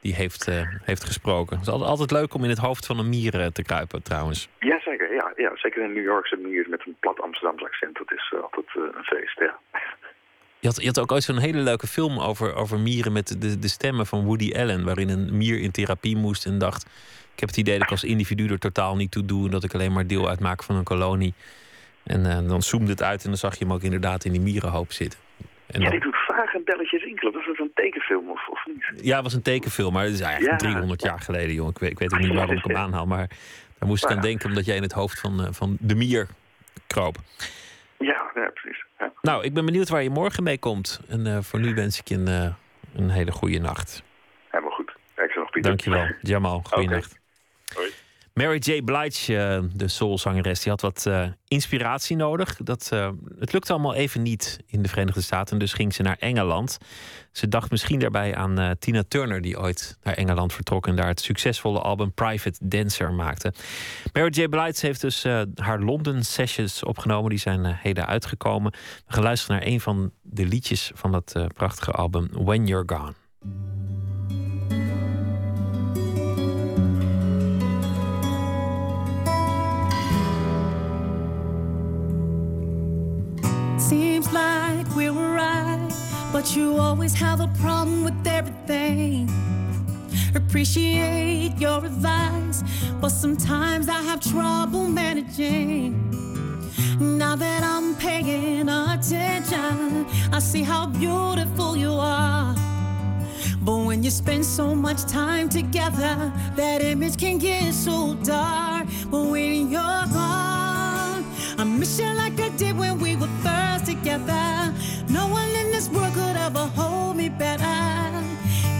[0.00, 0.46] die heeft,
[0.84, 1.56] heeft gesproken.
[1.56, 4.48] Het is altijd, altijd leuk om in het hoofd van een mier te kruipen trouwens.
[4.58, 7.96] Jazeker, ja, ja, zeker een New Yorkse mier met een plat Amsterdamse accent.
[7.96, 9.58] Dat is altijd een feest, ja.
[10.60, 13.58] Je had, je had ook ooit zo'n hele leuke film over, over mieren met de,
[13.58, 14.84] de stemmen van Woody Allen.
[14.84, 16.82] Waarin een mier in therapie moest en dacht:
[17.34, 19.44] Ik heb het idee dat ik als individu er totaal niet toe doe.
[19.44, 21.34] En dat ik alleen maar deel uitmaak van een kolonie.
[22.04, 24.40] En uh, dan zoomde het uit en dan zag je hem ook inderdaad in die
[24.40, 25.18] mierenhoop zitten.
[25.66, 27.32] En ja, die doet vaak een belletje rinkelen.
[27.32, 29.04] Was dat een tekenfilm of, of niet?
[29.04, 31.68] Ja, het was een tekenfilm, maar het is eigenlijk 300 jaar geleden, joh.
[31.68, 33.06] Ik weet, ik weet ook niet waarom ik hem aanhaal.
[33.06, 33.28] Maar
[33.78, 36.28] daar moest ik aan denken omdat jij in het hoofd van, uh, van de mier
[36.86, 37.16] kroop.
[38.04, 38.84] Ja, ja precies.
[39.22, 41.00] Nou, ik ben benieuwd waar je morgen mee komt.
[41.08, 42.54] En uh, voor nu wens ik je een, uh,
[42.94, 44.02] een hele goede nacht.
[44.48, 44.92] Helemaal goed.
[45.16, 45.70] Ik nog Pieter.
[45.70, 46.14] Dankjewel.
[46.20, 46.96] Jamal, goede okay.
[46.96, 47.18] nacht.
[47.74, 47.90] Hoi.
[48.40, 48.82] Mary J.
[48.82, 52.56] Blige, uh, de soulzangeres, die had wat uh, inspiratie nodig.
[52.56, 53.08] Dat, uh,
[53.38, 56.78] het lukte allemaal even niet in de Verenigde Staten, dus ging ze naar Engeland.
[57.32, 61.20] Ze dacht misschien daarbij aan Tina Turner, die ooit naar Engeland vertrok en daar het
[61.20, 63.52] succesvolle album Private Dancer maakte.
[64.12, 64.48] Mary J.
[64.48, 68.72] Blige heeft dus haar London Sessions opgenomen, die zijn heden uitgekomen.
[69.06, 73.79] We gaan naar een van de liedjes van dat prachtige album When You're Gone.
[83.80, 85.88] Seems like we were right,
[86.32, 89.28] but you always have a problem with everything.
[90.34, 92.62] Appreciate your advice,
[93.00, 95.96] but sometimes I have trouble managing.
[97.00, 102.54] Now that I'm paying attention, I see how beautiful you are.
[103.62, 108.86] But when you spend so much time together, that image can get so dark.
[109.10, 110.69] But when you're gone,
[111.60, 114.72] I miss you like I did when we were first together.
[115.10, 118.24] No one in this world could ever hold me better.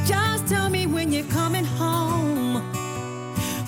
[0.07, 2.63] Just tell me when you're coming home.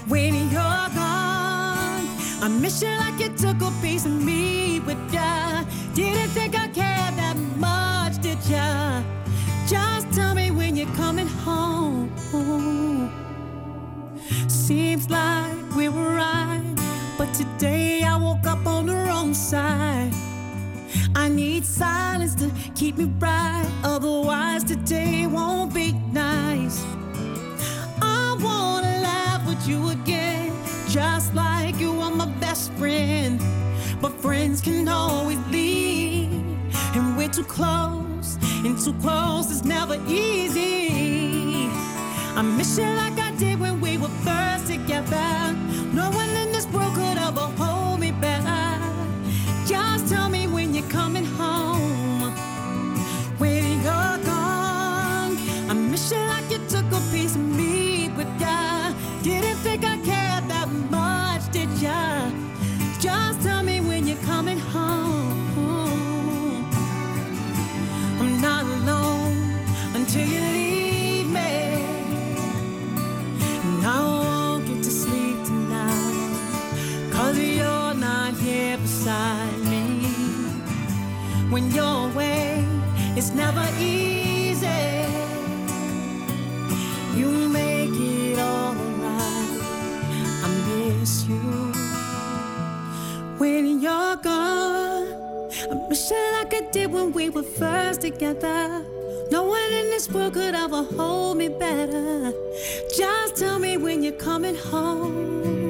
[0.09, 2.09] When you're gone,
[2.41, 5.63] I miss you like you took a piece of me with ya.
[5.93, 9.03] Didn't think I cared that much, did ya?
[9.69, 12.09] Just tell me when you're coming home.
[14.49, 16.72] Seems like we were right,
[17.25, 20.13] but today I woke up on the wrong side.
[21.15, 26.83] I need silence to keep me bright, otherwise today won't be nice.
[28.03, 30.51] I wanna laugh with you again,
[30.89, 33.41] just like you are my best friend.
[34.01, 36.33] But friends can always leave,
[36.97, 41.71] and we're too close, and too close is never easy.
[42.35, 45.55] I miss you like I did when we were first together.
[45.93, 46.11] No
[81.53, 82.65] When you're away,
[83.15, 84.67] it's never easy.
[87.15, 89.61] You make it all right.
[90.45, 91.75] I miss you.
[93.37, 95.13] When you're gone,
[95.71, 98.83] I miss you like I did when we were first together.
[99.31, 102.33] No one in this world could ever hold me better.
[102.97, 105.62] Just tell me when you're coming home.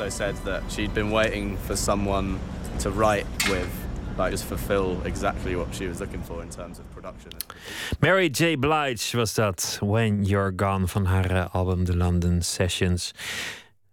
[0.00, 2.38] Also said that she'd been waiting for someone
[2.80, 3.70] to write with,
[4.18, 7.30] like just fulfill exactly what she was looking for in terms of production.
[8.00, 8.56] Mary J.
[8.56, 9.78] Blige was dat.
[9.80, 13.12] When You're Gone van haar eh, album The London Sessions.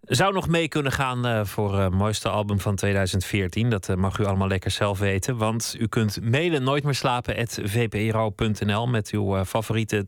[0.02, 3.70] Zou nog mee kunnen gaan eh, voor het mooiste album van 2014.
[3.70, 5.36] Dat eh, mag u allemaal lekker zelf weten.
[5.36, 10.06] Want u kunt mailen nooit meer slapen vpro.nl met uw eh, favoriete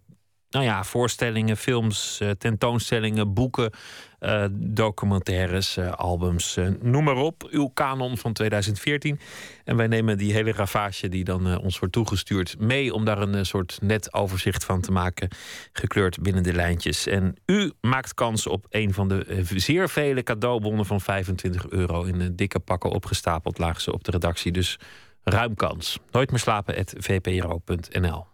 [0.55, 3.71] nou ja, voorstellingen, films, eh, tentoonstellingen, boeken,
[4.19, 6.59] eh, documentaires, eh, albums.
[6.81, 7.49] noem maar op.
[7.51, 9.21] Uw kanon van 2014.
[9.65, 13.47] En wij nemen die hele ravage die dan ons wordt toegestuurd mee om daar een
[13.47, 15.29] soort net overzicht van te maken.
[15.73, 17.07] Gekleurd binnen de lijntjes.
[17.07, 22.03] En u maakt kans op een van de zeer vele cadeaubonnen van 25 euro.
[22.03, 24.53] In dikke pakken opgestapeld lagen ze op de redactie.
[24.53, 24.79] Dus
[25.23, 25.99] ruim kans.
[26.11, 28.27] Nooit meer slapen at vpro.nl.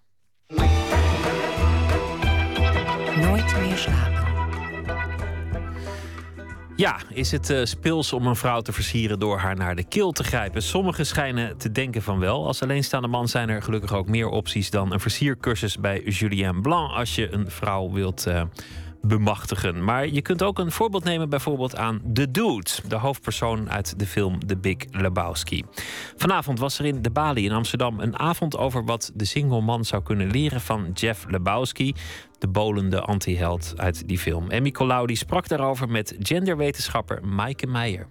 [3.31, 4.28] Nooit meer slapen.
[6.77, 10.12] Ja, is het eh, speels om een vrouw te versieren door haar naar de keel
[10.12, 10.62] te grijpen?
[10.62, 12.47] Sommigen schijnen te denken van wel.
[12.47, 16.93] Als alleenstaande man zijn er gelukkig ook meer opties dan een versiercursus bij Julien Blanc
[16.93, 18.43] als je een vrouw wilt eh,
[19.03, 19.85] bemachtigen.
[19.85, 24.07] Maar je kunt ook een voorbeeld nemen bijvoorbeeld aan The Dude, de hoofdpersoon uit de
[24.07, 25.65] film The Big Lebowski.
[26.17, 29.85] Vanavond was er in de Bali in Amsterdam een avond over wat de single man
[29.85, 31.95] zou kunnen leren van Jeff Lebowski,
[32.39, 34.51] de bolende antiheld uit die film.
[34.51, 38.07] Emmy Colau die sprak daarover met genderwetenschapper Maaike Meijer.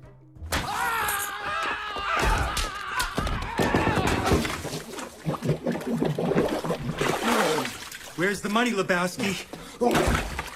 [8.15, 9.37] Where's the money, Lebowski?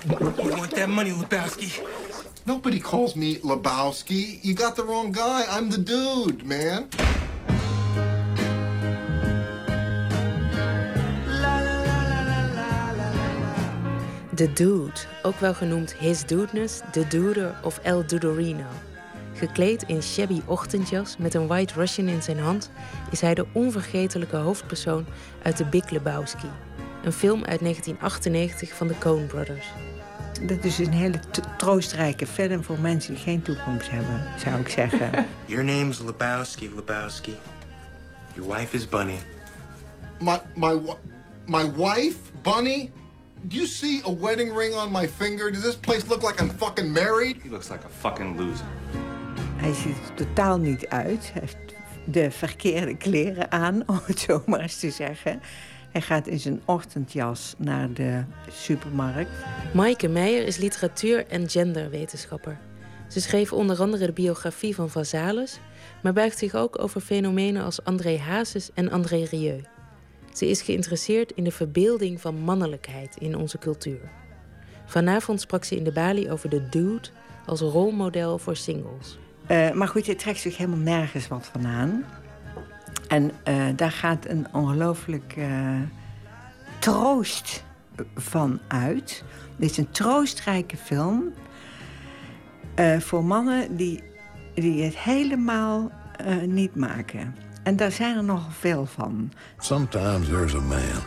[0.06, 0.16] You
[0.58, 1.80] want that money, Lebowski?
[2.46, 4.40] Nobody calls me Lebowski.
[4.44, 5.46] You got the wrong guy.
[5.50, 6.90] I'm the dude, man.
[14.36, 18.66] De Dude, ook wel genoemd His Dudeness, The Duder of El Dudorino.
[19.34, 22.72] Gekleed in shabby ochtendjas met een White Russian in zijn hand,
[23.12, 25.06] is hij de onvergetelijke hoofdpersoon
[25.44, 26.50] uit The Big Lebowski.
[27.04, 29.68] Een film uit 1998 van de Coen Brothers.
[30.42, 31.20] Dat is een hele
[31.58, 35.26] troostrijke film voor mensen die geen toekomst hebben, zou ik zeggen.
[35.46, 37.36] Your name's Lebowski, Lebowski.
[38.36, 39.18] Your wife is Bunny.
[40.20, 40.80] My my
[41.46, 42.92] my wife, Bunny.
[43.42, 45.52] Do you see a wedding ring on my finger?
[45.52, 47.42] Does this place look like I'm fucking married?
[47.44, 48.66] He looks like a fucking loser.
[49.56, 51.30] Hij ziet er totaal niet uit.
[51.34, 51.58] Hij heeft
[52.06, 55.42] de verkeerde kleren aan, om het zo maar eens te zeggen.
[55.94, 59.30] Hij gaat in zijn ochtendjas naar de supermarkt.
[59.74, 62.58] Maaike Meijer is literatuur- en genderwetenschapper.
[63.08, 65.60] Ze schreef onder andere de biografie van Vazalis,
[66.04, 69.62] maar buigt zich ook over fenomenen als André Hazes en André Rieu.
[70.34, 74.12] Ze is geïnteresseerd in de verbeelding van mannelijkheid in onze cultuur.
[74.86, 77.08] Vanavond sprak ze in de Bali over de dude
[77.46, 79.18] als rolmodel voor singles.
[79.48, 82.06] Eh, maar goed, hij trekt zich helemaal nergens wat van aan.
[83.14, 85.82] En eh, daar gaat een ongelooflijk eh,
[86.80, 87.64] troost
[88.16, 89.24] van uit.
[89.56, 91.34] Dit is een troostrijke film
[92.76, 94.04] eh, voor mannen die,
[94.54, 95.92] die het helemaal
[96.46, 97.36] niet maken.
[97.64, 99.32] En daar zijn er nogal veel van.
[99.58, 101.04] Sometimes there's a man,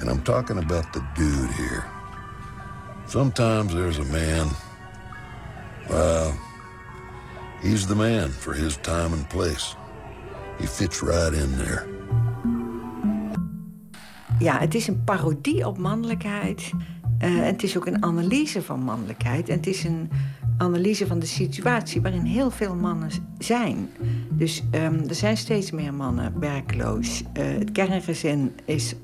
[0.00, 1.82] and I'm talking about the dude here.
[3.06, 4.48] Sometimes there's a man.
[5.88, 6.32] Well,
[7.60, 9.76] he's the man for his time and place.
[10.58, 11.82] He fits right in there.
[14.38, 16.70] Ja, het is een parodie op mannelijkheid.
[17.22, 19.48] Uh, het is ook een analyse van mannelijkheid.
[19.48, 20.10] En het is een
[20.58, 23.88] analyse van de situatie waarin heel veel mannen zijn.
[24.30, 27.22] Dus um, er zijn steeds meer mannen werkloos.
[27.22, 28.94] Uh, het kerngezin is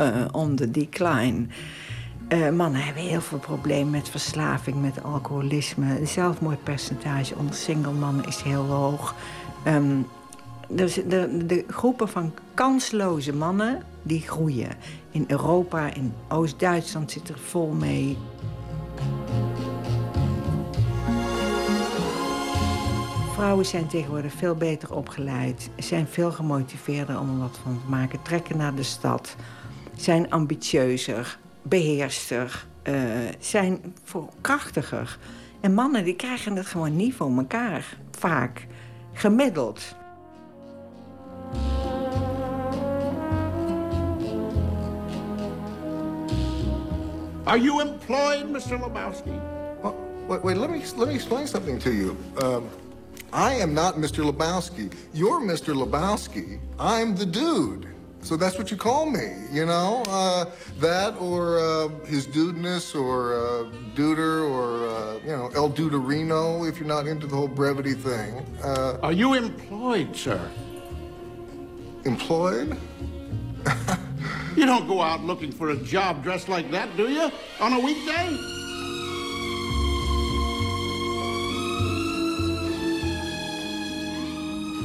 [0.00, 1.46] uh, on the decline.
[2.52, 5.84] Mannen hebben heel veel problemen met verslaving, met alcoholisme.
[5.84, 9.14] Het zelfmoordpercentage onder single mannen is heel hoog.
[9.66, 10.06] Um,
[10.68, 14.70] dus de, de groepen van kansloze mannen, die groeien.
[15.10, 18.16] In Europa, in Oost-Duitsland zit er vol mee.
[23.34, 28.22] Vrouwen zijn tegenwoordig veel beter opgeleid, zijn veel gemotiveerder om er wat van te maken,
[28.22, 29.36] trekken naar de stad,
[29.96, 32.94] zijn ambitieuzer, beheerster, uh,
[33.38, 33.94] zijn
[34.40, 35.18] krachtiger.
[35.60, 38.66] En mannen die krijgen het gewoon niet voor elkaar, vaak,
[39.12, 39.96] gemiddeld.
[47.46, 48.78] Are you employed, Mr.
[48.78, 49.40] Lebowski?
[49.84, 49.94] Oh,
[50.26, 52.16] wait, wait, let me let me explain something to you.
[52.42, 52.68] Um,
[53.32, 54.28] I am not Mr.
[54.28, 54.92] Lebowski.
[55.14, 55.74] You're Mr.
[55.74, 56.58] Lebowski.
[56.78, 57.86] I'm the dude.
[58.20, 60.02] So that's what you call me, you know?
[60.08, 60.46] Uh,
[60.80, 66.78] that or uh, his dudeness or uh, duder or, uh, you know, El Duderino if
[66.80, 68.44] you're not into the whole brevity thing.
[68.64, 70.50] Uh, Are you employed, sir?
[72.06, 72.76] Employed?
[74.56, 77.30] you don't go out looking for a job dressed like that, do you?
[77.60, 78.28] On a weekday?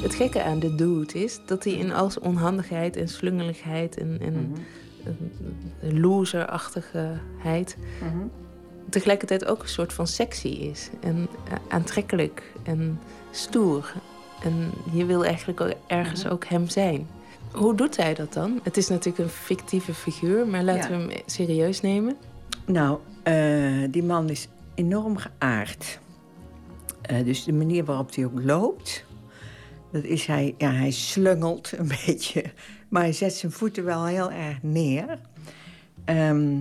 [0.02, 4.18] Het gekke aan de dude is dat hij in al zijn onhandigheid en slungeligheid en,
[4.22, 4.34] en
[5.04, 5.12] Mhm.
[5.82, 8.18] een loserachtigheid Mhm.
[8.90, 10.90] tegelijkertijd ook een soort van sexy is.
[11.00, 13.00] En eh, aantrekkelijk en
[13.32, 13.94] stoer.
[14.44, 16.34] En je wil eigenlijk ook ergens Mhm.
[16.34, 17.08] ook hem zijn.
[17.52, 18.60] Hoe doet hij dat dan?
[18.64, 21.06] Het is natuurlijk een fictieve figuur, maar laten Ja.
[21.08, 22.16] we hem serieus nemen.
[22.66, 26.00] Nou, eh, die man is enorm geaard.
[27.02, 29.06] Eh, dus de manier waarop hij ook loopt,
[29.92, 32.44] dat is hij, ja, hij slungelt een beetje,
[32.90, 35.20] maar hij zet zijn voeten wel heel erg neer.
[36.06, 36.58] Ehm,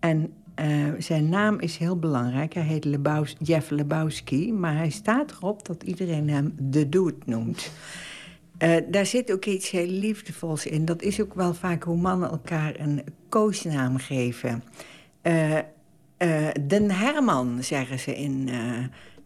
[0.00, 0.68] en eh,
[0.98, 2.54] zijn naam is heel belangrijk.
[2.54, 7.70] Hij heet Lebaus, Jeff Lebowski, maar hij staat erop dat iedereen hem de Dude noemt.
[8.58, 10.84] Eh, daar zit ook iets heel liefdevols in.
[10.84, 14.62] Dat is ook wel vaak hoe mannen elkaar een koosnaam geven.
[15.22, 15.58] Eh,
[16.66, 18.48] Den Herman, zeggen ze in,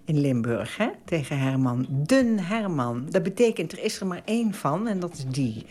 [0.04, 0.88] in Limburg, hè?
[1.04, 1.86] tegen Herman.
[1.90, 3.06] Den Herman.
[3.10, 5.66] Dat betekent, er is er maar één van en dat is die.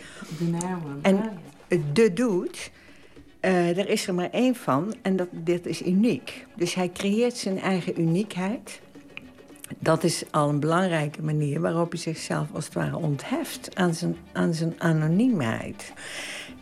[1.01, 1.21] En
[1.93, 2.71] de doet,
[3.39, 6.45] eh er is er maar één van en dat, dit is uniek.
[6.55, 8.81] Dus hij creëert zijn eigen uniekheid.
[9.79, 14.15] Dat is al een belangrijke manier waarop hij zichzelf als het ware ontheft aan zijn,
[14.31, 15.93] aan zijn anoniemheid.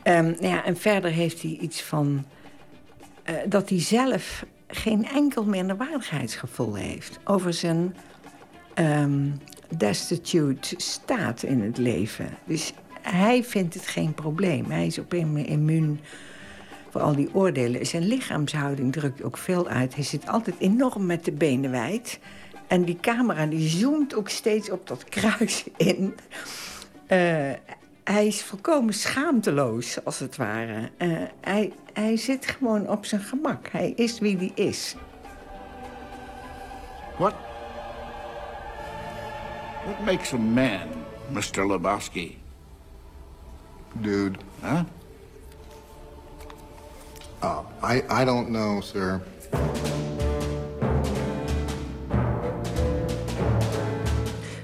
[0.04, 2.26] Ehm, nou ja, en verder heeft hij iets van
[3.24, 7.96] eh, dat hij zelf geen enkel minderwaardigheidsgevoel heeft over zijn
[8.74, 9.30] ehm,
[9.78, 12.30] destitute staat in het leven.
[12.46, 14.66] Dus hij vindt het geen probleem.
[14.66, 16.00] Hij is op een immuun
[16.92, 17.86] voor al die oordelen.
[17.86, 19.96] Zijn lichaamshouding drukt ook veel uit.
[19.96, 22.20] Hij zit altijd enorm met de benen wijd.
[22.68, 26.16] En die camera die zoomt ook steeds op dat kruis in.
[27.08, 27.52] Eh,
[28.04, 30.90] hij is volkomen schaamteloos, als het ware.
[30.98, 31.10] Eh,
[31.42, 33.68] hij, hij zit gewoon op zijn gemak.
[33.72, 34.96] Hij is wie hij is.
[37.18, 37.34] What?
[39.86, 40.88] What makes a man,
[41.32, 41.68] Mr.
[41.68, 42.38] Lebowski?
[43.94, 44.38] Dude.
[44.62, 44.82] Huh?
[47.44, 49.22] Uh, I, I don't know, sir.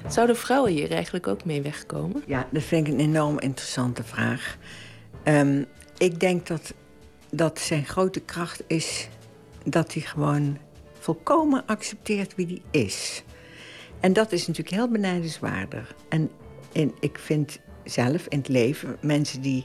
[0.08, 2.22] Zouden vrouwen hier eigenlijk ook mee wegkomen?
[2.26, 4.56] Ja, dat vind ik een enorm interessante vraag.
[5.22, 5.64] Ehm,
[5.98, 6.74] ik denk dat,
[7.30, 9.08] dat zijn grote kracht is
[9.64, 10.58] dat hij gewoon
[10.98, 13.22] volkomen accepteert wie hij is.
[14.00, 15.94] En dat is natuurlijk heel benijdenswaardig.
[16.08, 16.30] En,
[16.72, 19.64] en ik vind zelf in het leven mensen die,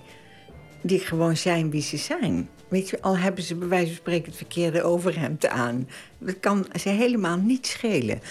[0.82, 2.50] die gewoon zijn wie ze zijn.
[2.70, 5.90] Weet je, al hebben ze bij wijze van spreken het verkeerde overhemd aan.
[6.18, 8.22] Dat kan ze helemaal niet schelen.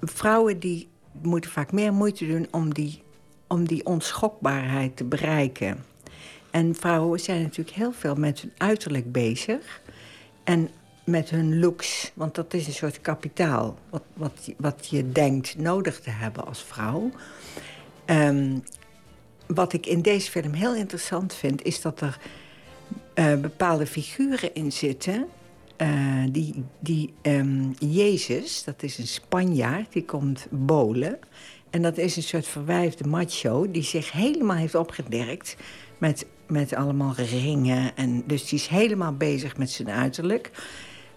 [0.00, 0.88] Vrouwen die
[1.22, 3.02] moeten vaak meer moeite doen om die,
[3.46, 5.84] om die onschokbaarheid te bereiken.
[6.50, 9.80] En vrouwen zijn natuurlijk heel veel met hun uiterlijk bezig.
[10.44, 10.70] En
[11.04, 12.12] met hun looks.
[12.14, 13.78] Want dat is een soort kapitaal.
[13.90, 17.10] Wat, wat, wat je denkt nodig te hebben als vrouw.
[18.04, 18.58] Ehm,
[19.46, 22.18] wat ik in deze film heel interessant vind, is dat er
[23.14, 25.26] eh, bepaalde figuren in zitten.
[25.76, 31.18] Eh, die, die ehm, Jezus, dat is een Spanjaard, die komt bolen.
[31.70, 35.56] En dat is een soort verwijfde macho die zich helemaal heeft opgedirkt
[35.98, 37.96] met, met allemaal ringen.
[37.96, 40.50] En dus die is helemaal bezig met zijn uiterlijk.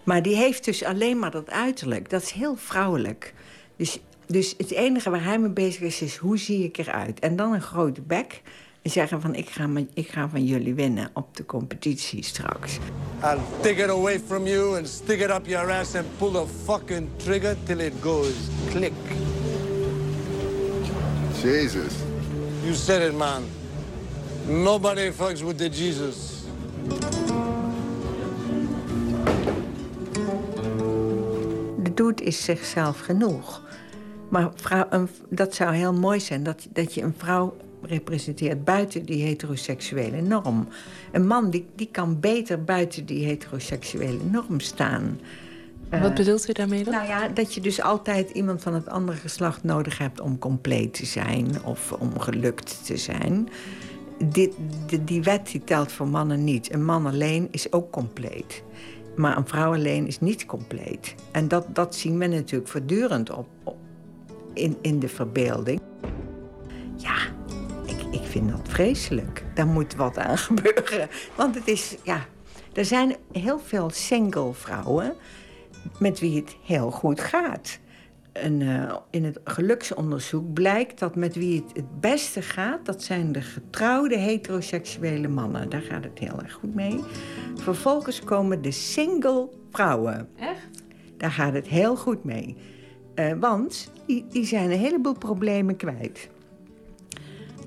[0.04, 2.10] Maar die heeft dus alleen maar dat uiterlijk.
[2.10, 3.34] Dat is heel vrouwelijk.
[3.76, 7.18] Dus, dus het enige waar hij mee bezig is, is hoe zie ik eruit?
[7.18, 8.42] En dan een grote bek.
[8.82, 12.78] En zeggen van, ik ga, ik ga van jullie winnen op de competitie straks.
[13.22, 16.44] I'll take it away from you and stick it up your ass and pull the
[16.64, 18.34] fucking trigger till it goes
[18.70, 18.92] click.
[21.42, 21.92] Jesus.
[22.62, 23.42] You said it, man.
[24.46, 26.44] Nobody fucks with the Jesus.
[31.82, 33.62] De dude is zichzelf genoeg.
[34.28, 39.04] Maar vrouw, een, dat zou heel mooi zijn, dat, dat je een vrouw representeert buiten
[39.04, 40.68] die heteroseksuele norm.
[41.12, 45.20] Een man die, die kan beter buiten die heteroseksuele norm staan.
[45.90, 46.92] Wat Eh, bedoelt u daarmee dan?
[46.92, 50.94] Nou ja, dat je dus altijd iemand van het andere geslacht nodig hebt om compleet
[50.94, 53.48] te zijn of om gelukt te zijn.
[54.24, 54.52] Die,
[55.04, 56.72] die wet die telt voor mannen niet.
[56.72, 58.62] Een man alleen is ook compleet.
[59.16, 61.14] Maar een vrouw alleen is niet compleet.
[61.32, 63.76] En dat, dat zien we natuurlijk voortdurend op, op-
[64.54, 65.80] in, in de verbeelding.
[66.96, 67.16] Ja,
[68.10, 69.44] ik, vind dat vreselijk.
[69.54, 71.08] Daar moet wat aan gebeuren.
[71.34, 72.26] Want het is, ja,
[72.72, 75.14] er zijn heel veel single vrouwen
[75.98, 77.78] met wie het heel goed gaat.
[78.32, 82.86] En, eh, in het geluksonderzoek blijkt dat met wie het het beste gaat...
[82.86, 85.68] dat zijn de getrouwde heteroseksuele mannen.
[85.68, 87.00] Daar gaat het heel erg goed mee.
[87.54, 90.28] Vervolgens komen de single vrouwen.
[90.36, 90.82] Echt?
[91.16, 92.56] Daar gaat het heel goed mee.
[93.14, 96.28] Eh, want die, die zijn een heleboel problemen kwijt.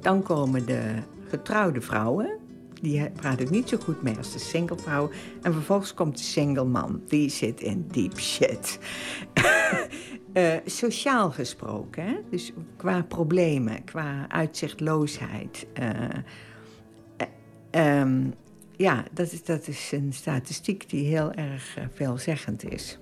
[0.02, 0.82] Dan komen de
[1.28, 2.38] getrouwde vrouwen.
[2.82, 5.10] Die praat het niet zo goed mee als de single vrouw.
[5.42, 7.02] En vervolgens komt de single man.
[7.08, 8.80] Die zit in deep shit.
[10.34, 12.16] Eh, sociaal gesproken, hè?
[12.30, 15.68] dus qua problemen, qua uitzichtloosheid.
[15.74, 15.90] eh,
[17.18, 18.22] eh, ehm,
[18.76, 22.98] ja, dat is, dat is een statistiek die heel erg veelzeggend is.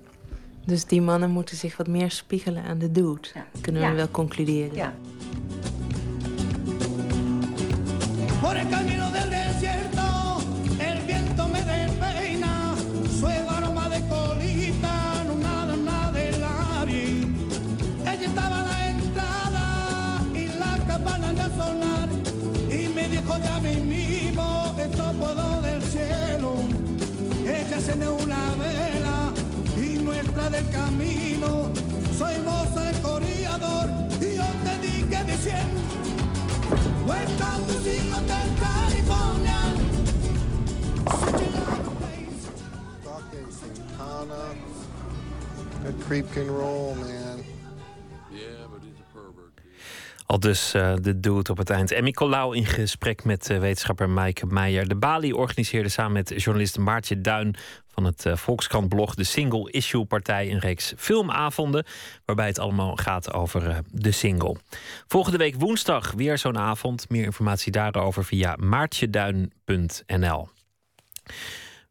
[0.66, 3.28] Dus die mannen moeten zich wat meer spiegelen aan de dude.
[3.60, 3.94] Kunnen we Ja.
[3.94, 4.74] wel concluderen.
[4.74, 4.94] Ja.
[8.50, 10.42] Por el camino del desierto,
[10.80, 12.74] el viento me despeina,
[13.20, 17.28] suelo aroma de colita, no nada, nada de labio.
[18.02, 22.08] Ella estaba a la entrada y la campana de sonar,
[22.68, 26.54] y me dijo ya mismo, esto puedo del cielo.
[27.44, 29.32] Ella encende una vela
[29.80, 31.70] y nuestra del camino,
[32.18, 33.99] soy moza el corredor,
[37.10, 39.60] Welcome to the Hotel California.
[43.02, 44.54] Fucking Santana.
[45.82, 47.39] That creep can roll, man.
[50.30, 51.90] Al dus eh, de dude op het eind.
[51.90, 54.88] En Nicolaou in gesprek met eh, wetenschapper Maaike Meijer.
[54.88, 57.54] De Bali organiseerde samen met journalist Maartje Duin
[57.86, 61.84] van het eh, Volkskrant-blog de Single Issue Partij een reeks filmavonden.
[62.24, 64.56] Waarbij het allemaal gaat over de single.
[65.06, 67.08] Volgende week woensdag weer zo'n avond.
[67.08, 70.48] Meer informatie daarover via maartjeduin.nl.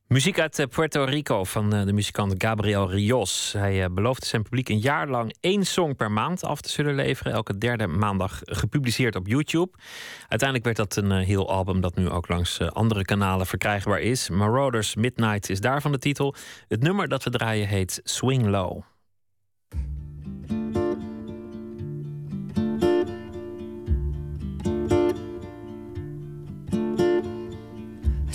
[0.10, 3.54] Muziek uit eh, Puerto Rico van eh, de muzikant Gabriel Rios.
[3.58, 6.96] Hij eh, beloofde zijn publiek een jaar lang één song per maand af te zullen
[6.96, 7.34] leveren.
[7.34, 9.72] Elke derde maandag gepubliceerd op YouTube.
[10.20, 14.30] Uiteindelijk werd dat een heel album dat nu ook langs andere kanalen verkrijgbaar is.
[14.30, 16.36] Marauders Midnight is daarvan de titel.
[16.68, 18.82] Het nummer dat we draaien heet Swing Low.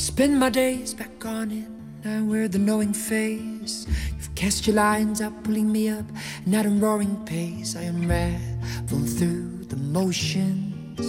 [0.05, 2.07] Spend my days back on it.
[2.07, 3.87] I wear the knowing face.
[4.17, 6.05] You've cast your lines out, pulling me up,
[6.45, 11.01] and at a roaring pace, I unravel through the motions.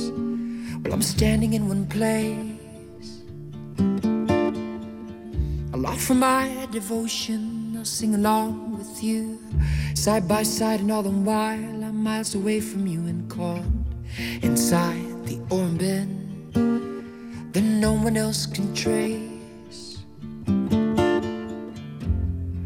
[0.82, 3.20] Well, I'm standing in one place.
[5.74, 7.76] I'll offer my devotion.
[7.78, 9.38] I'll sing along with you,
[9.94, 13.66] side by side, and all the while I'm miles away from you and caught
[14.42, 16.25] inside the orbit
[17.56, 20.04] that no one else can trace.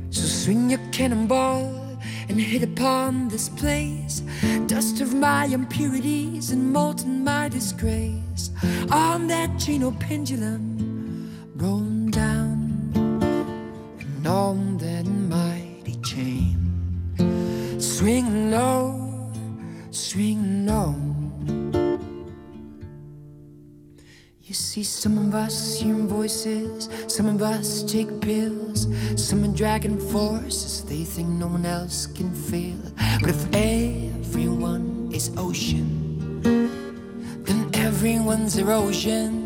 [0.10, 4.24] So swing your cannonball and hit upon this place.
[4.66, 8.50] Dust of my impurities and molten my disgrace.
[8.90, 16.58] on that chain or pendulum, rolling down and on that mighty chain,
[17.80, 19.32] swing low,
[19.92, 21.09] swing low.
[24.50, 30.00] You see, some of us hearing voices, some of us take pills, some are dragging
[30.00, 32.80] forces they think no one else can feel.
[33.22, 36.42] But if everyone is ocean,
[37.44, 39.46] then everyone's erosion.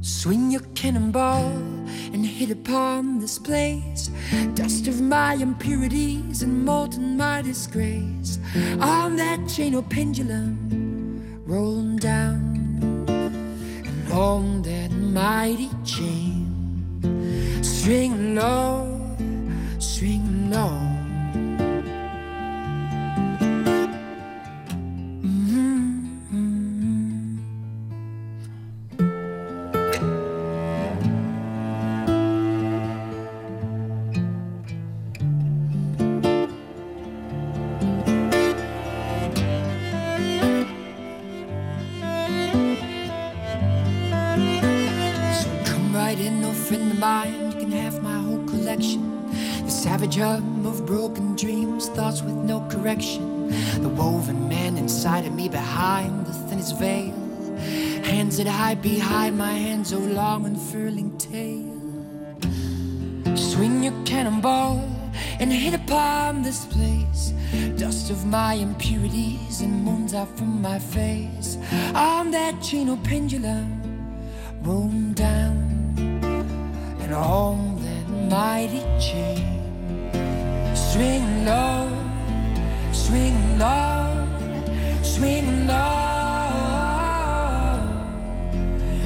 [0.00, 1.52] Swing your cannonball
[2.14, 4.08] and hit upon this place.
[4.54, 8.38] Dust of my impurities and molten my disgrace.
[8.80, 10.85] On that chain or pendulum
[11.46, 16.42] rolling down and on that mighty chain.
[17.62, 19.16] Swing low
[19.78, 20.95] swing low
[52.76, 53.48] correction.
[53.82, 57.14] The woven man inside of me behind the thinnest veil.
[58.04, 61.72] Hands that hide behind my hands, so long and unfurling tail.
[63.36, 64.78] Swing your cannonball
[65.40, 67.32] and hit upon this place.
[67.76, 71.56] Dust of my impurities and moons out from my face.
[71.94, 73.68] On that chain pendulum,
[74.62, 75.56] rolling down
[77.00, 79.56] and on that mighty chain.
[80.74, 81.95] Swing low,
[82.96, 84.26] swing low,
[85.02, 86.48] swing low,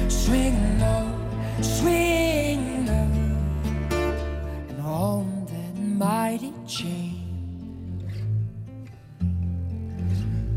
[0.07, 1.05] swing low,
[1.61, 3.09] swing low,
[4.69, 7.17] and on that mighty chain.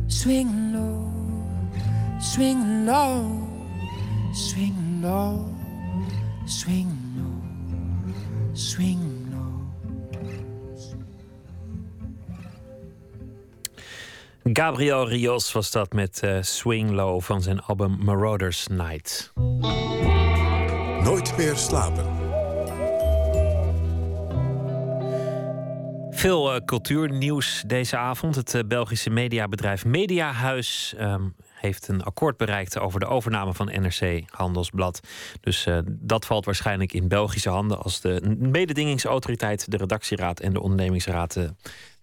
[0.08, 1.12] Swing low,
[2.20, 3.48] swing low,
[4.32, 5.44] swing low,
[6.46, 6.93] swing low,
[14.52, 19.32] Gabriel Rios was dat met eh, Swing Low van zijn album Marauders Night.
[21.02, 22.04] Nooit meer slapen.
[26.10, 28.34] Veel eh, cultuurnieuws deze avond.
[28.34, 31.22] Het eh, Belgische mediabedrijf Mediahuis ehm,
[31.54, 35.00] heeft een akkoord bereikt over de overname van NRC Handelsblad.
[35.40, 41.38] Dus dat valt waarschijnlijk in Belgische handen als de mededingingsautoriteit, de redactieraad en de ondernemingsraad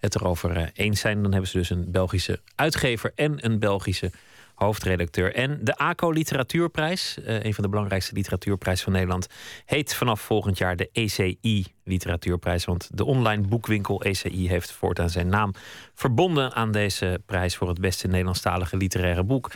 [0.02, 1.22] het erover eh, eens zijn.
[1.22, 4.12] Dan hebben ze dus een Belgische uitgever en een Belgische
[4.56, 5.36] hoofdredacteur.
[5.36, 9.28] En de ACO Literatuurprijs, eh, een van de belangrijkste literatuurprijzen van Nederland,
[9.66, 12.66] heet vanaf volgend jaar de ECI Literatuurprijs.
[12.66, 15.54] Want de online boekwinkel ECI heeft voortaan zijn naam
[15.94, 19.52] verbonden aan deze prijs voor het beste Nederlandstalige literaire boek.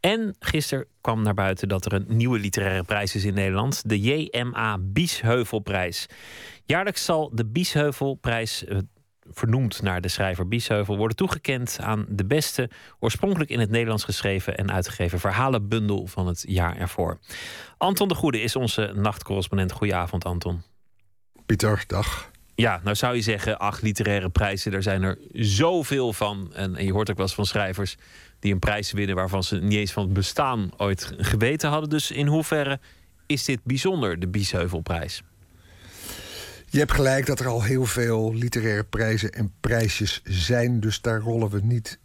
[0.00, 4.00] En gisteren kwam naar buiten dat er een nieuwe literaire prijs is in Nederland, de
[4.00, 6.06] JMA Biesheuvelprijs.
[6.64, 8.78] Jaarlijks zal de Biesheuvelprijs eh,
[9.32, 14.56] vernoemd naar de schrijver Biesheuvel, worden toegekend aan de beste, oorspronkelijk in het Nederlands geschreven
[14.56, 17.18] en uitgegeven verhalenbundel van het jaar ervoor.
[17.78, 19.72] Anton de Goede is onze nachtcorrespondent.
[19.72, 20.62] Goedenavond, Anton.
[21.46, 22.30] Pieter, dag.
[22.54, 26.50] Ja, nou zou je zeggen, ach, literaire prijzen, daar zijn er zoveel van.
[26.54, 27.96] En, en je hoort ook wel eens van schrijvers
[28.38, 31.90] die een prijs winnen waarvan ze niet eens van het bestaan ooit geweten hadden.
[31.90, 32.80] Dus in hoeverre
[33.26, 35.22] is dit bijzonder, de Biesheuvelprijs?
[36.70, 40.80] Je hebt gelijk dat er al heel veel literaire prijzen en prijsjes zijn.
[40.80, 41.98] Dus daar rollen we niet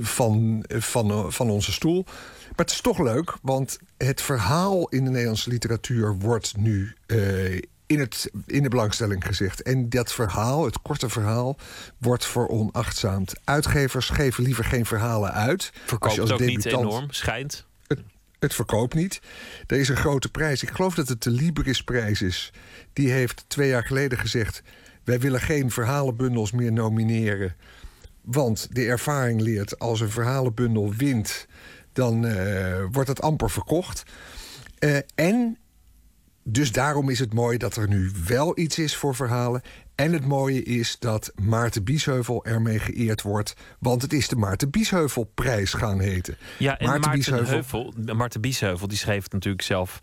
[0.00, 2.04] van, van, van onze stoel.
[2.04, 7.54] Maar het is toch leuk, want het verhaal in de Nederlandse literatuur wordt nu eh,
[7.86, 9.62] in, het, in de belangstelling gezegd.
[9.62, 11.56] En dat verhaal, het korte verhaal,
[11.98, 13.34] wordt veronachtzaamd.
[13.44, 15.72] Uitgevers geven liever geen verhalen uit.
[15.84, 17.66] Verkoopt Als ook niet enorm, schijnt.
[18.38, 19.20] het verkoopt niet.
[19.66, 20.62] Er is een grote prijs.
[20.62, 22.52] Ik geloof dat het de Librisprijs is.
[22.92, 24.62] Die heeft twee jaar geleden gezegd...
[25.04, 27.56] wij willen geen verhalenbundels meer nomineren.
[28.22, 29.78] Want de ervaring leert...
[29.78, 31.46] als een verhalenbundel wint...
[31.92, 34.02] dan eh, wordt het amper verkocht.
[34.78, 35.58] Eh, en
[36.44, 39.62] dus daarom is het mooi dat er nu wel iets is voor verhalen.
[39.94, 43.54] En het mooie is dat Maarten Biesheuvel ermee geëerd wordt.
[43.78, 46.36] Want het is de Maarten Biesheuvelprijs gaan heten.
[46.58, 50.00] Ja, en Maarten, Biesheuvel- Heuvel, Maarten Biesheuvel die schreef natuurlijk zelf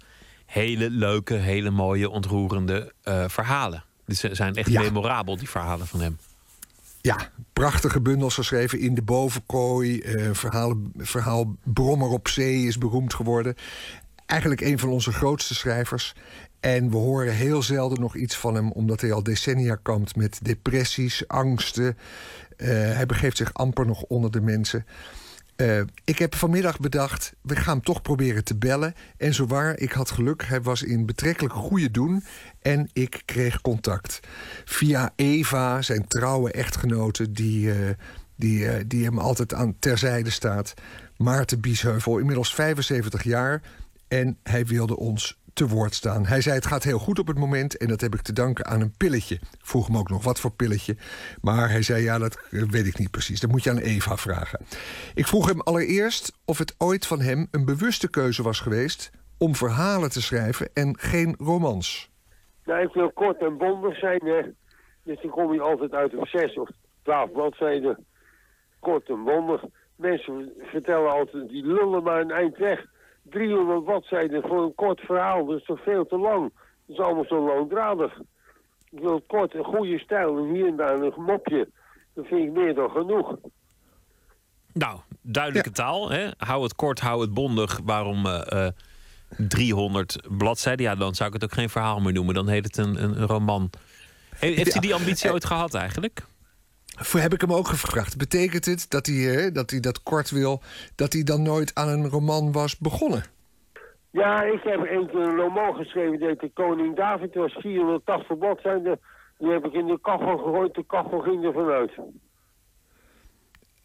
[0.48, 3.84] hele leuke, hele mooie, ontroerende eh, verhalen.
[4.08, 4.82] Ze zijn echt Ja.
[4.82, 6.18] memorabel, die verhalen van hem.
[7.02, 10.02] Ja, prachtige bundels geschreven in de bovenkooi.
[10.02, 13.56] Uh, verhalen, verhaal Brommer op zee is beroemd geworden.
[14.26, 16.14] Eigenlijk een van onze grootste schrijvers.
[16.60, 20.40] En we horen heel zelden nog iets van hem, omdat hij al decennia kampt met
[20.42, 21.98] depressies, angsten.
[22.58, 24.86] Uh, hij begeeft zich amper nog onder de mensen.
[25.58, 28.94] Uh, ik heb vanmiddag bedacht, we gaan hem toch proberen te bellen.
[29.18, 32.24] En zowaar, ik had geluk, hij was in betrekkelijk goede doen.
[32.62, 34.20] En ik kreeg contact.
[34.66, 37.90] Via Eva, zijn trouwe echtgenote, die, uh,
[38.36, 40.74] die, uh, die hem altijd aan terzijde staat.
[41.18, 43.62] Maarten Biesheuvel, inmiddels 75 jaar.
[44.08, 46.26] En hij wilde ons te woord staan.
[46.26, 48.66] Hij zei: Het gaat heel goed op het moment en dat heb ik te danken
[48.66, 49.36] aan een pilletje.
[49.36, 50.96] Ik vroeg hem ook nog wat voor pilletje.
[51.42, 53.40] Maar hij zei: Ja, dat eh, weet ik niet precies.
[53.40, 54.60] Dat moet je aan Eva vragen.
[55.16, 59.56] Ik vroeg hem allereerst of het ooit van hem een bewuste keuze was geweest om
[59.56, 62.10] verhalen te schrijven en geen romans.
[62.66, 64.42] Nou, ik wil kort en bondig zijn, hè.
[65.04, 66.70] Dus dan kom je altijd uit op zes of
[67.04, 68.06] twaalf bladzijden.
[68.80, 69.64] Kort en bondig.
[69.96, 72.86] Mensen vertellen altijd, die lullen maar een eind weg.
[73.30, 76.52] 300 bladzijden voor een kort verhaal, dat is toch veel te lang.
[76.86, 78.20] Dat is allemaal zo langdradig.
[78.90, 81.70] Ik wil kort, een goede stijl en hier en daar een mopje.
[82.14, 83.36] Dat vind ik meer dan genoeg.
[84.74, 86.10] Nou, duidelijke taal.
[86.10, 86.28] Hè?
[86.38, 87.80] Hou het kort, hou het bondig.
[87.84, 88.68] Waarom uh, uh,
[89.38, 90.86] 300 bladzijden?
[90.86, 92.34] Ja, dan zou ik het ook geen verhaal meer noemen.
[92.34, 93.70] Dan heet het een, een, roman.
[94.36, 96.26] Heeft hij die ambitie ooit gehad eigenlijk?
[97.00, 98.18] Voor heb ik hem ook gevraagd.
[98.18, 100.62] Betekent het dat hij, dat hij dat kort wil,
[100.96, 103.24] dat hij dan nooit aan een roman was begonnen?
[104.12, 107.34] Ja, ik heb een keer een roman geschreven, die de Koning David.
[107.34, 109.00] was 480 bladzijden.
[109.38, 111.92] Die heb ik in de kachel gegooid, de kachel ging er vanuit.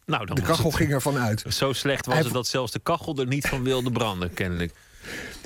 [0.05, 1.39] Nou, dan de kachel ging er vanuit.
[1.47, 4.73] Zo slecht was het dat zelfs de kachel er niet van wilde branden, kennelijk.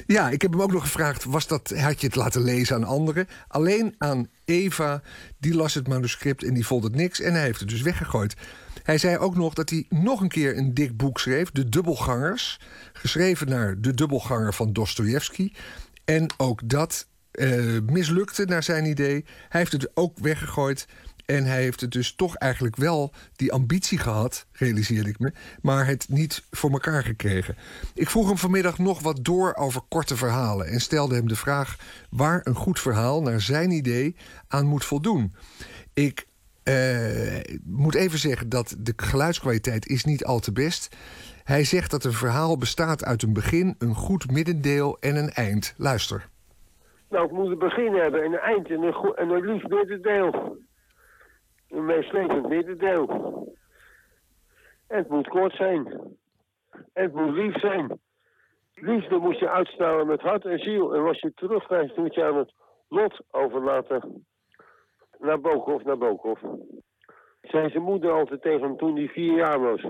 [0.07, 2.83] Ja, ik heb hem ook nog gevraagd, was dat, had je het laten lezen aan
[2.83, 3.27] anderen?
[3.47, 5.01] Alleen aan Eva,
[5.39, 8.35] die las het manuscript en die vond het niks en hij heeft het dus weggegooid.
[8.83, 12.59] Hij zei ook nog dat hij nog een keer een dik boek schreef, De Dubbelgangers.
[12.93, 15.51] Geschreven naar De Dubbelganger van Dostoevsky.
[16.05, 19.25] En ook dat uh, mislukte naar zijn idee.
[19.49, 20.87] Hij heeft het ook weggegooid.
[21.27, 25.31] En hij heeft het dus toch eigenlijk wel die ambitie gehad, realiseerde ik me,
[25.61, 27.55] maar het niet voor elkaar gekregen.
[27.93, 31.77] Ik vroeg hem vanmiddag nog wat door over korte verhalen en stelde hem de vraag
[32.09, 34.15] waar een goed verhaal naar zijn idee
[34.47, 35.33] aan moet voldoen.
[35.93, 36.27] Ik
[36.63, 40.95] uh, moet even zeggen dat de geluidskwaliteit is niet al te best.
[41.43, 45.73] Hij zegt dat een verhaal bestaat uit een begin, een goed middendeel en een eind.
[45.77, 46.29] Luister.
[47.09, 50.57] Nou, ik moet een begin hebben en een eind en een, en een lief middendeel.
[51.69, 53.07] Een meeslepend middendeel.
[54.87, 56.01] En het moet kort zijn.
[56.93, 57.99] Het moet lief zijn.
[58.73, 60.95] Liefde moet je uitstralen met hart en ziel.
[60.95, 62.53] En als je terugkrijgt, moet je aan het
[62.87, 64.25] lot overlaten.
[65.19, 66.41] Naar Bokhoff, naar Bokhoff.
[67.41, 69.87] Zei zijn moeder altijd tegen hem toen hij vier jaar was.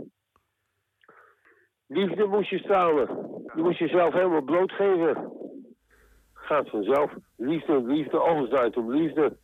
[1.87, 3.07] Liefde moest je stralen.
[3.55, 5.31] Je moest jezelf helemaal blootgeven.
[6.33, 7.13] Gaat vanzelf.
[7.35, 9.37] Liefde, liefde, alles draait om liefde.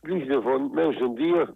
[0.00, 1.54] Liefde voor mens en dier.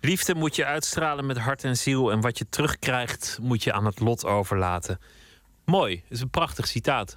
[0.00, 2.12] Liefde moet je uitstralen met hart en ziel.
[2.12, 4.98] En wat je terugkrijgt, moet je aan het lot overlaten.
[5.64, 7.16] Mooi, dat is een prachtig citaat.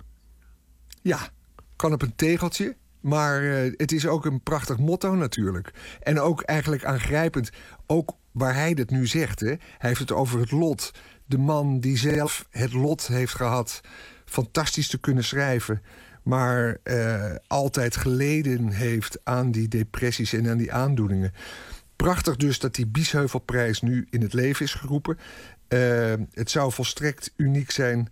[1.01, 1.29] Ja,
[1.75, 2.75] kan op een tegeltje.
[2.99, 5.71] Maar uh, het is ook een prachtig motto natuurlijk.
[5.99, 7.49] En ook eigenlijk aangrijpend.
[7.85, 9.39] Ook waar hij dat nu zegt.
[9.39, 9.47] Hè?
[9.47, 10.91] Hij heeft het over het lot.
[11.25, 13.81] De man die zelf het lot heeft gehad.
[14.25, 15.81] Fantastisch te kunnen schrijven.
[16.23, 21.33] Maar uh, altijd geleden heeft aan die depressies en aan die aandoeningen.
[22.03, 25.17] Prachtig dus dat die Biesheuvelprijs nu in het leven is geroepen.
[25.69, 28.09] Uh, het zou volstrekt uniek zijn.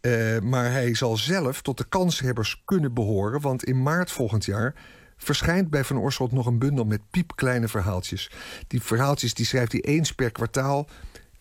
[0.00, 3.40] Uh, maar hij zal zelf tot de kanshebbers kunnen behoren.
[3.40, 4.74] Want in maart volgend jaar
[5.16, 8.30] verschijnt bij Van Oorschot nog een bundel met piepkleine verhaaltjes.
[8.66, 10.88] Die verhaaltjes die schrijft hij eens per kwartaal.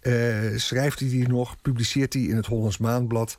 [0.01, 3.37] Uh, schrijft hij die nog, publiceert hij in het Hollands Maandblad.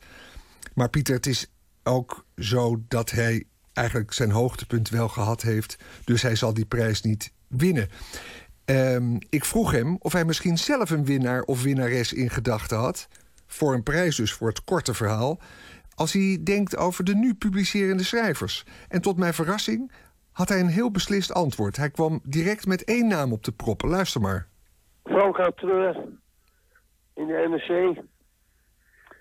[0.73, 1.47] Maar Pieter, het is
[1.83, 3.43] ook zo dat hij
[3.73, 5.77] eigenlijk zijn hoogtepunt wel gehad heeft.
[6.03, 7.89] Dus hij zal die prijs niet winnen.
[8.65, 13.07] Um, ik vroeg hem of hij misschien zelf een winnaar of winnares in gedachten had.
[13.47, 15.39] Voor een prijs dus, voor het korte verhaal.
[15.95, 18.63] Als hij denkt over de nu publicerende schrijvers.
[18.87, 19.91] En tot mijn verrassing
[20.31, 21.77] had hij een heel beslist antwoord.
[21.77, 23.89] Hij kwam direct met één naam op de proppen.
[23.89, 24.47] Luister maar.
[25.03, 25.95] Frank Treur
[27.13, 27.97] in de NRC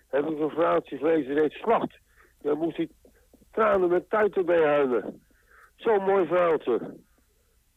[0.08, 1.98] heb ik een verhaaltje gelezen, reeds slacht.
[2.42, 2.88] Daar moest hij
[3.50, 5.22] tranen met tuiten bij huilen.
[5.76, 6.96] Zo'n mooi verhaaltje.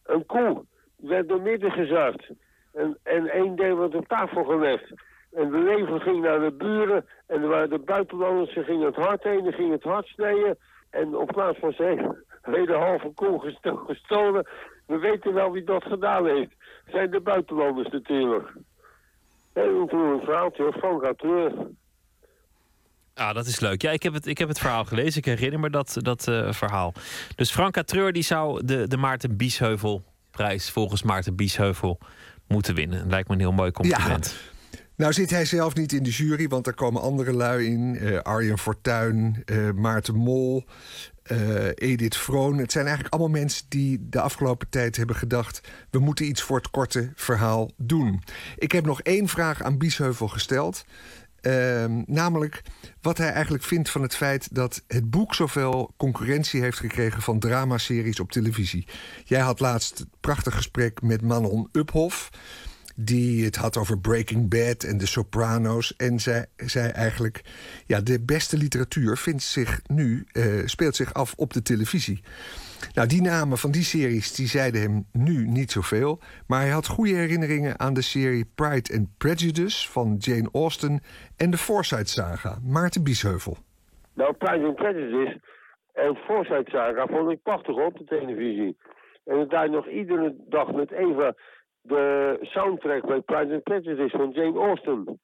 [0.03, 0.65] Een koe
[1.07, 2.29] werd door midden gezaagd.
[2.73, 4.93] En, en één deel werd op tafel gelegd.
[5.33, 7.05] En de leven ging naar de buren.
[7.27, 10.57] En waren de buitenlanders, ze gingen het hart heen, die gingen het hart snijden.
[10.89, 13.53] En op plaats van zijn hele halve koe
[13.87, 14.47] gestolen,
[14.85, 16.51] We weten wel wie dat gedaan heeft.
[16.87, 18.53] Zijn de buitenlanders natuurlijk.
[19.53, 21.53] Heel ontroerend verhaaltje Atreur.
[23.15, 23.81] Ah, dat is leuk.
[23.81, 25.17] Ja, ik heb het, ik heb het verhaal gelezen.
[25.17, 26.93] Ik herinner me dat, dat eh, verhaal.
[27.35, 29.37] Dus Franka Treur die zou de, de Maarten
[30.33, 31.99] Biesheuvel-prijs volgens Maarten Biesheuvel
[32.47, 33.09] moeten winnen.
[33.09, 34.35] Lijkt me een heel mooi compliment.
[34.95, 37.97] Nou zit hij zelf niet in de jury, want er komen andere lui in.
[37.97, 40.63] eh Arjen Fortuyn, eh, Maarten Mol,
[41.23, 42.57] eh, Edith Vroon.
[42.57, 45.61] Het zijn eigenlijk allemaal mensen die de afgelopen tijd hebben gedacht...
[45.89, 48.23] we moeten iets voor het korte verhaal doen.
[48.57, 50.85] Ik heb nog één vraag aan Biesheuvel gesteld.
[51.43, 52.61] Ehm, namelijk
[53.01, 57.39] wat hij eigenlijk vindt van het feit dat het boek zoveel concurrentie heeft gekregen van
[57.39, 58.87] dramaseries op televisie.
[59.23, 62.29] Jij had laatst een prachtig gesprek met Manon Uphoff
[62.95, 65.95] die het had over Breaking Bad en de Sopranos.
[65.95, 67.41] En zij zei eigenlijk,
[67.85, 72.23] ja, de beste literatuur vindt zich nu, eh, speelt zich af op de televisie.
[72.93, 76.19] Nou, die namen van die series die zeiden hem nu niet zoveel.
[76.47, 81.01] Maar hij had goede herinneringen aan de serie Pride and Prejudice van Jane Austen
[81.37, 82.57] en de Forsyte Saga.
[82.63, 83.57] Maarten Biesheuvel.
[84.13, 85.41] Nou, Pride and Prejudice
[85.93, 88.77] en Forsyte Saga vond ik prachtig op de televisie.
[89.25, 91.33] En draai nog iedere dag met Eva
[91.83, 95.19] de soundtrack bij Pride and Prejudice van Jane Austen.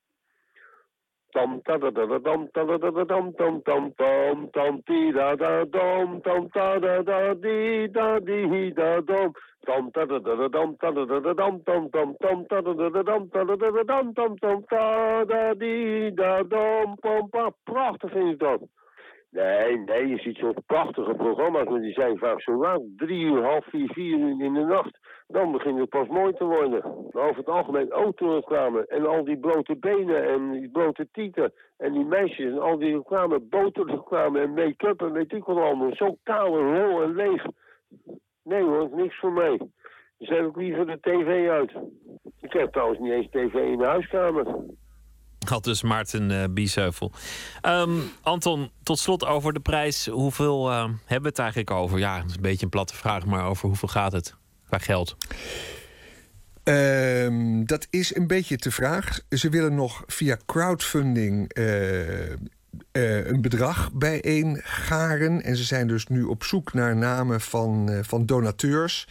[1.29, 4.81] Tam ta da da da dam ta da da da dam tam tam tam tam
[4.83, 9.31] ti da da dam tam ta da da di da di da dam
[9.65, 12.61] tam ta da da da dam ta da da da dam tam tam tam ta
[12.61, 16.43] da da da dam ta da da da dam tam tam ta da di da
[16.43, 18.61] dam pam pa prachtig ik dat.
[19.31, 22.81] Nee, nee, je ziet zo'n prachtige programma's, maar die zijn vaak zo laat.
[22.97, 24.99] Drie uur, half vier, vier uur in de nacht.
[25.27, 26.85] Dan begint het pas mooi te worden.
[27.11, 31.53] Over het algemeen autoreclame en al die blote benen en die blote tieten.
[31.77, 35.95] En die meisjes en al die reclame, boterreclame en make-up en weet ik wat allemaal.
[35.95, 37.45] Zo kaal en en leeg.
[38.43, 39.59] Nee hoor, niks voor mij.
[40.17, 41.71] Dus heb ik liever de tv uit.
[42.41, 44.45] Ik heb trouwens niet eens tv in de huiskamer.
[45.49, 47.11] Had dus Maarten eh Biesheuvel.
[47.61, 50.05] Ehm, Anton, tot slot over de prijs.
[50.05, 51.99] Hoeveel eh, hebben we het eigenlijk over?
[51.99, 54.35] Ja, dat is een beetje een platte vraag, maar over hoeveel gaat het
[54.67, 55.17] qua geld?
[56.63, 59.19] Ehm, dat is een beetje te vraag.
[59.29, 62.29] Ze willen nog via crowdfunding eh,
[63.25, 65.43] een bedrag bijeen garen.
[65.43, 69.07] En ze zijn dus nu op zoek naar namen van, van donateurs.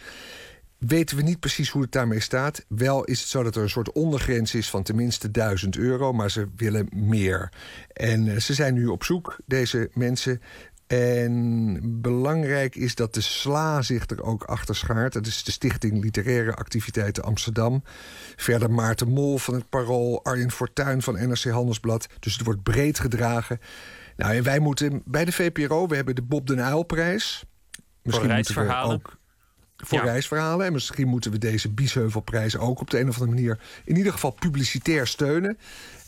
[0.79, 2.65] Weten we niet precies hoe het daarmee staat.
[2.67, 6.31] Wel is het zo dat er een soort ondergrens is van tenminste 1000 euro, maar
[6.31, 7.51] ze willen meer.
[7.93, 10.41] En eh, ze zijn nu op zoek, deze mensen.
[10.87, 15.13] En belangrijk is dat de SLA zich er ook achter schaart.
[15.13, 17.83] Dat is de Stichting Literaire Activiteiten Amsterdam.
[18.35, 22.07] Verder Maarten Mol van het Parool, Arjen Fortuyn van NRC Handelsblad.
[22.19, 23.59] Dus het wordt breed gedragen.
[24.17, 27.43] Nou, en wij moeten bij de VPRO, we hebben de Bob den Uylprijs.
[28.03, 28.95] Voor reisverhalen.
[28.95, 29.18] ook
[29.85, 30.03] voor Ja.
[30.03, 30.65] reisverhalen.
[30.65, 33.59] En misschien moeten we deze Biesheuvelprijs ook op de een of andere manier...
[33.85, 35.57] in ieder geval publicitair steunen.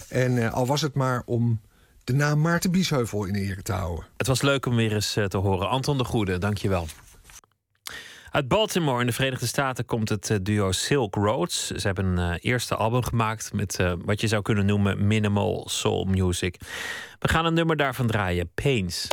[0.10, 1.60] En eh, al was het maar om
[2.03, 4.06] de naam Maarten Biesheuvel in ere te houden.
[4.18, 5.69] Het was leuk om weer eens eh, te horen.
[5.69, 6.88] Anton de Goede, dankjewel.
[8.31, 11.68] Uit Baltimore in de Verenigde Staten komt het eh, duo Silk Roads.
[11.68, 16.60] Ze hebben een eerste album gemaakt met wat je zou kunnen noemen minimal soul music.
[17.19, 18.49] We gaan een nummer daarvan draaien.
[18.53, 19.07] Pains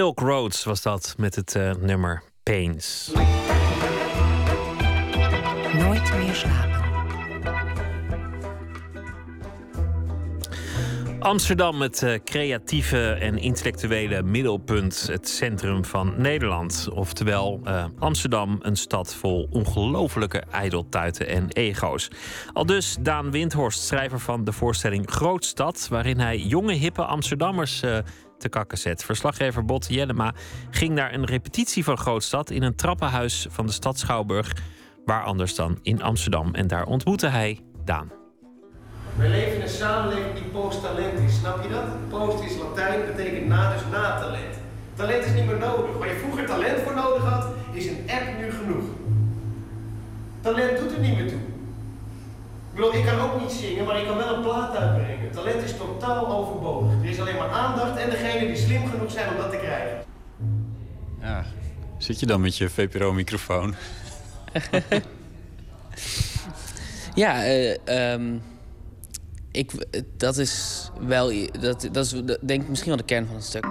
[0.00, 3.10] Silk Roads was dat met het eh, nummer Pains.
[5.72, 6.80] Nooit meer slapen.
[11.20, 16.88] Amsterdam, het eh, creatieve en intellectuele middelpunt, het centrum van Nederland.
[16.92, 22.10] Oftewel, eh, Amsterdam, een stad vol ongelofelijke ijdeltuiten en ego's.
[22.52, 27.98] Al dus Daan Windhorst, schrijver van de voorstelling Grootstad, waarin hij jonge, hippe Amsterdammers eh,
[28.40, 29.04] te kakken zet.
[29.04, 30.32] Verslaggever Bot Jellema
[30.70, 34.52] ging naar een repetitie van Grootstad in een trappenhuis van de stad Schouwburg.
[35.04, 36.54] Waar anders dan in Amsterdam.
[36.54, 38.10] En daar ontmoette hij Daan.
[39.16, 42.08] We leven in een samenleving die post-talent is, snap je dat?
[42.08, 44.58] Post is Latijn, betekent na, dus na talent.
[44.94, 45.96] Talent is niet meer nodig.
[45.98, 48.84] Waar je vroeger talent voor nodig had, is een app nu genoeg.
[50.40, 51.49] Talent doet er niet meer toe.
[52.80, 55.30] Ik bedoel, ik kan ook niet zingen, maar ik kan wel een plaat uitbrengen.
[55.30, 56.92] Talent is totaal overbodig.
[57.02, 60.04] Er is alleen maar aandacht en degene die slim genoeg zijn om dat te krijgen.
[61.20, 61.44] Ja,
[61.98, 63.74] zit je dan met je VPRO-microfoon?
[67.14, 67.76] Ja, eh,
[68.12, 68.38] ehm,
[69.50, 69.72] ik,
[70.16, 71.32] dat is wel.
[71.60, 73.66] Dat, dat is denk ik misschien wel de kern van het stuk.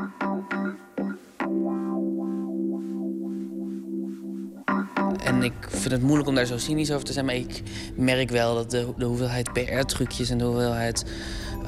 [5.39, 7.61] En ik vind het moeilijk om daar zo cynisch over te zijn, maar ik
[7.95, 11.05] merk wel dat de, de hoeveelheid PR-trucjes en de hoeveelheid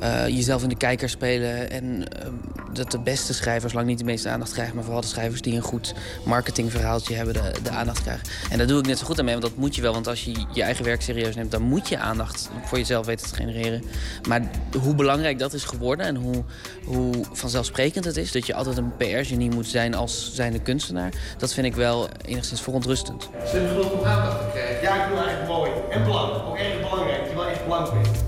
[0.02, 1.72] eh, jezelf in de kijker spelen.
[1.72, 2.34] En ehm,
[2.74, 5.56] dat de beste schrijvers lang niet de meeste aandacht krijgen, maar vooral de schrijvers die
[5.56, 5.94] een goed
[6.26, 8.28] marketingverhaaltje hebben, de, de aandacht krijgen.
[8.50, 9.94] En daar doe ik net zo goed aan mee, want dat moet je wel.
[9.94, 13.28] Want als je je eigen werk serieus neemt, dan moet je aandacht voor jezelf weten
[13.28, 13.84] te genereren.
[14.28, 14.42] Maar
[14.82, 16.44] hoe belangrijk dat is geworden en hoe,
[16.86, 21.54] hoe vanzelfsprekend het is dat je altijd een PR-genie moet zijn als zijnde kunstenaar, dat
[21.54, 23.30] vind ik wel enigszins verontrustend.
[23.46, 24.82] Slim genoeg om aandacht te krijgen.
[24.82, 25.72] Ja, ik bedoel eigenlijk mooi.
[25.90, 26.34] En blank.
[26.48, 28.21] Ook erg belangrijk, je wel echt bent.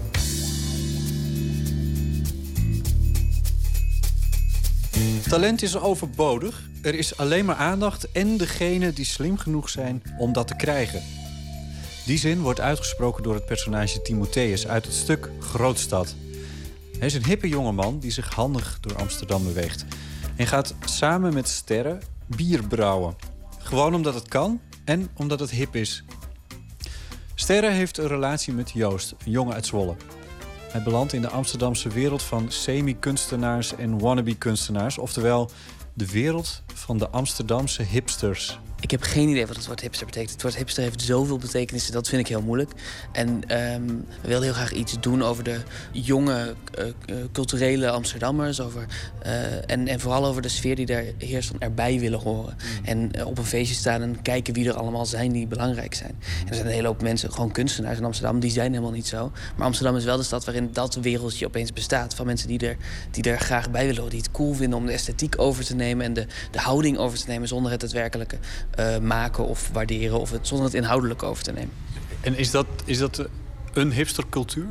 [5.30, 6.70] Talent is overbodig.
[6.82, 11.02] Er is alleen maar aandacht en degene die slim genoeg zijn om dat te krijgen.
[12.06, 16.16] Die zin wordt uitgesproken door het personage Timotheus uit het stuk Grootstad.
[16.98, 19.86] Hij is een hippe jongeman die zich handig door Amsterdam beweegt.
[20.36, 23.16] En gaat samen met sterren bier brouwen.
[23.58, 26.04] Gewoon omdat het kan en omdat het hip is.
[27.36, 29.96] Sterre heeft een relatie met Joost, een jongen uit Zwolle.
[30.74, 34.98] Hij belandt in de Amsterdamse wereld van semi-kunstenaars en wannabe-kunstenaars.
[34.98, 35.50] Oftewel,
[35.94, 38.60] de wereld van de Amsterdamse hipsters.
[38.84, 40.32] Ik heb geen idee wat het woord hipster betekent.
[40.32, 42.72] Het woord hipster heeft zoveel betekenissen, dat vind ik heel moeilijk.
[43.12, 43.86] En ehm,
[44.22, 45.60] we wilden heel graag iets doen over de
[45.92, 48.62] jonge eh, eh, culturele Amsterdammers.
[48.62, 48.86] Over,
[49.22, 52.58] eh, en, en vooral over de sfeer die daar heerst van erbij willen horen.
[52.84, 56.16] En eh, op een feestje staan en kijken wie er allemaal zijn die belangrijk zijn.
[56.42, 59.08] En er zijn een hele hoop mensen, gewoon kunstenaars in Amsterdam, die zijn helemaal niet
[59.08, 59.32] zo.
[59.56, 62.16] Maar Amsterdam is wel de stad waarin dat wereldje opeens bestaat.
[62.16, 62.78] Van mensen die er,
[63.12, 64.12] die er graag bij willen horen.
[64.12, 67.18] Die het cool vinden om de esthetiek over te nemen en de, de houding over
[67.18, 68.38] te nemen zonder het daadwerkelijke
[68.76, 71.74] eh, maken of waarderen of het, zonder het inhoudelijk over te nemen.
[72.22, 73.26] En is dat, is dat
[73.74, 74.68] een hipstercultuur?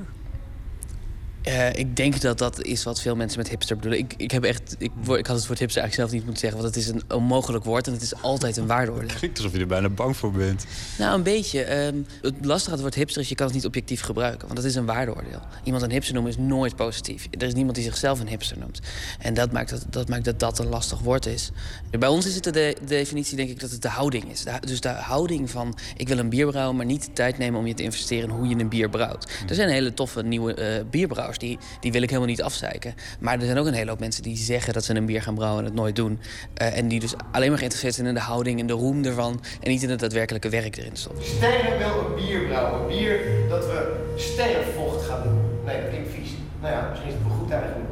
[1.43, 3.98] Eh, ik denk dat dat is wat veel mensen met hipster bedoelen.
[3.98, 6.60] Ik, ik, heb echt, ik, ik had het woord hipster eigenlijk zelf niet moeten zeggen,
[6.60, 9.16] want het is een onmogelijk woord en het is altijd een waardeoordeel.
[9.16, 10.64] Klinkt alsof je er bijna bang voor bent.
[10.98, 11.62] Nou, een beetje.
[11.62, 14.43] Ehm, het lastige aan het woord hipster is, je kan het niet objectief gebruiken.
[14.48, 15.40] Want dat is een waardeoordeel.
[15.64, 17.27] Iemand een hipster noemen is nooit positief.
[17.31, 18.81] Er is niemand die zichzelf een hipster noemt.
[19.19, 21.51] En dat maakt dat dat, maakt dat, dat een lastig woord is.
[21.98, 24.44] Bij ons is het de, de definitie, denk ik, dat het de houding is.
[24.44, 26.77] De- dus de houding van, ik wil een bier brouwen...
[26.77, 29.31] maar niet de tijd nemen om je te investeren in hoe je een bier brouwt.
[29.48, 32.95] Er zijn hele toffe nieuwe eh, bierbrouwers, die, die wil ik helemaal niet afzeiken.
[33.19, 35.35] Maar er zijn ook een hele hoop mensen die zeggen dat ze een bier gaan
[35.35, 35.59] brouwen...
[35.59, 36.21] en het nooit doen.
[36.55, 39.41] Eh, en die dus alleen maar geïnteresseerd zijn in de houding en de roem ervan...
[39.61, 41.25] en niet in het daadwerkelijke werk erin stoppen.
[41.25, 42.81] Sterren wil een bier brouwen.
[42.81, 45.41] Een bier dat we sterrenvocht gaan doen.
[45.65, 46.31] Nee, dat klinkt vies.
[46.61, 47.91] Nou ja, misschien is het wel goed eigenlijk.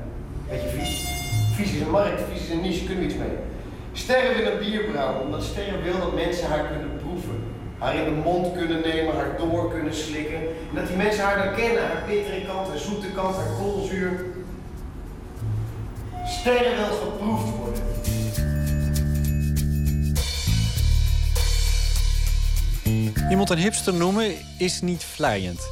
[0.48, 1.18] Beetje vies.
[1.54, 3.36] Vies is een markt, vies is een niche, kunnen we iets mee.
[3.92, 6.89] Sterren wil een bier brouwen, omdat Sterren wil dat mensen haar kunnen.
[7.80, 10.36] Haar in de mond kunnen nemen, haar door kunnen slikken.
[10.36, 14.24] En dat die mensen haar dan kennen, haar bittere kant, haar zoete kant, haar koolzuur.
[16.26, 17.82] Sterren wil geproefd worden.
[23.30, 25.68] Iemand een hipster noemen is niet vlijend.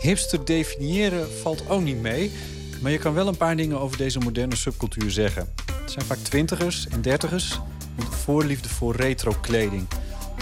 [0.00, 2.32] Hipster definiëren valt ook niet mee.
[2.82, 5.52] Maar je kan wel een paar dingen over deze moderne subcultuur zeggen.
[5.82, 7.60] Het zijn vaak twintigers en dertigers
[7.96, 9.86] met voorliefde voor retro kleding.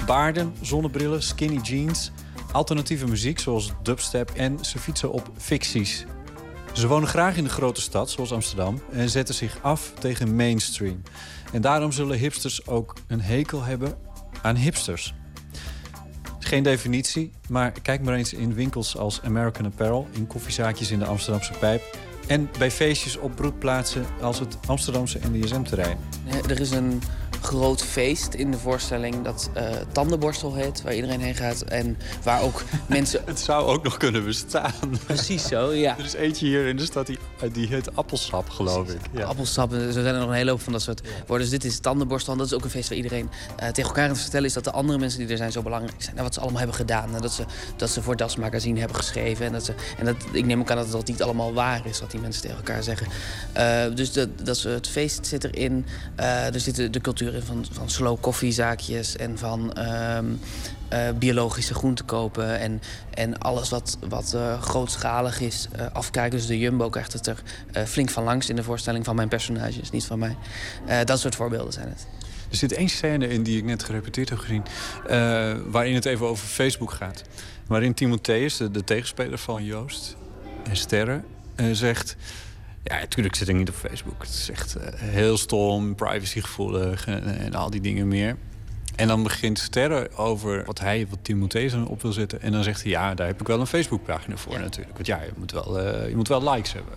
[0.06, 2.10] Baarden, zonnebrillen, skinny jeans,
[2.52, 6.04] alternatieve muziek zoals dubstep en ze fietsen op ficties.
[6.72, 11.02] Ze wonen graag in de grote stad, zoals Amsterdam, en zetten zich af tegen mainstream.
[11.52, 13.94] En daarom zullen hipsters ook een hekel hebben
[14.42, 15.14] aan hipsters.
[16.38, 21.06] Geen definitie, maar kijk maar eens in winkels als American Apparel, in koffiezaakjes in de
[21.06, 21.82] Amsterdamse Pijp
[22.26, 25.98] en bij feestjes op broedplaatsen als het Amsterdamse NDSM-terrein.
[26.48, 27.02] Er is een
[27.46, 31.60] groot feest in de voorstelling dat eh, Tandenborstel heet, waar iedereen heen gaat.
[31.62, 33.22] En waar ook mensen.
[33.24, 34.72] Het zou ook nog kunnen bestaan.
[35.06, 35.98] Precies zo, ja.
[35.98, 37.18] Er is eentje hier in de stad die,
[37.52, 39.00] die heet Appelsap, geloof ik.
[39.12, 39.24] Ja.
[39.24, 41.48] Appelsap, er zijn er nog een hele hoop van dat soort woorden.
[41.48, 42.32] Dus dit is Tandenborstel.
[42.32, 44.52] En dat is ook een feest waar iedereen eh, tegen elkaar aan het vertellen is
[44.52, 46.16] dat de andere mensen die er zijn zo belangrijk zijn.
[46.16, 47.14] En wat ze allemaal hebben gedaan.
[47.14, 47.44] En dat ze,
[47.76, 49.46] dat ze voor Das Magazine hebben geschreven.
[49.46, 52.00] En, dat ze, en dat, ik neem ook aan dat dat niet allemaal waar is,
[52.00, 53.06] wat die mensen tegen elkaar zeggen.
[53.56, 55.86] Uh, dus dat, dat ze, het feest zit erin.
[56.20, 60.40] Uh, er zit de, de cultuur in van, van slow koffiezaakjes en van um,
[60.92, 62.58] uh, biologische groenten kopen.
[62.58, 62.80] En,
[63.14, 66.38] en alles wat, wat uh, grootschalig is uh, afkijken.
[66.38, 67.42] Dus de Jumbo krijgt het er
[67.86, 70.36] flink van langs in de voorstelling van mijn personages, niet van mij.
[71.04, 72.06] dat soort voorbeelden zijn het.
[72.50, 74.62] Er zit één scène in die ik net gerepeteerd heb gezien,
[75.70, 77.22] waarin het even over Facebook gaat.
[77.66, 80.16] Waarin Timotheus, de, de tegenspeler van Joost
[80.68, 81.24] en Sterren,
[81.72, 82.16] zegt...
[82.88, 84.22] Ja, natuurlijk zit ik niet op Facebook.
[84.22, 88.36] Het is echt uh, heel stom, privacygevoelig en, en, al die dingen meer.
[88.96, 92.40] En dan begint Sterren over wat hij, wat Timotheus op wil zetten.
[92.40, 94.58] En dan zegt hij, ja, daar heb ik wel een Facebookpagina voor ja.
[94.58, 94.94] natuurlijk.
[94.94, 96.94] Want ja, je moet, wel, uh, je moet wel likes hebben.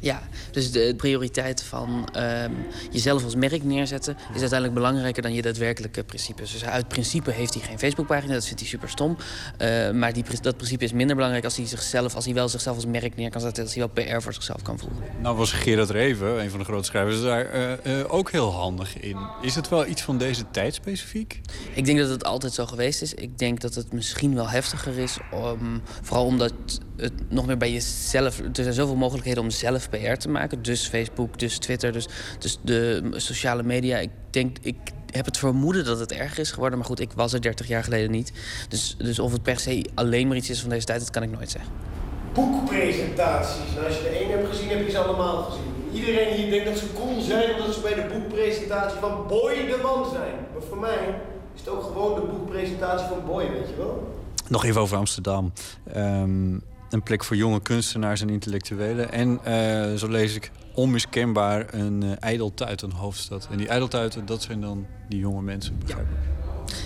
[0.00, 5.42] Ja, dus de prioriteit van um, jezelf als merk neerzetten is uiteindelijk belangrijker dan je
[5.42, 6.52] daadwerkelijke principes.
[6.52, 9.16] Dus uit principe heeft hij geen Facebookpagina, dat vindt hij super stom.
[9.58, 12.76] Uh, maar die, dat principe is minder belangrijk als hij zichzelf, als hij wel zichzelf
[12.76, 14.98] als merk neer kan zetten, als hij wel PR voor zichzelf kan voelen.
[15.22, 17.46] Nou was Gerard Reven, een van de grote schrijvers, daar
[17.86, 19.16] uh, ook heel handig in.
[19.42, 21.40] Is het wel iets van deze tijd specifiek?
[21.74, 23.14] Ik denk dat het altijd zo geweest is.
[23.14, 26.52] Ik denk dat het misschien wel heftiger is, um, vooral omdat
[27.00, 28.38] het nog meer bij jezelf.
[28.38, 30.62] Er zijn zoveel mogelijkheden om zelf PR te maken.
[30.62, 32.08] Dus Facebook, dus Twitter, dus,
[32.38, 33.98] dus de sociale media.
[33.98, 34.76] Ik denk, ik
[35.10, 36.78] heb het vermoeden dat het erger is geworden.
[36.78, 38.32] Maar goed, ik was er 30 jaar geleden niet.
[38.68, 41.22] Dus, dus of het per se alleen maar iets is van deze tijd, dat kan
[41.22, 41.72] ik nooit zeggen.
[42.32, 43.74] Boekpresentaties.
[43.74, 45.70] Nou, als je de een hebt gezien, heb je ze allemaal gezien.
[45.92, 49.80] Iedereen hier denkt dat ze cool zijn omdat ze bij de boekpresentatie van Boy de
[49.82, 50.34] man zijn.
[50.52, 51.20] Maar voor mij
[51.54, 54.08] is het ook gewoon de boekpresentatie van Boy, weet je wel?
[54.48, 55.52] Nog even over Amsterdam.
[55.96, 59.12] Um, een plek voor jonge kunstenaars en intellectuelen.
[59.12, 63.48] En uh, zo lees ik onmiskenbaar een uh, ijdeltuiten hoofdstad.
[63.50, 66.16] En die ijdeltuiten, dat zijn dan die jonge mensen, begrijp ik.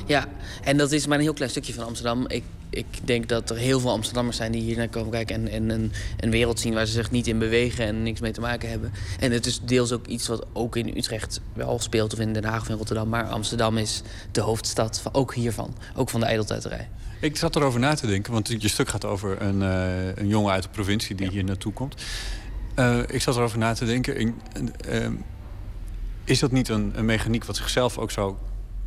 [0.07, 0.27] Ja,
[0.63, 2.25] en dat is maar een heel klein stukje van Amsterdam.
[2.29, 2.45] Ik,
[2.75, 5.35] ik denk dat er heel veel Amsterdammers zijn die hier naar komen kijken...
[5.35, 8.33] en, en een, een wereld zien waar ze zich niet in bewegen en niks mee
[8.33, 8.93] te maken hebben.
[9.21, 12.13] En het is deels ook iets wat ook in Utrecht wel speelt...
[12.13, 13.09] of in Den Haag of in Rotterdam.
[13.09, 14.03] Maar Amsterdam is
[14.33, 15.75] de hoofdstad, van, ook hiervan.
[15.95, 16.89] Ook van de ijdeltuiterij.
[17.21, 20.53] Ik zat erover na te denken, want je stuk gaat over een, uh, een jongen
[20.53, 21.33] uit de provincie die ja.
[21.33, 22.03] hier naartoe komt.
[22.79, 24.35] Uh, ik zat erover na te denken.
[24.89, 25.07] Uh,
[26.25, 28.35] is dat niet een, een mechaniek wat zichzelf ook zou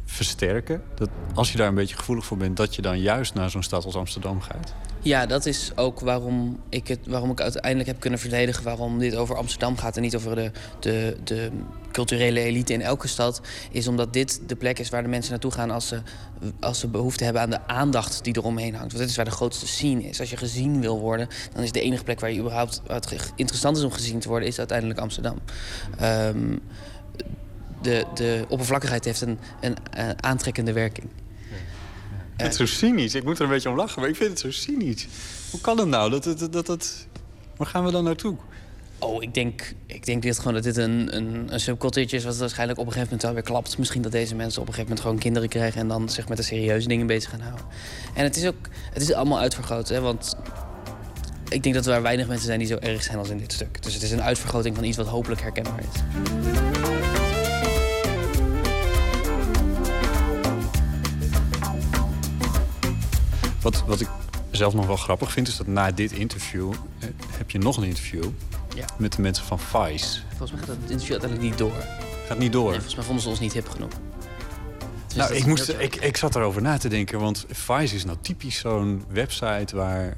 [0.07, 0.81] versterken?
[0.95, 3.63] Dat als je daar een beetje gevoelig voor bent, dat je dan juist naar zo'n
[3.63, 4.73] stad als Amsterdam gaat?
[5.01, 8.63] Ja, dat is ook waarom ik, het, waarom ik uiteindelijk heb kunnen verdedigen...
[8.63, 11.51] waarom dit over Amsterdam gaat en niet over de, de, de
[11.91, 13.41] culturele elite in elke stad...
[13.71, 15.71] is omdat dit de plek is waar de mensen naartoe gaan...
[15.71, 16.01] als ze,
[16.59, 18.91] als ze behoefte hebben aan de aandacht die eromheen hangt.
[18.91, 20.19] Want dit is waar de grootste scene is.
[20.19, 22.81] Als je gezien wil worden, dan is de enige plek waar je überhaupt...
[22.87, 25.39] het interessant is om gezien te worden, is uiteindelijk Amsterdam.
[26.01, 26.61] Um,
[27.87, 31.07] de, de oppervlakkigheid heeft een, een, een aantrekkende werking.
[32.37, 33.15] Vind het zo cynisch.
[33.15, 35.07] Ik moet er een beetje om lachen, maar ik vind het zo cynisch.
[35.51, 36.09] Hoe kan het nou?
[36.09, 37.07] Dat, dat, dat, dat...
[37.57, 38.35] Waar gaan we dan naartoe?
[38.99, 42.23] Oh, ik denk, ik denk dit gewoon dat dit een, een, een subcultuurtje is...
[42.23, 43.77] wat waarschijnlijk op een gegeven moment wel weer klapt.
[43.77, 45.81] Misschien dat deze mensen op een gegeven moment gewoon kinderen krijgen...
[45.81, 47.65] en dan zich met de serieuze dingen bezig gaan houden.
[48.13, 50.35] En het is ook het is allemaal uitvergroot, hè, want...
[51.49, 53.83] Ik denk dat er weinig mensen zijn die zo erg zijn als in dit stuk.
[53.83, 56.01] Dus het is een uitvergroting van iets wat hopelijk herkenbaar is.
[63.67, 64.07] Wat, wat ik
[64.51, 67.83] zelf nog wel grappig vind, is dat na dit interview eh, heb je nog een
[67.83, 68.23] interview
[68.75, 68.85] ja.
[68.97, 70.19] met de mensen van Vice.
[70.27, 71.83] Volgens mij gaat dat interview uiteindelijk niet door.
[72.27, 72.63] Gaat niet door?
[72.63, 73.91] Nee, volgens mij vonden ze ons niet hip genoeg.
[75.15, 78.17] Nou, dat ik, moest, ik, ik zat erover na te denken, want Vice is nou
[78.21, 80.17] typisch zo'n website waar,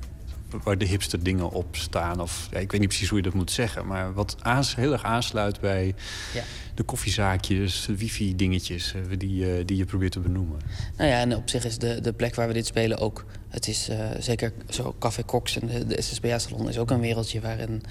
[0.63, 2.21] waar de hipster dingen op staan.
[2.21, 4.91] Of ja, ik weet niet precies hoe je dat moet zeggen, maar wat aans, heel
[4.91, 5.95] erg aansluit bij
[6.33, 6.43] Ja.
[6.73, 10.59] de koffiezaakjes, de wifi-dingetjes eh, die, eh, die je probeert te benoemen.
[10.97, 13.25] Nou ja, en op zich is de, de plek waar we dit spelen ook...
[13.47, 17.41] Het is eh, zeker zo Café Cox en de, de SSBA-salon is ook een wereldje...
[17.41, 17.83] waarin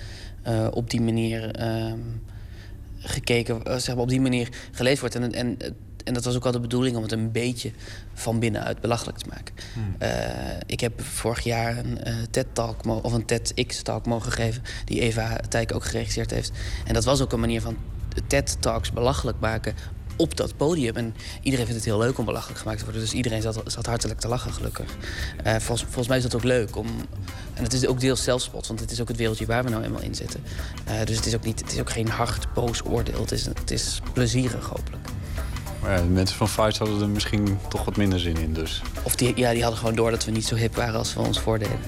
[0.71, 1.99] op die manier ehm,
[2.99, 5.15] gekeken, zeg maar op die manier geleefd wordt.
[5.15, 5.57] En, en,
[6.09, 7.73] en dat was ook al de bedoeling om het een beetje
[8.15, 9.55] van binnenuit belachelijk te maken.
[9.99, 10.11] Eh,
[10.67, 14.63] ik heb vorig jaar een eh, TED-talk of een TEDx-talk mogen geven...
[14.85, 16.53] die Eva Tijk ook geregisseerd heeft.
[16.85, 17.77] En dat was ook een manier van
[18.27, 19.75] TED-talks belachelijk maken
[20.17, 20.97] op dat podium.
[20.97, 23.03] En iedereen vindt het heel leuk om belachelijk gemaakt te worden.
[23.03, 24.97] Dus iedereen zat, zat hartelijk te lachen, gelukkig.
[25.43, 26.77] Eh, volgens, volgens mij is dat ook leuk.
[26.77, 26.87] Om,
[27.55, 29.85] en het is ook deels zelfspot, want het is ook het wereldje waar we nou
[29.85, 30.41] eenmaal in zitten.
[31.05, 33.21] Dus het is, ook niet, het is ook geen hard, boos oordeel.
[33.21, 35.09] Het is, het is plezierig, hopelijk.
[35.83, 38.83] Maar ja, de mensen van Vice hadden er misschien toch wat minder zin in, dus...
[39.03, 41.21] Of die, ja, die hadden gewoon door dat we niet zo hip waren als we
[41.21, 41.79] ons voordeden.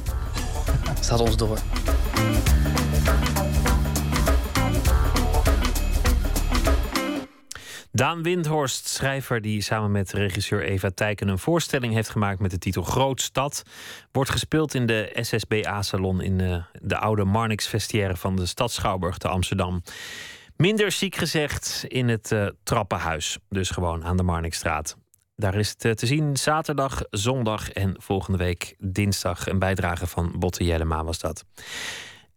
[1.02, 1.58] Ze hadden ons door.
[7.92, 12.58] Daan Windhorst, schrijver die samen met regisseur Eva Tijken een voorstelling heeft gemaakt met de
[12.58, 13.62] titel Grootstad,
[14.12, 19.18] wordt gespeeld in de SSBA-salon in eh, de oude Marnix Vestiaire van de stad Schouwburg
[19.18, 19.82] te Amsterdam.
[20.60, 24.96] Minder ziek gezegd in het eh, trappenhuis, dus gewoon aan de Marnixstraat.
[25.36, 29.48] Daar is het eh, te zien zaterdag, zondag en volgende week dinsdag.
[29.48, 31.44] Een bijdrage van Botte Jellema was dat.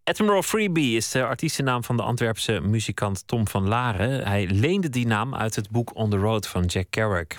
[0.04, 4.26] Admiral Freebie is de artiestennaam van de Antwerpse muzikant Tom van Laren.
[4.26, 7.36] Hij leende die naam uit het boek On the Road van Jack Kerouac.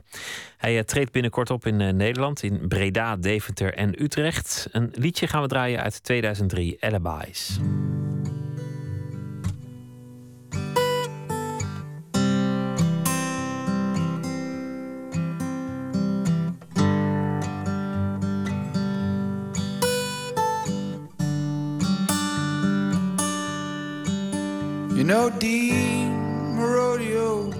[0.57, 4.67] Hij eh, treedt binnenkort op in Nederland, in Breda, Deventer en Utrecht.
[4.71, 7.59] Een liedje gaan we draaien uit 2003, Alibis.
[24.95, 27.51] You know, Dean Rodeo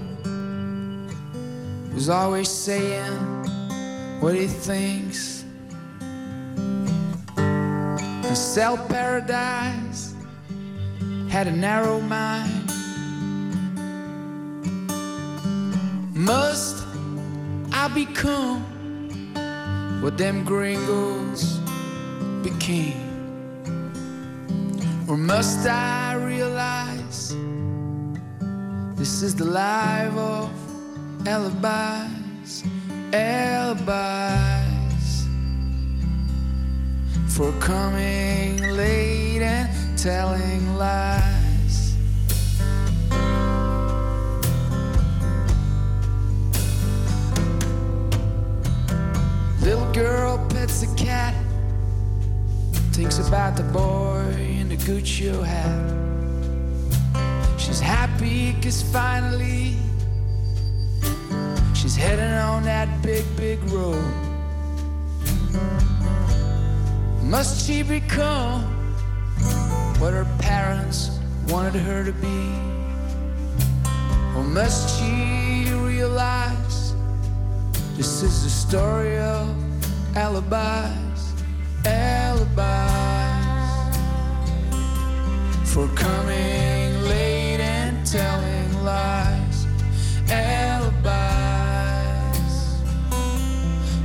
[1.92, 3.12] was always saying
[4.20, 5.44] what he thinks.
[7.36, 10.14] And Sell Paradise
[11.28, 12.72] had a narrow mind.
[16.14, 16.86] Must
[17.70, 18.62] I become
[20.00, 21.58] what them gringos
[22.42, 23.02] became?
[25.06, 26.14] Or must I
[29.06, 30.50] this is the life of
[31.28, 32.64] alibis,
[33.12, 33.78] alibis
[37.28, 41.94] for coming late and telling lies?
[49.62, 51.32] Little girl pets a cat
[52.90, 56.15] thinks about the boy in the Gucci hat.
[57.76, 59.76] She's happy cause finally
[61.74, 64.02] she's heading on that big, big road.
[67.22, 68.62] Must she become
[69.98, 72.48] what her parents wanted her to be?
[74.34, 76.94] Or must she realize
[77.98, 79.54] this is the story of
[80.16, 81.34] alibis?
[81.84, 82.56] alibis
[85.74, 86.65] for coming
[88.06, 89.66] telling lies.
[90.30, 91.16] Alibis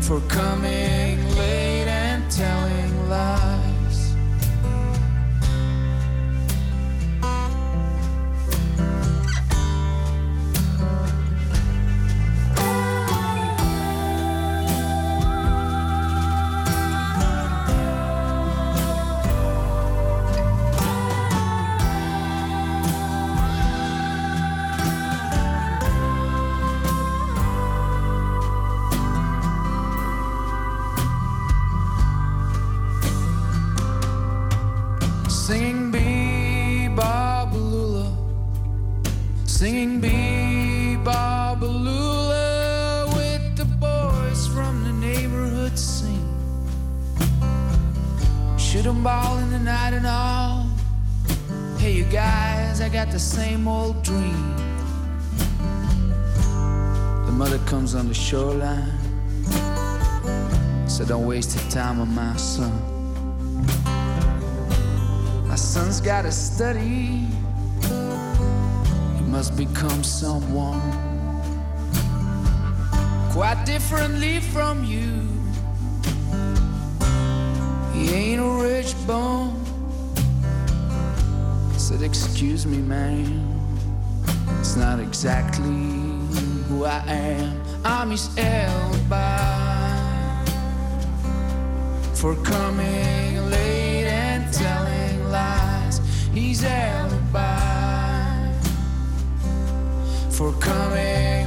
[0.01, 1.00] for coming
[49.81, 50.67] night and all.
[51.79, 54.55] Hey, you guys, I got the same old dream.
[57.25, 58.91] The mother comes on the shoreline,
[60.87, 62.73] so don't waste your time on my son.
[65.47, 67.25] My son's gotta study.
[69.17, 70.81] He must become someone.
[73.31, 75.09] quite differently from you.
[77.93, 79.60] He ain't a rich bone.
[82.01, 83.61] Said, excuse me, man.
[84.59, 85.67] It's not exactly
[86.67, 87.61] who I am.
[87.85, 89.35] I'm his alibi
[92.15, 96.01] for coming late and telling lies.
[96.33, 98.51] He's alibi
[100.31, 101.40] for coming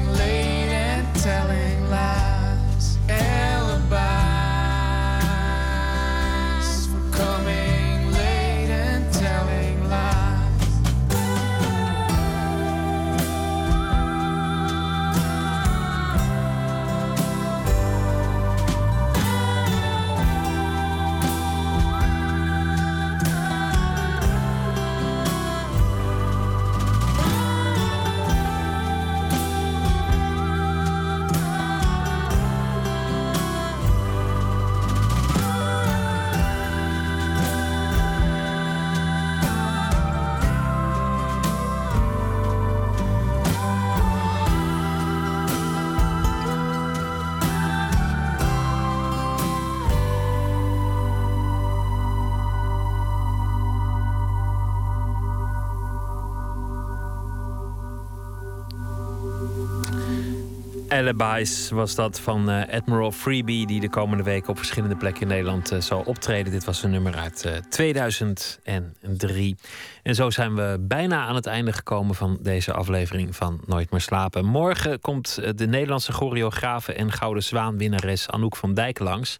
[61.05, 65.29] Alibis was dat van eh, Admiral Freebie, die de komende weken op verschillende plekken in
[65.29, 66.53] Nederland eh, zal optreden.
[66.53, 69.57] Dit was een nummer uit eh, 2003.
[70.05, 74.01] En zo zijn we bijna aan het einde gekomen van deze aflevering van Nooit meer
[74.01, 74.45] slapen.
[74.45, 79.39] Morgen komt eh, de Nederlandse choreografe en Gouden Zwaanwinnares Anouk van Dijk langs.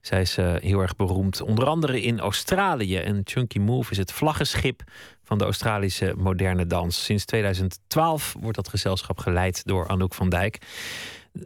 [0.00, 2.96] Zij is eh, heel erg beroemd, onder andere in Australië.
[2.96, 4.82] En Chunky Move is het vlaggenschip
[5.26, 7.04] van de Australische moderne dans.
[7.04, 10.58] Sinds 2012 wordt dat gezelschap geleid door Anouk van Dijk.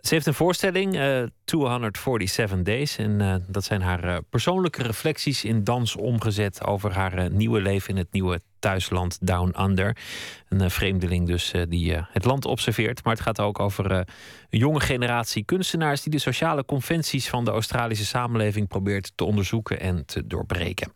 [0.01, 2.97] Ze heeft een voorstelling, eh 247 Days.
[2.97, 7.91] En eh, dat zijn haar eh, persoonlijke reflecties in dans omgezet over haar nieuwe leven
[7.91, 9.97] in het nieuwe thuisland Down Under.
[10.49, 13.05] Een vreemdeling dus die het land observeert.
[13.05, 14.05] Maar het gaat ook over een
[14.51, 20.07] jonge generatie kunstenaars die de sociale conventies van de Australische samenleving probeert te onderzoeken en
[20.07, 20.93] te doorbreken.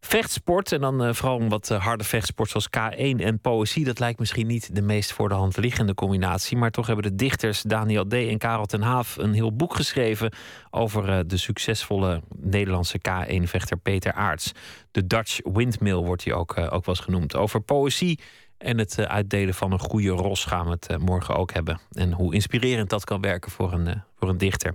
[0.00, 3.84] Vechtsport, en dan eh, vooral wat eh, harde vechtsport zoals K1 en poëzie.
[3.84, 6.56] Dat lijkt misschien niet de meest voor de hand liggende combinatie.
[6.56, 8.12] Maar toch hebben de dichters Daniel D.
[8.12, 10.32] en Karel ten Haaf een heel boek geschreven
[10.70, 14.52] over eh, de succesvolle Nederlandse K1-vechter Peter Aarts.
[14.90, 17.36] De Dutch Windmill wordt hij ook, ook wel eens genoemd.
[17.36, 18.20] Over poëzie
[18.58, 21.80] en het uitdelen van een goede ros gaan we het morgen ook hebben.
[21.92, 24.74] En hoe inspirerend dat kan werken voor een, voor een dichter.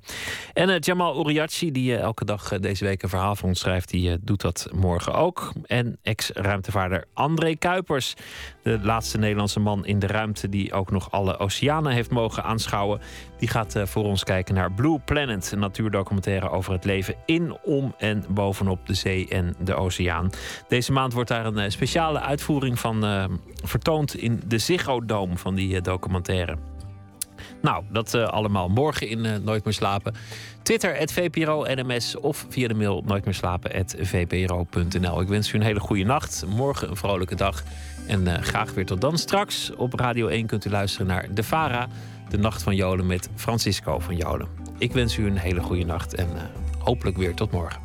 [0.54, 3.60] En eh, Jamal Uriachi, die eh, elke dag eh, deze week een verhaal voor ons
[3.60, 5.54] schrijft, die doet dat morgen ook.
[5.66, 8.14] En ex-ruimtevaarder André Kuipers,
[8.64, 13.00] de laatste Nederlandse man in de ruimte die ook nog alle oceanen heeft mogen aanschouwen.
[13.40, 17.96] Die gaat voor ons kijken naar Blue Planet, een natuurdocumentaire over het leven in, om
[17.98, 20.30] en bovenop de zee en de oceaan.
[20.68, 23.04] Deze maand wordt daar een speciale uitvoering van
[23.64, 26.58] vertoond in de Ziggo Dome van die documentaire.
[27.66, 30.14] Nou, dat eh, allemaal morgen in eh, Nooit meer slapen.
[30.62, 35.22] Twitter, het VPRO NMS of via de mail nooit meer slapen, VPRO.nl.
[35.22, 36.46] Ik wens u een hele goede nacht.
[36.48, 37.64] Morgen een vrolijke dag.
[38.08, 39.18] En eh, graag weer tot dan.
[39.18, 41.88] Straks op Radio 1 kunt u luisteren naar De Vara,
[42.30, 44.48] de Nacht van Jolen met Francisco van Jolen.
[44.78, 46.28] Ik wens u een hele goede nacht en
[46.80, 47.85] hopelijk weer tot morgen.